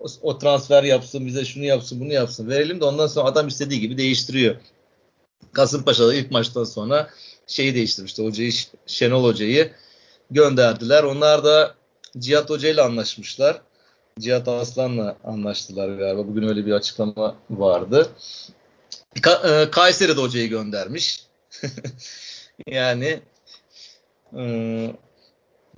o, 0.00 0.06
o 0.22 0.38
transfer 0.38 0.82
yapsın 0.82 1.26
bize 1.26 1.44
şunu 1.44 1.64
yapsın 1.64 2.00
bunu 2.00 2.12
yapsın 2.12 2.48
verelim 2.48 2.80
de 2.80 2.84
ondan 2.84 3.06
sonra 3.06 3.28
adam 3.28 3.48
istediği 3.48 3.80
gibi 3.80 3.98
değiştiriyor. 3.98 4.56
Kasımpaşa'da 5.52 6.14
ilk 6.14 6.30
maçtan 6.30 6.64
sonra 6.64 7.10
şeyi 7.46 7.74
değiştirmişti. 7.74 8.24
Hocayı 8.24 8.52
Şenol 8.86 9.24
Hoca'yı 9.24 9.72
gönderdiler. 10.30 11.02
Onlar 11.02 11.44
da 11.44 11.74
Cihat 12.18 12.50
Hoca 12.50 12.68
ile 12.68 12.82
anlaşmışlar. 12.82 13.62
Cihat 14.20 14.48
Aslan'la 14.48 15.16
anlaştılar 15.24 15.88
galiba. 15.88 16.26
Bugün 16.28 16.48
öyle 16.48 16.66
bir 16.66 16.72
açıklama 16.72 17.36
vardı. 17.50 18.10
Ka- 19.16 19.62
e, 19.62 19.70
Kayseri 19.70 20.16
de 20.16 20.20
hocayı 20.20 20.48
göndermiş. 20.48 21.22
yani 22.66 23.20
e, 24.36 24.42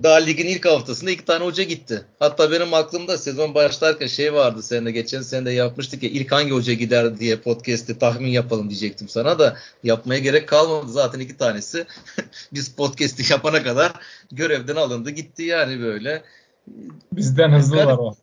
daha 0.03 0.15
ligin 0.15 0.47
ilk 0.47 0.65
haftasında 0.65 1.11
iki 1.11 1.25
tane 1.25 1.45
hoca 1.45 1.63
gitti. 1.63 2.05
Hatta 2.19 2.51
benim 2.51 2.73
aklımda 2.73 3.17
sezon 3.17 3.53
başlarken 3.53 4.07
şey 4.07 4.33
vardı 4.33 4.63
seninle 4.63 4.91
geçen 4.91 5.21
sene 5.21 5.45
de 5.45 5.51
yapmıştık 5.51 6.03
ya 6.03 6.09
ilk 6.09 6.31
hangi 6.31 6.51
hoca 6.51 6.73
gider 6.73 7.19
diye 7.19 7.35
podcast'te 7.35 7.97
tahmin 7.97 8.29
yapalım 8.29 8.69
diyecektim 8.69 9.09
sana 9.09 9.39
da 9.39 9.57
yapmaya 9.83 10.19
gerek 10.19 10.47
kalmadı 10.47 10.91
zaten 10.91 11.19
iki 11.19 11.37
tanesi. 11.37 11.85
Biz 12.53 12.75
podcast'i 12.75 13.33
yapana 13.33 13.63
kadar 13.63 13.91
görevden 14.31 14.75
alındı 14.75 15.09
gitti 15.09 15.43
yani 15.43 15.81
böyle. 15.81 16.23
Bizden 17.11 17.51
hızlılar 17.51 17.97
o. 17.97 18.15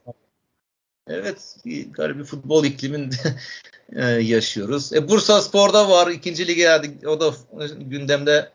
Evet, 1.09 1.57
garip 1.91 2.19
bir 2.19 2.25
futbol 2.25 2.65
ikliminde 2.65 3.17
e, 3.93 4.05
yaşıyoruz. 4.05 4.93
E, 4.93 5.09
Bursa 5.09 5.43
Spor'da 5.43 5.91
var. 5.91 6.11
ikinci 6.11 6.47
lige 6.47 6.63
geldik. 6.63 7.09
O 7.09 7.21
da 7.21 7.35
gündemde. 7.79 8.51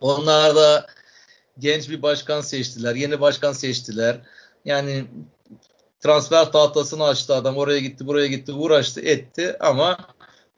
Onlar 0.00 0.56
da 0.56 0.86
genç 1.58 1.90
bir 1.90 2.02
başkan 2.02 2.40
seçtiler. 2.40 2.94
Yeni 2.94 3.20
başkan 3.20 3.52
seçtiler. 3.52 4.20
Yani 4.64 5.04
transfer 6.00 6.52
tahtasını 6.52 7.04
açtı 7.04 7.34
adam. 7.34 7.56
Oraya 7.56 7.78
gitti, 7.78 8.06
buraya 8.06 8.26
gitti, 8.26 8.52
uğraştı, 8.52 9.00
etti 9.00 9.56
ama 9.60 9.98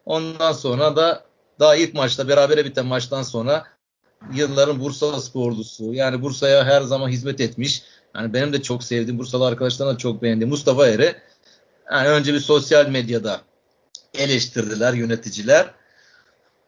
ondan 0.07 0.53
sonra 0.53 0.97
da 0.97 1.25
daha 1.61 1.77
ilk 1.77 1.95
maçta 1.95 2.29
berabere 2.29 2.65
biten 2.65 2.87
maçtan 2.87 3.23
sonra 3.23 3.67
yılların 4.35 4.81
Bursa 4.81 5.21
sporlusu 5.21 5.95
yani 5.95 6.23
Bursa'ya 6.23 6.65
her 6.65 6.83
zaman 6.83 7.09
hizmet 7.09 7.41
etmiş. 7.41 7.83
Yani 8.17 8.33
benim 8.33 8.53
de 8.53 8.63
çok 8.63 8.85
sevdiğim 8.85 9.19
Bursalı 9.19 9.47
arkadaşlarım 9.47 9.95
da 9.95 9.99
çok 9.99 10.23
beğendi. 10.23 10.47
Mustafa 10.47 10.87
Eri 10.87 11.15
yani 11.93 12.09
önce 12.09 12.35
bir 12.35 12.41
sosyal 12.41 12.87
medyada 12.87 13.41
eleştirdiler 14.15 14.93
yöneticiler. 14.93 15.71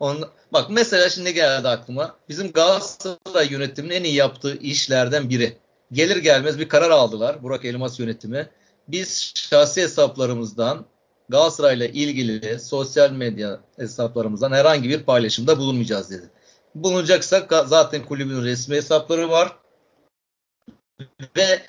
On, 0.01 0.29
bak 0.53 0.71
mesela 0.71 1.09
şimdi 1.09 1.35
geldi 1.35 1.69
aklıma. 1.69 2.17
Bizim 2.29 2.53
Galatasaray 2.53 3.49
yönetiminin 3.51 3.95
en 3.95 4.05
iyi 4.05 4.15
yaptığı 4.15 4.57
işlerden 4.57 5.31
biri. 5.31 5.57
Gelir 5.93 6.17
gelmez 6.17 6.59
bir 6.59 6.69
karar 6.69 6.91
aldılar 6.91 7.43
Burak 7.43 7.65
Elmas 7.65 8.01
yönetimi. 8.01 8.49
Biz 8.89 9.33
şahsi 9.35 9.83
hesaplarımızdan 9.83 10.87
Galatasaray'la 11.29 11.87
ilgili 11.87 12.59
sosyal 12.59 13.11
medya 13.11 13.61
hesaplarımızdan 13.77 14.53
herhangi 14.53 14.89
bir 14.89 15.03
paylaşımda 15.03 15.59
bulunmayacağız 15.59 16.11
dedi. 16.11 16.31
Bulunacaksak 16.75 17.53
zaten 17.67 18.05
kulübün 18.05 18.43
resmi 18.43 18.77
hesapları 18.77 19.31
var. 19.31 19.57
Ve 21.37 21.63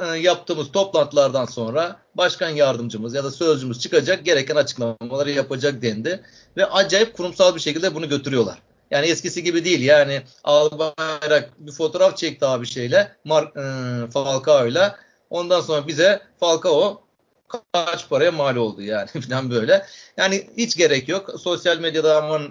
e, 0.00 0.18
yaptığımız 0.18 0.72
toplantılardan 0.72 1.44
sonra 1.44 1.96
başkan 2.14 2.50
yardımcımız 2.50 3.14
ya 3.14 3.24
da 3.24 3.30
sözcümüz 3.30 3.80
çıkacak 3.80 4.24
gereken 4.24 4.56
açıklamaları 4.56 5.30
yapacak 5.30 5.82
dendi 5.82 6.20
ve 6.56 6.66
acayip 6.66 7.14
kurumsal 7.14 7.54
bir 7.54 7.60
şekilde 7.60 7.94
bunu 7.94 8.08
götürüyorlar. 8.08 8.58
Yani 8.90 9.06
eskisi 9.06 9.42
gibi 9.42 9.64
değil. 9.64 9.82
Yani 9.82 10.22
Albayrak 10.44 11.50
bir 11.58 11.72
fotoğraf 11.72 12.16
çekti 12.16 12.46
abi 12.46 12.66
şeyle 12.66 13.16
Mark, 13.24 13.56
e, 13.56 13.62
Falcao'yla. 14.10 14.96
Ondan 15.30 15.60
sonra 15.60 15.88
bize 15.88 16.20
Falcao 16.40 17.02
kaç 17.72 18.08
paraya 18.08 18.32
mal 18.32 18.56
oldu 18.56 18.82
yani 18.82 19.08
falan 19.28 19.50
böyle. 19.50 19.86
Yani 20.16 20.50
hiç 20.56 20.76
gerek 20.76 21.08
yok. 21.08 21.30
Sosyal 21.40 21.78
medyada 21.78 22.24
aman 22.24 22.50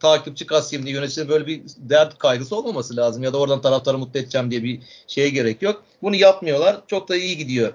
takipçi 0.00 0.46
kasayım 0.46 0.86
diye 0.86 0.94
yöneticinin 0.94 1.28
böyle 1.28 1.46
bir 1.46 1.62
dert 1.76 2.18
kaygısı 2.18 2.56
olmaması 2.56 2.96
lazım. 2.96 3.22
Ya 3.22 3.32
da 3.32 3.38
oradan 3.38 3.60
taraftarı 3.60 3.98
mutlu 3.98 4.20
edeceğim 4.20 4.50
diye 4.50 4.62
bir 4.62 4.80
şeye 5.06 5.28
gerek 5.28 5.62
yok. 5.62 5.84
Bunu 6.02 6.16
yapmıyorlar. 6.16 6.80
Çok 6.86 7.08
da 7.08 7.16
iyi 7.16 7.36
gidiyor 7.36 7.72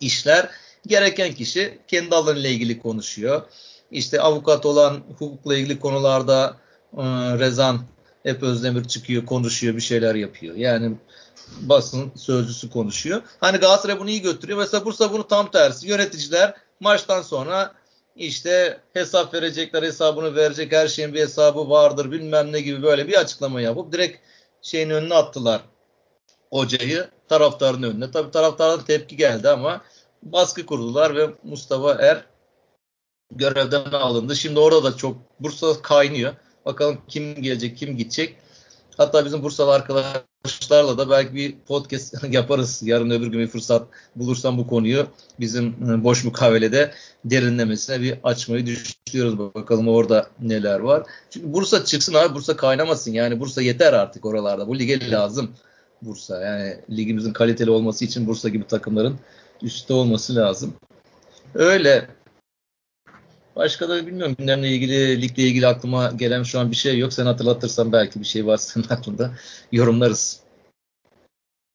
işler. 0.00 0.50
Gereken 0.86 1.34
kişi 1.34 1.78
kendi 1.88 2.14
alanıyla 2.14 2.50
ilgili 2.50 2.80
konuşuyor. 2.80 3.42
İşte 3.90 4.20
avukat 4.20 4.66
olan 4.66 5.00
hukukla 5.18 5.56
ilgili 5.56 5.80
konularda 5.80 6.56
e, 6.96 7.02
Rezan 7.38 7.80
hep 8.22 8.42
Özdemir 8.42 8.84
çıkıyor, 8.84 9.26
konuşuyor, 9.26 9.76
bir 9.76 9.80
şeyler 9.80 10.14
yapıyor. 10.14 10.56
Yani 10.56 10.96
basın 11.60 12.12
sözcüsü 12.16 12.70
konuşuyor. 12.70 13.22
Hani 13.40 13.58
Galatasaray 13.58 14.00
bunu 14.00 14.10
iyi 14.10 14.22
götürüyor. 14.22 14.58
Mesela 14.58 14.84
Bursa 14.84 15.12
bunu 15.12 15.28
tam 15.28 15.50
tersi. 15.50 15.88
Yöneticiler 15.88 16.54
maçtan 16.80 17.22
sonra 17.22 17.74
işte 18.18 18.80
hesap 18.92 19.34
verecekler, 19.34 19.82
hesabını 19.82 20.36
verecek, 20.36 20.72
her 20.72 20.88
şeyin 20.88 21.14
bir 21.14 21.20
hesabı 21.20 21.70
vardır 21.70 22.12
bilmem 22.12 22.52
ne 22.52 22.60
gibi 22.60 22.82
böyle 22.82 23.08
bir 23.08 23.14
açıklama 23.14 23.60
yapıp 23.60 23.92
direkt 23.92 24.18
şeyin 24.62 24.90
önüne 24.90 25.14
attılar 25.14 25.62
hocayı 26.50 27.08
taraftarın 27.28 27.82
önüne. 27.82 28.10
Tabii 28.10 28.30
taraftardan 28.30 28.84
tepki 28.84 29.16
geldi 29.16 29.48
ama 29.48 29.82
baskı 30.22 30.66
kurdular 30.66 31.16
ve 31.16 31.30
Mustafa 31.42 31.92
Er 31.92 32.24
görevden 33.30 33.84
alındı. 33.84 34.36
Şimdi 34.36 34.60
orada 34.60 34.84
da 34.84 34.96
çok 34.96 35.16
Bursa 35.40 35.82
kaynıyor. 35.82 36.34
Bakalım 36.64 36.98
kim 37.08 37.42
gelecek, 37.42 37.76
kim 37.76 37.96
gidecek. 37.96 38.36
Hatta 38.96 39.24
bizim 39.24 39.42
Bursalı 39.42 39.72
arkadaşlarla 40.44 40.98
da 40.98 41.10
belki 41.10 41.34
bir 41.34 41.56
podcast 41.68 42.24
yaparız. 42.30 42.82
Yarın 42.82 43.10
öbür 43.10 43.26
gün 43.26 43.40
bir 43.40 43.46
fırsat 43.46 43.88
bulursam 44.16 44.58
bu 44.58 44.66
konuyu 44.66 45.06
bizim 45.40 45.66
e, 45.66 46.04
boş 46.04 46.24
mukavelede 46.24 46.92
derinlemesine 47.24 48.00
bir 48.00 48.18
açmayı 48.22 48.66
düşünüyoruz. 48.66 49.38
Bakalım 49.38 49.88
orada 49.88 50.30
neler 50.40 50.80
var. 50.80 51.02
Çünkü 51.30 51.52
Bursa 51.52 51.84
çıksın 51.84 52.14
abi 52.14 52.34
Bursa 52.34 52.56
kaynamasın. 52.56 53.12
Yani 53.12 53.40
Bursa 53.40 53.62
yeter 53.62 53.92
artık 53.92 54.24
oralarda. 54.24 54.68
Bu 54.68 54.78
lige 54.78 55.10
lazım 55.10 55.50
Bursa. 56.02 56.40
Yani 56.40 56.76
ligimizin 56.90 57.32
kaliteli 57.32 57.70
olması 57.70 58.04
için 58.04 58.26
Bursa 58.26 58.48
gibi 58.48 58.66
takımların 58.66 59.18
üstte 59.62 59.94
olması 59.94 60.34
lazım. 60.34 60.74
Öyle 61.54 62.08
Başka 63.58 63.88
da 63.88 64.06
bilmiyorum 64.06 64.34
gündemle 64.38 64.68
ilgili, 64.68 65.22
ligle 65.22 65.42
ilgili 65.42 65.66
aklıma 65.66 66.10
gelen 66.10 66.42
şu 66.42 66.60
an 66.60 66.70
bir 66.70 66.76
şey 66.76 66.98
yok. 66.98 67.12
Sen 67.12 67.26
hatırlatırsan 67.26 67.92
belki 67.92 68.20
bir 68.20 68.24
şey 68.24 68.46
varsa 68.46 68.72
senin 68.72 68.86
aklında 68.90 69.30
yorumlarız. 69.72 70.40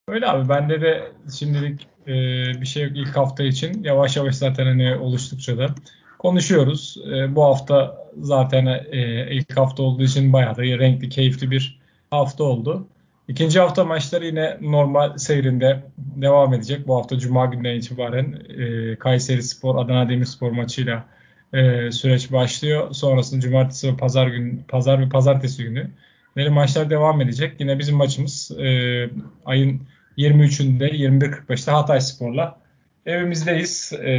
Öyle 0.08 0.28
abi 0.28 0.50
bende 0.50 0.82
de 0.82 1.12
şimdilik 1.38 1.88
e, 2.08 2.14
bir 2.62 2.66
şey 2.66 2.84
yok 2.84 2.92
ilk 2.96 3.18
hafta 3.18 3.44
için. 3.44 3.84
Yavaş 3.84 4.18
yavaş 4.18 4.36
zaten 4.36 4.66
hani 4.66 4.96
oluştukça 4.96 5.58
da 5.58 5.68
konuşuyoruz. 6.20 6.98
E, 7.14 7.36
bu 7.36 7.44
hafta 7.44 7.98
zaten 8.22 8.66
e, 8.92 9.28
ilk 9.32 9.58
hafta 9.58 9.84
olduğu 9.84 10.04
için 10.04 10.34
bayağı 10.34 10.58
da 10.58 10.62
renkli, 10.62 11.10
keyifli 11.10 11.52
bir 11.52 11.80
hafta 12.12 12.44
oldu. 12.44 12.88
İkinci 13.28 13.60
hafta 13.60 13.86
maçları 13.86 14.26
yine 14.26 14.58
normal 14.62 15.18
seyrinde 15.18 15.84
devam 15.98 16.54
edecek. 16.54 16.88
Bu 16.88 16.96
hafta 16.96 17.20
Cuma 17.20 17.46
günden 17.46 17.76
itibaren 17.76 18.42
e, 18.58 18.96
Kayseri 18.96 19.44
Spor, 19.44 19.76
Adana 19.76 20.10
Demirspor 20.10 20.52
maçıyla 20.52 21.14
e, 21.54 21.92
süreç 21.92 22.32
başlıyor. 22.32 22.92
Sonrasında 22.92 23.42
cumartesi 23.42 23.94
ve 23.94 23.98
pazar 23.98 24.28
gün, 24.28 24.66
pazar 24.68 25.02
ve 25.02 25.10
pazartesi 25.10 25.64
günü 25.64 25.90
böyle 26.36 26.50
maçlar 26.50 26.90
devam 26.90 27.22
edecek. 27.22 27.54
Yine 27.60 27.80
bizim 27.80 27.96
maçımız 27.96 28.52
e, 28.60 28.66
ayın 29.46 29.82
23'ünde 30.18 30.90
21.45'te 30.90 31.72
Hatay 31.72 32.02
Spor'la 32.02 32.60
evimizdeyiz 33.06 33.94
e, 33.94 34.14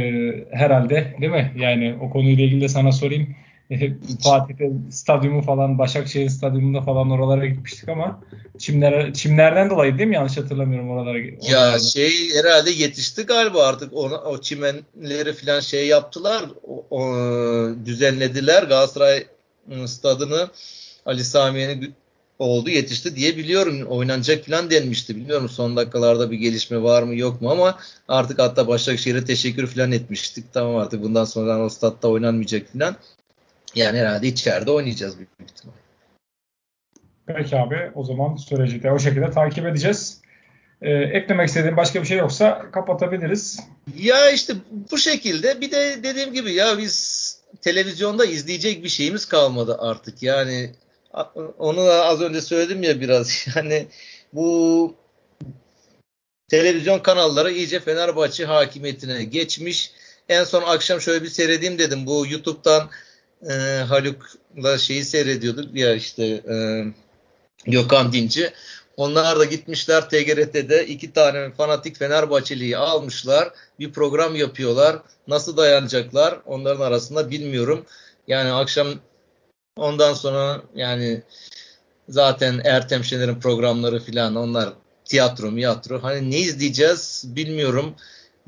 herhalde 0.51 1.15
değil 1.21 1.31
mi? 1.31 1.51
Yani 1.55 1.95
o 2.01 2.09
konuyla 2.09 2.43
ilgili 2.43 2.61
de 2.61 2.67
sana 2.67 2.91
sorayım. 2.91 3.35
Fatih'te 4.23 4.71
stadyumu 4.91 5.41
falan 5.41 5.79
Başakşehir 5.79 6.29
stadyumunda 6.29 6.81
falan 6.81 7.09
oralara 7.09 7.45
gitmiştik 7.45 7.89
ama 7.89 8.21
çimler 8.57 9.13
çimlerden 9.13 9.69
dolayı 9.69 9.97
değil 9.97 10.09
mi? 10.09 10.15
Yanlış 10.15 10.37
hatırlamıyorum 10.37 10.89
oralara. 10.89 11.17
Ya 11.49 11.79
şey 11.79 12.11
herhalde 12.35 12.71
yetişti 12.71 13.23
galiba 13.23 13.63
artık 13.63 13.93
ona, 13.93 14.15
o 14.15 14.41
çimenleri 14.41 15.33
falan 15.33 15.59
şey 15.59 15.87
yaptılar. 15.87 16.45
O, 16.67 16.85
o, 16.89 17.15
düzenlediler 17.85 18.63
Galatasaray 18.63 19.25
ıı, 19.71 19.87
stadını 19.87 20.49
Ali 21.05 21.23
Samiye'nin 21.23 21.93
oldu 22.39 22.69
yetişti 22.69 23.15
diye 23.15 23.37
biliyorum. 23.37 23.81
Oynanacak 23.81 24.45
falan 24.45 24.69
denmişti. 24.69 25.15
Bilmiyorum 25.15 25.49
son 25.49 25.77
dakikalarda 25.77 26.31
bir 26.31 26.37
gelişme 26.37 26.83
var 26.83 27.03
mı 27.03 27.15
yok 27.15 27.41
mu 27.41 27.51
ama 27.51 27.77
artık 28.07 28.39
hatta 28.39 28.67
Başakşehir'e 28.67 29.25
teşekkür 29.25 29.67
falan 29.67 29.91
etmiştik. 29.91 30.45
Tamam 30.53 30.75
artık 30.75 31.03
bundan 31.03 31.25
sonra 31.25 31.65
o 31.65 31.69
statta 31.69 32.07
oynanmayacak 32.07 32.73
falan. 32.73 32.95
Yani 33.75 33.99
herhalde 33.99 34.27
içeride 34.27 34.71
oynayacağız 34.71 35.17
büyük 35.17 35.29
ihtimal. 35.41 35.73
Peki 37.25 37.57
abi 37.57 37.91
o 37.95 38.03
zaman 38.03 38.35
süreci 38.35 38.83
de 38.83 38.91
o 38.91 38.99
şekilde 38.99 39.31
takip 39.31 39.65
edeceğiz. 39.65 40.21
Ee, 40.81 40.91
eklemek 40.91 41.47
istediğin 41.47 41.77
başka 41.77 42.01
bir 42.01 42.07
şey 42.07 42.17
yoksa 42.17 42.71
kapatabiliriz. 42.71 43.59
Ya 43.97 44.31
işte 44.31 44.53
bu 44.91 44.97
şekilde 44.97 45.61
bir 45.61 45.71
de 45.71 46.03
dediğim 46.03 46.33
gibi 46.33 46.53
ya 46.53 46.77
biz 46.77 47.25
televizyonda 47.61 48.25
izleyecek 48.25 48.83
bir 48.83 48.89
şeyimiz 48.89 49.25
kalmadı 49.25 49.77
artık. 49.79 50.23
Yani 50.23 50.71
onu 51.57 51.81
az 51.81 52.21
önce 52.21 52.41
söyledim 52.41 52.83
ya 52.83 53.01
biraz. 53.01 53.47
Yani 53.55 53.87
bu 54.33 54.95
televizyon 56.47 56.99
kanalları 56.99 57.51
iyice 57.51 57.79
Fenerbahçe 57.79 58.45
hakimiyetine 58.45 59.23
geçmiş. 59.23 59.91
En 60.29 60.43
son 60.43 60.61
akşam 60.61 61.01
şöyle 61.01 61.23
bir 61.23 61.29
seyredeyim 61.29 61.79
dedim. 61.79 62.05
Bu 62.05 62.27
YouTube'dan 62.27 62.89
e, 63.49 63.53
Haluk'la 63.87 64.77
şeyi 64.77 65.05
seyrediyorduk 65.05 65.75
ya 65.75 65.95
işte 65.95 66.25
e, 66.25 66.85
Gökhan 67.65 68.13
Dinci. 68.13 68.53
Onlar 68.97 69.39
da 69.39 69.45
gitmişler 69.45 70.09
TGRT'de 70.09 70.87
iki 70.87 71.13
tane 71.13 71.51
fanatik 71.51 71.97
Fenerbahçeliyi 71.97 72.77
almışlar. 72.77 73.49
Bir 73.79 73.93
program 73.93 74.35
yapıyorlar. 74.35 74.97
Nasıl 75.27 75.57
dayanacaklar 75.57 76.39
onların 76.45 76.81
arasında 76.81 77.31
bilmiyorum. 77.31 77.85
Yani 78.27 78.51
akşam 78.51 78.87
ondan 79.77 80.13
sonra 80.13 80.61
yani 80.75 81.23
zaten 82.09 82.61
Ertem 82.63 83.03
Şener'in 83.03 83.39
programları 83.39 83.99
filan 83.99 84.35
onlar 84.35 84.73
tiyatro 85.05 85.51
miyatro. 85.51 86.03
Hani 86.03 86.31
ne 86.31 86.39
izleyeceğiz 86.39 87.23
bilmiyorum. 87.25 87.95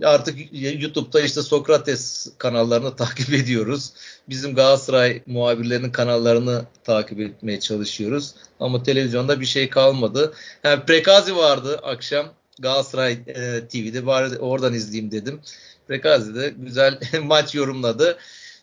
Artık 0.04 0.40
YouTube'da 0.82 1.22
işte 1.22 1.42
Sokrates 1.42 2.28
kanallarını 2.38 2.96
takip 2.96 3.34
ediyoruz. 3.34 3.94
Bizim 4.30 4.56
Galatasaray 4.56 5.22
muhabirlerinin 5.26 5.92
kanallarını 5.92 6.66
takip 6.84 7.20
etmeye 7.20 7.60
çalışıyoruz. 7.60 8.36
Ama 8.60 8.84
televizyonda 8.84 9.40
bir 9.40 9.46
şey 9.46 9.70
kalmadı. 9.70 10.34
Yani 10.64 10.86
Prekazi 10.86 11.36
vardı 11.36 11.80
akşam 11.84 12.34
Galatasaray 12.60 13.12
e, 13.12 13.68
TV'de 13.68 14.06
bari 14.06 14.38
oradan 14.38 14.74
izleyeyim 14.74 15.12
dedim. 15.12 15.42
Prekazi 15.88 16.36
de 16.36 16.54
güzel 16.58 17.00
maç 17.24 17.56
yorumladı. 17.56 18.18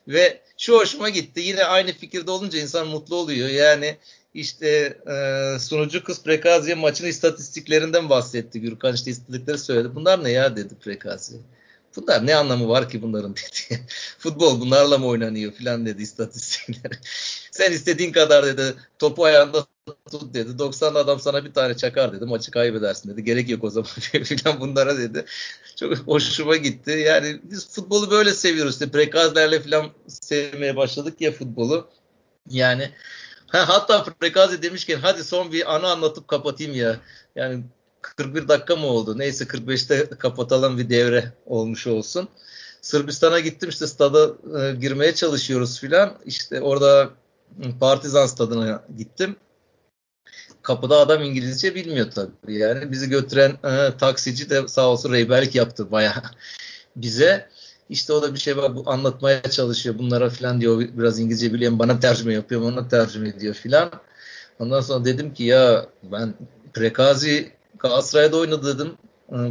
Ve 0.08 0.40
şu 0.58 0.74
hoşuma 0.74 1.08
gitti. 1.08 1.40
Yine 1.40 1.64
aynı 1.64 1.92
fikirde 1.92 2.30
olunca 2.30 2.58
insan 2.58 2.86
mutlu 2.86 3.16
oluyor. 3.16 3.48
Yani 3.48 3.96
işte 4.34 4.98
e, 5.06 5.58
sunucu 5.58 6.04
kız 6.04 6.22
Prekazi'ye 6.22 6.74
maçın 6.74 7.06
istatistiklerinden 7.06 8.10
bahsetti. 8.10 8.60
Gürkan 8.60 8.94
işte 8.94 9.10
istatistikleri 9.10 9.58
söyledi. 9.58 9.94
Bunlar 9.94 10.24
ne 10.24 10.30
ya 10.30 10.56
dedi 10.56 10.74
Prekazi. 10.74 11.36
Bunlar 11.96 12.26
ne 12.26 12.34
anlamı 12.34 12.68
var 12.68 12.88
ki 12.88 13.02
bunların 13.02 13.36
dedi. 13.36 13.82
Futbol 14.18 14.60
bunlarla 14.60 14.98
mı 14.98 15.06
oynanıyor 15.06 15.52
filan 15.52 15.86
dedi 15.86 16.02
istatistikleri. 16.02 16.94
Sen 17.50 17.72
istediğin 17.72 18.12
kadar 18.12 18.46
dedi 18.46 18.74
topu 18.98 19.24
ayağında 19.24 19.66
tut 20.10 20.34
dedi. 20.34 20.58
90 20.58 20.94
adam 20.94 21.20
sana 21.20 21.44
bir 21.44 21.52
tane 21.52 21.76
çakar 21.76 22.12
dedi. 22.12 22.24
Maçı 22.24 22.50
kaybedersin 22.50 23.10
dedi. 23.10 23.24
Gerek 23.24 23.48
yok 23.48 23.64
o 23.64 23.70
zaman 23.70 23.90
filan 24.24 24.60
bunlara 24.60 24.98
dedi. 24.98 25.24
Çok 25.76 25.96
hoşuma 25.96 26.56
gitti. 26.56 26.90
Yani 26.90 27.40
biz 27.42 27.70
futbolu 27.70 28.10
böyle 28.10 28.34
seviyoruz. 28.34 28.72
İşte 28.72 28.90
prekazlerle 28.90 29.60
filan 29.60 29.90
sevmeye 30.08 30.76
başladık 30.76 31.20
ya 31.20 31.32
futbolu. 31.32 31.88
Yani 32.50 32.90
Ha, 33.54 33.68
hatta 33.68 34.04
Frekazi 34.04 34.62
demişken 34.62 34.98
hadi 34.98 35.24
son 35.24 35.52
bir 35.52 35.74
anı 35.74 35.86
anlatıp 35.88 36.28
kapatayım 36.28 36.74
ya. 36.74 36.96
Yani 37.36 37.64
41 38.02 38.48
dakika 38.48 38.76
mı 38.76 38.86
oldu? 38.86 39.18
Neyse 39.18 39.44
45'te 39.44 40.08
kapatalım 40.08 40.78
bir 40.78 40.90
devre 40.90 41.32
olmuş 41.46 41.86
olsun. 41.86 42.28
Sırbistan'a 42.80 43.40
gittim 43.40 43.68
işte 43.68 43.86
stada 43.86 44.34
e, 44.60 44.74
girmeye 44.74 45.14
çalışıyoruz 45.14 45.80
filan. 45.80 46.18
İşte 46.24 46.60
orada 46.60 47.10
Partizan 47.80 48.26
stadına 48.26 48.84
gittim. 48.96 49.36
Kapıda 50.62 50.98
adam 50.98 51.22
İngilizce 51.22 51.74
bilmiyor 51.74 52.10
tabii. 52.10 52.58
Yani 52.58 52.90
bizi 52.92 53.08
götüren 53.08 53.50
e, 53.64 53.96
taksici 53.98 54.50
de 54.50 54.68
sağ 54.68 54.88
olsun 54.88 55.12
rehberlik 55.12 55.54
yaptı 55.54 55.90
baya 55.90 56.22
bize. 56.96 57.48
İşte 57.88 58.12
o 58.12 58.22
da 58.22 58.34
bir 58.34 58.38
şey 58.38 58.56
var 58.56 58.76
bu 58.76 58.90
anlatmaya 58.90 59.42
çalışıyor 59.42 59.98
bunlara 59.98 60.30
filan 60.30 60.60
diyor 60.60 60.80
biraz 60.80 61.18
İngilizce 61.18 61.52
biliyorum 61.52 61.78
bana 61.78 62.00
tercüme 62.00 62.34
yapıyor 62.34 62.62
bana 62.62 62.88
tercüme 62.88 63.28
ediyor 63.28 63.54
filan. 63.54 63.90
Ondan 64.58 64.80
sonra 64.80 65.04
dedim 65.04 65.34
ki 65.34 65.44
ya 65.44 65.86
ben 66.02 66.34
Prekazi 66.74 67.52
Galatasaray'da 67.78 68.36
oynadı 68.36 68.78
dedim. 68.78 68.92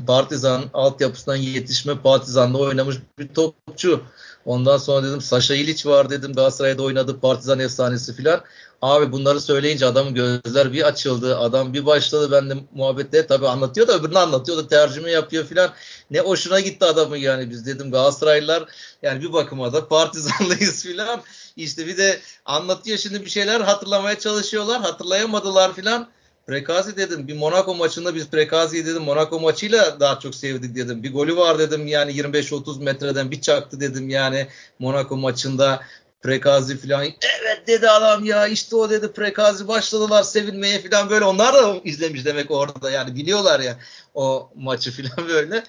Partizan 0.08 0.64
altyapısından 0.74 1.36
yetişme 1.36 2.02
Partizan'da 2.02 2.58
oynamış 2.58 2.96
bir 3.20 3.28
topçu. 3.28 4.02
Ondan 4.46 4.78
sonra 4.78 5.08
dedim 5.08 5.22
Saşa 5.22 5.56
İliç 5.56 5.86
var 5.86 6.10
dedim 6.10 6.34
Galatasaray'da 6.34 6.84
oynadı 6.84 7.20
Partizan 7.20 7.60
efsanesi 7.60 8.14
filan. 8.16 8.42
Abi 8.84 9.12
bunları 9.12 9.42
söyleyince 9.42 9.86
adamın 9.86 10.14
gözler 10.14 10.74
bir 10.74 10.88
açıldı. 10.88 11.38
Adam 11.38 11.74
bir 11.74 11.86
başladı 11.86 12.32
ben 12.32 12.50
de 12.50 12.54
muhabbette 12.74 13.28
tabii 13.28 13.48
anlatıyor 13.48 13.88
da 13.88 13.94
öbürünü 14.00 14.18
anlatıyor 14.18 14.58
da 14.58 14.68
tercüme 14.68 15.12
yapıyor 15.12 15.46
filan. 15.46 15.72
Ne 16.12 16.20
hoşuna 16.20 16.60
gitti 16.60 16.86
adamın 16.86 17.18
yani 17.18 17.50
biz 17.50 17.66
dedim 17.66 17.92
Galatasaraylılar 17.92 18.64
yani 19.02 19.22
bir 19.22 19.34
bakıma 19.34 19.74
da 19.74 19.88
partizanlıyız 19.88 20.84
filan. 20.84 21.22
İşte 21.56 21.88
bir 21.88 21.98
de 21.98 22.20
anlatıyor 22.46 22.98
şimdi 22.98 23.26
bir 23.26 23.30
şeyler 23.30 23.62
hatırlamaya 23.62 24.20
çalışıyorlar. 24.20 24.82
Hatırlayamadılar 24.82 25.74
filan. 25.74 26.10
Prekazi 26.48 26.98
dedim 26.98 27.28
bir 27.28 27.38
Monaco 27.38 27.76
maçında 27.76 28.16
biz 28.16 28.30
Prekazi'yi 28.30 28.86
dedim 28.86 29.04
Monaco 29.04 29.40
maçıyla 29.40 30.00
daha 30.00 30.20
çok 30.20 30.36
sevdik 30.36 30.76
dedim. 30.76 31.04
Bir 31.04 31.14
golü 31.14 31.38
var 31.38 31.60
dedim 31.60 31.88
yani 31.88 32.12
25-30 32.12 32.84
metreden 32.84 33.32
bir 33.32 33.42
çaktı 33.42 33.80
dedim 33.80 34.10
yani 34.10 34.48
Monaco 34.80 35.18
maçında. 35.18 35.82
Prekazi 36.24 36.78
falan 36.78 37.04
evet 37.04 37.68
dedi 37.68 37.90
adam 37.90 38.26
ya 38.26 38.48
işte 38.48 38.76
o 38.76 38.90
dedi 38.90 39.12
Prekazi 39.12 39.68
başladılar 39.68 40.24
sevinmeye 40.24 40.80
falan 40.80 41.10
böyle 41.10 41.26
onlar 41.26 41.54
da 41.54 41.82
izlemiş 41.84 42.26
demek 42.26 42.52
orada 42.52 42.92
yani 42.92 43.16
biliyorlar 43.16 43.60
ya 43.60 43.78
o 44.14 44.52
maçı 44.56 44.92
falan 44.92 45.28
böyle. 45.28 45.64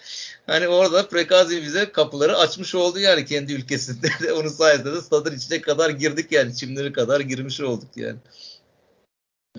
Hani 0.46 0.68
orada 0.68 1.08
Prekazi 1.08 1.62
bize 1.62 1.92
kapıları 1.92 2.36
açmış 2.36 2.74
oldu 2.74 2.98
yani 2.98 3.24
kendi 3.24 3.52
ülkesinde 3.52 4.08
de 4.22 4.32
onun 4.32 4.48
sayesinde 4.48 4.92
de 4.92 5.00
stadın 5.00 5.36
içine 5.36 5.60
kadar 5.60 5.90
girdik 5.90 6.32
yani 6.32 6.56
çimleri 6.56 6.92
kadar 6.92 7.20
girmiş 7.20 7.60
olduk 7.60 7.96
yani. 7.96 8.18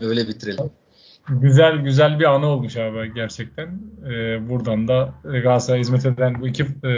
Öyle 0.02 0.28
bitirelim. 0.28 0.72
Güzel 1.30 1.78
güzel 1.78 2.20
bir 2.20 2.26
anı 2.26 2.46
olmuş 2.46 2.78
abi 2.78 3.14
gerçekten. 3.14 3.80
Ee, 4.06 4.50
buradan 4.50 4.88
da 4.88 5.14
Galatasaray 5.24 5.80
hizmet 5.80 6.06
eden 6.06 6.42
bu 6.42 6.48
iki 6.48 6.64
e, 6.64 6.92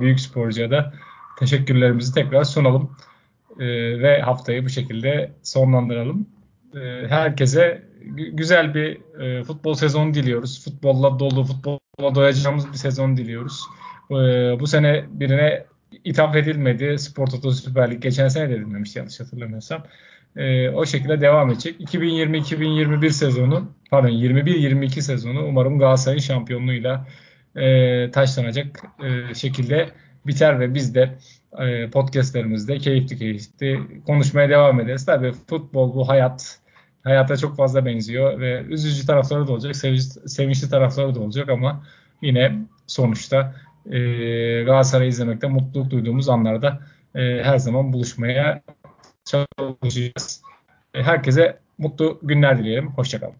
büyük 0.00 0.20
sporcuya 0.20 0.70
da 0.70 0.92
teşekkürlerimizi 1.38 2.14
tekrar 2.14 2.44
sunalım. 2.44 2.96
E, 3.58 3.66
ve 4.00 4.20
haftayı 4.20 4.64
bu 4.64 4.68
şekilde 4.68 5.32
sonlandıralım. 5.42 6.26
E, 6.74 7.08
herkese 7.08 7.82
güzel 8.32 8.74
bir 8.74 9.20
e, 9.20 9.44
futbol 9.44 9.74
sezonu 9.74 10.14
diliyoruz. 10.14 10.64
Futbolla 10.64 11.18
dolu, 11.18 11.44
futbolla 11.44 12.14
doyacağımız 12.14 12.72
bir 12.72 12.78
sezon 12.78 13.16
diliyoruz. 13.16 13.60
E, 14.10 14.14
bu 14.60 14.66
sene 14.66 15.04
birine 15.10 15.64
ithaf 16.04 16.36
edilmedi. 16.36 16.98
Spor 16.98 17.26
Toto 17.26 17.52
Süper 17.52 17.90
Lig 17.90 18.02
geçen 18.02 18.28
sene 18.28 18.48
de 18.48 18.54
edilmemişti 18.54 18.98
yanlış 18.98 19.20
hatırlamıyorsam. 19.20 19.84
O 20.74 20.86
şekilde 20.86 21.20
devam 21.20 21.50
edecek. 21.50 21.80
2020-2021 21.80 23.10
sezonu, 23.10 23.72
pardon 23.90 24.08
21-22 24.08 25.00
sezonu 25.00 25.44
umarım 25.46 25.78
Galatasaray'ın 25.78 26.20
şampiyonluğuyla 26.20 27.06
e, 27.56 28.10
taşlanacak 28.10 28.82
e, 29.04 29.34
şekilde 29.34 29.90
biter 30.26 30.60
ve 30.60 30.74
biz 30.74 30.94
de 30.94 31.18
e, 31.58 31.90
podcastlerimizde 31.90 32.78
keyifli 32.78 33.18
keyifli 33.18 33.80
konuşmaya 34.06 34.48
devam 34.48 34.80
ederiz. 34.80 35.06
Tabii 35.06 35.32
futbol 35.32 35.94
bu 35.94 36.08
hayat. 36.08 36.60
Hayata 37.04 37.36
çok 37.36 37.56
fazla 37.56 37.86
benziyor 37.86 38.40
ve 38.40 38.62
üzücü 38.62 39.06
tarafları 39.06 39.46
da 39.46 39.52
olacak, 39.52 39.76
sevinç, 39.76 40.02
sevinçli 40.26 40.70
tarafları 40.70 41.14
da 41.14 41.20
olacak 41.20 41.48
ama 41.48 41.84
yine 42.22 42.58
sonuçta 42.86 43.54
e, 43.90 43.98
Galatasaray 44.62 45.08
izlemekte 45.08 45.46
mutluluk 45.48 45.90
duyduğumuz 45.90 46.28
anlarda 46.28 46.80
e, 47.14 47.20
her 47.42 47.58
zaman 47.58 47.92
buluşmaya 47.92 48.62
çalışacağız. 49.24 50.42
E, 50.94 51.02
herkese 51.02 51.58
mutlu 51.78 52.18
günler 52.22 52.58
dileyelim. 52.58 52.88
Hoşçakalın. 52.88 53.34